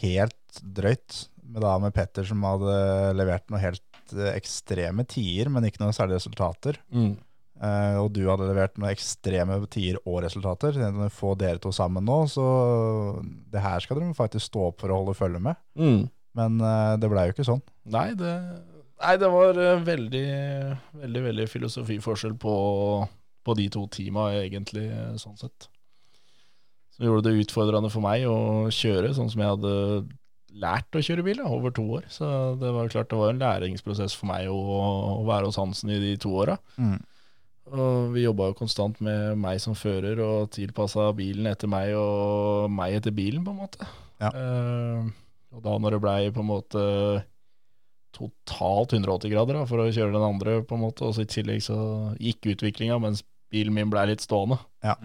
[0.00, 1.26] helt drøyt.
[1.50, 2.74] Med, da, med Petter som hadde
[3.18, 3.82] levert noe helt
[4.14, 6.78] eh, ekstreme tider, men ikke noen særlige resultater.
[6.94, 10.78] Eh, og du hadde levert noen ekstreme tider og resultater.
[11.12, 12.44] Få dere to sammen nå, så
[13.50, 15.58] det her skal dere faktisk stå opp for å holde følge med.
[15.74, 16.04] Mm.
[16.38, 17.62] Men eh, det blei jo ikke sånn.
[17.90, 18.34] Nei, det,
[19.02, 20.28] nei, det var eh, veldig,
[21.02, 22.54] veldig, veldig filosofiforskjell på,
[23.46, 25.68] på de to teama, egentlig, eh, sånn sett.
[26.94, 29.74] Som gjorde det utfordrende for meg å kjøre sånn som jeg hadde
[30.60, 32.08] lært å kjøre bil da, over to år.
[32.12, 32.26] Så
[32.60, 34.58] det var klart det var en læringsprosess for meg å,
[35.20, 36.58] å være hos Hansen i de to åra.
[36.76, 36.98] Mm.
[37.70, 42.70] Og vi jobba jo konstant med meg som fører, og tilpassa bilen etter meg og
[42.74, 43.90] meg etter bilen, på en måte.
[44.20, 44.30] Ja.
[45.52, 46.82] Og da når det blei på en måte
[48.14, 51.30] totalt 180 grader da, for å kjøre den andre, på en måte, og så i
[51.30, 51.76] tillegg så
[52.18, 54.96] gikk utviklinga mens bilen min blei litt stående, Ja.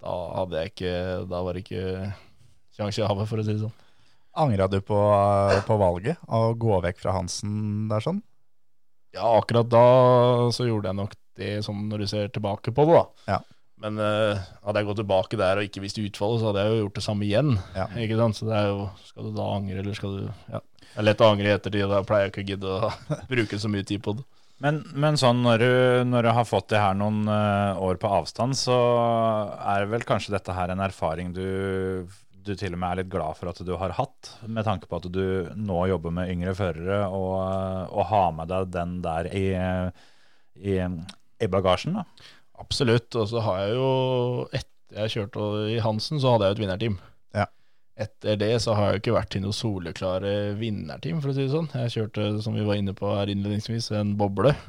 [0.00, 2.12] da hadde jeg ikke Da var det ikke
[2.76, 3.72] sjanse i havet, for å si det sånn.
[4.40, 4.98] Angra du på,
[5.66, 8.22] på valget å gå vekk fra Hansen der sånn?
[9.12, 12.94] Ja, akkurat da så gjorde jeg nok det sånn når du ser tilbake på det,
[12.94, 13.04] da.
[13.34, 13.40] Ja.
[13.80, 16.82] Men uh, hadde jeg gått tilbake der og ikke visst utfallet, så hadde jeg jo
[16.82, 17.54] gjort det samme igjen.
[17.76, 17.86] Ja.
[18.02, 18.36] Ikke sant?
[18.36, 20.60] Så det er jo Skal du da angre, eller skal du Ja.
[20.90, 22.88] Det er lett å angre i ettertid, da pleier jeg ikke å gidde å
[23.30, 24.24] bruke så mye tid på det.
[24.60, 25.74] Men, men sånn når du,
[26.10, 28.74] når du har fått det her noen eh, år på avstand, så
[29.72, 31.46] er vel kanskje dette her en erfaring du,
[32.44, 34.98] du til og med er litt glad for at du har hatt, med tanke på
[35.00, 37.38] at du nå jobber med yngre førere, og,
[37.88, 39.46] og har med deg den der i,
[40.60, 40.76] i,
[41.40, 41.96] i bagasjen.
[42.02, 42.04] da.
[42.60, 43.14] Absolutt.
[43.16, 43.88] Og så har jeg jo
[44.52, 46.96] Etter jeg kjørte i Hansen, så hadde jeg jo et vinnerteam.
[47.36, 47.44] Ja.
[48.00, 51.44] Etter det så har jeg jo ikke vært i noe soleklare vinnerteam, for å si
[51.44, 51.68] det sånn.
[51.84, 54.54] Jeg kjørte, som vi var inne på her innledningsvis, en boble.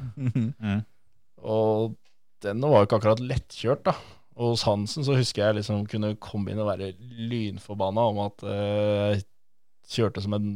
[0.62, 0.84] Mm.
[1.42, 1.96] Og
[2.44, 3.96] den var jo ikke akkurat lettkjørt, da.
[4.38, 6.92] Og hos Hansen så husker jeg liksom kunne komme inn og være
[7.32, 9.24] lynforbanna om at eh, jeg
[9.96, 10.46] kjørte som en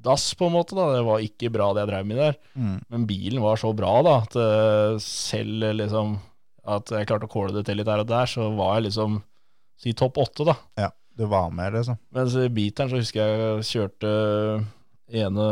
[0.00, 0.74] dass, på en måte.
[0.74, 2.40] da Det var ikke bra, det jeg drev med der.
[2.56, 2.76] Mm.
[2.88, 6.16] Men bilen var så bra da at eh, selv liksom
[6.68, 9.20] at jeg klarte å kåle det til litt her og der, så var jeg liksom
[9.80, 10.56] si topp åtte, da.
[10.80, 11.98] Ja, du var med, liksom.
[12.16, 14.10] Mens i beateren så husker jeg kjørte
[15.10, 15.46] ene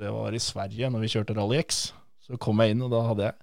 [0.00, 1.90] Det var i Sverige, når vi kjørte Rally X.
[2.24, 3.38] Så kom jeg inn, og da hadde jeg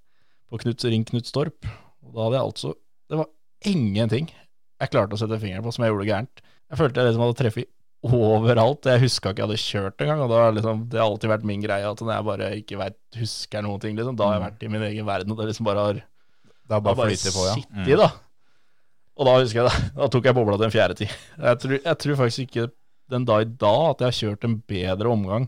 [0.48, 1.68] på Knut, Ring Knut Storp.
[2.06, 2.76] Og da hadde jeg altså
[3.08, 3.32] Det var
[3.68, 4.30] ingenting
[4.78, 6.42] jeg klarte å sette fingeren på som jeg gjorde gærent.
[6.70, 7.70] Jeg følte jeg liksom hadde treffet
[8.06, 8.86] overalt.
[8.86, 10.22] Jeg huska ikke jeg hadde kjørt engang.
[10.26, 12.80] Og da har liksom, det har alltid vært min greie at når jeg bare ikke
[12.84, 15.50] vet, husker noen ting, liksom, da har jeg vært i min egen verden, og det
[15.50, 16.04] liksom bare har
[16.68, 17.54] Det er bare bare flyttet på, ja.
[17.60, 18.10] sittet, da.
[19.18, 19.86] Og da husker jeg det.
[20.02, 21.14] Da tok jeg bobla til en fjerde tid.
[21.50, 22.68] Jeg tror, jeg tror faktisk ikke
[23.08, 25.46] den da i dag at jeg har kjørt en bedre omgang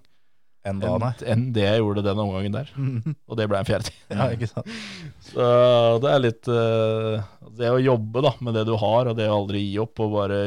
[0.67, 2.71] Enn da, enn, enn det jeg gjorde den omgangen der.
[3.31, 3.99] Og det ble en fjerde tid.
[4.11, 4.73] Ja, ikke sant.
[5.29, 5.45] Så
[6.03, 7.23] det er litt uh,
[7.55, 10.17] Det å jobbe da med det du har, og det å aldri gi opp og
[10.17, 10.41] bare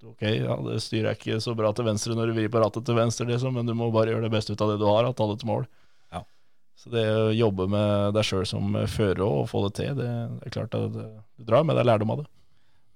[0.00, 2.86] Ok, ja, det styrer jeg ikke så bra til venstre når du vrir på rattet
[2.88, 5.04] til venstre, liksom, men du må bare gjøre det beste ut av det du har,
[5.04, 5.66] og ta det til mål.
[6.80, 10.10] Så det å jobbe med deg sjøl som fører og få det til, det,
[10.46, 12.30] er klart at du drar med deg lærdom av det.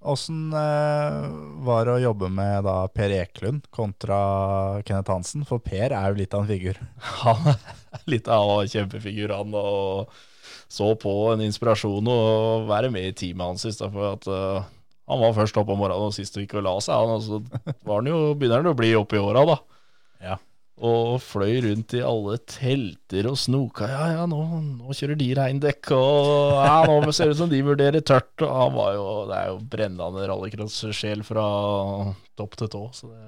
[0.05, 1.19] Åssen eh,
[1.65, 4.19] var det å jobbe med da Per Eklund kontra
[4.85, 5.45] Kenneth Hansen?
[5.49, 6.81] For Per er jo litt av en figur.
[7.25, 10.13] Han er litt av en kjempefigur, han, og
[10.69, 12.21] så på en inspirasjon å
[12.69, 14.73] være med i teamet hans stedet for at eh,
[15.13, 17.75] han var først oppe om morgenen og sist gikk og la seg, han, og så
[17.85, 19.57] var han jo, begynner han å bli oppe i åra, da.
[20.25, 20.39] Ja.
[20.75, 23.87] Og fløy rundt i alle telter og snoka.
[23.87, 24.41] Ja, ja, nå,
[24.81, 28.33] nå kjører de regndekk, og ja, nå ser det ut som de vurderer tørt.
[28.43, 31.45] Og han var jo, det er jo brennende rallycross-sjel fra
[32.35, 33.21] topp til tå, så det,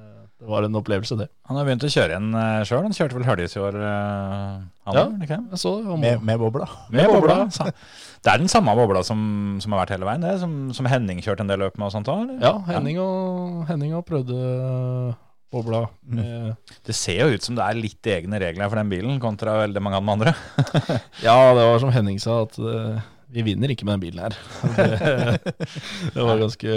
[0.43, 1.29] det var en opplevelse, det.
[1.47, 2.83] Han har begynt å kjøre igjen uh, sjøl.
[2.89, 4.67] Han kjørte vel Høljes i år, han
[4.99, 5.05] Ja.
[5.07, 5.39] var, ikke?
[5.55, 6.01] Jeg så det.
[6.03, 6.67] Med, med bobla.
[6.91, 7.39] Med bobla.
[7.47, 9.21] Det er den samme bobla som,
[9.63, 11.95] som har vært hele veien, det, som, som Henning kjørte en del løp med og
[11.95, 12.35] sånt òg?
[12.43, 15.15] Ja, Henning og, Henning og prøvde
[15.53, 15.85] bobla.
[16.07, 16.55] Mm.
[16.87, 19.83] Det ser jo ut som det er litt egne regler for den bilen, kontra veldig
[19.83, 20.35] mange av de andre.
[21.27, 22.99] ja, det var som Henning sa, at uh,
[23.33, 24.37] vi vinner ikke med den bilen her.
[24.77, 25.55] Det,
[26.15, 26.77] det var ganske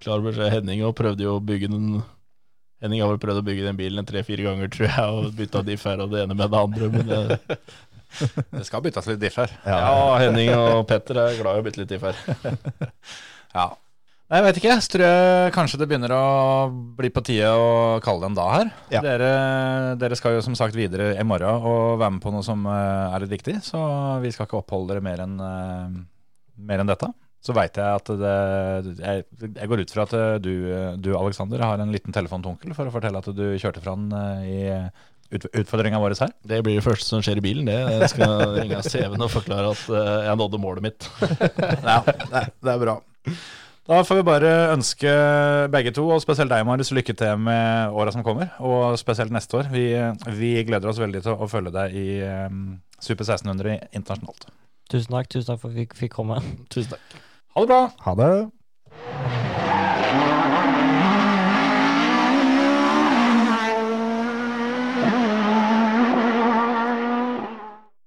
[0.00, 0.54] klar beskjed.
[0.54, 2.00] Henning og prøvde jo å bygge den
[2.80, 5.82] Henning har vel prøvd å bygge den bilen tre-fire ganger, tror jeg, og bytta diff
[5.84, 6.88] her og det ene med det andre.
[6.94, 7.58] Men det,
[8.56, 9.52] Det skal byttes litt diff her.
[9.68, 12.16] ja, Henning og Petter er glad i å bytte litt diff her.
[13.52, 13.68] Ja.
[14.30, 14.74] Nei, jeg vet ikke.
[14.78, 16.24] Så tror jeg kanskje det begynner å
[16.70, 17.70] bli på tide å
[18.04, 18.68] kalle det en dag her.
[18.94, 19.00] Ja.
[19.02, 19.30] Dere,
[19.98, 23.08] dere skal jo som sagt videre i morgen og være med på noe som eh,
[23.10, 23.80] er litt viktig, så
[24.22, 25.98] vi skal ikke oppholde dere mer enn eh,
[26.70, 27.08] mer enn dette.
[27.42, 28.34] Så veit jeg at det
[29.00, 30.52] jeg, jeg går ut fra at eh, du,
[31.02, 33.96] du Alexander, har en liten telefon til onkel for å fortelle at du kjørte fra
[33.96, 34.60] han i
[35.34, 36.36] ut, utfordringa vår her.
[36.46, 37.66] Det blir det første som skjer i bilen.
[37.66, 37.80] det.
[37.96, 39.82] Jeg skal ringe CV-en og forklare at
[40.28, 41.10] jeg nådde målet mitt.
[41.90, 43.00] Ja, det, det er bra.
[43.88, 45.12] Da får vi bare ønske
[45.72, 48.52] begge to, og spesielt deg, Marius, lykke til med åra som kommer.
[48.60, 49.70] Og spesielt neste år.
[49.72, 49.86] Vi,
[50.36, 52.06] vi gleder oss veldig til å følge deg i
[52.50, 54.50] um, Super 1600 internasjonalt.
[54.90, 56.42] Tusen takk, tusen takk for at vi fikk komme.
[56.70, 57.20] Tusen takk.
[57.56, 57.82] Ha det bra!
[58.04, 59.59] Ha det.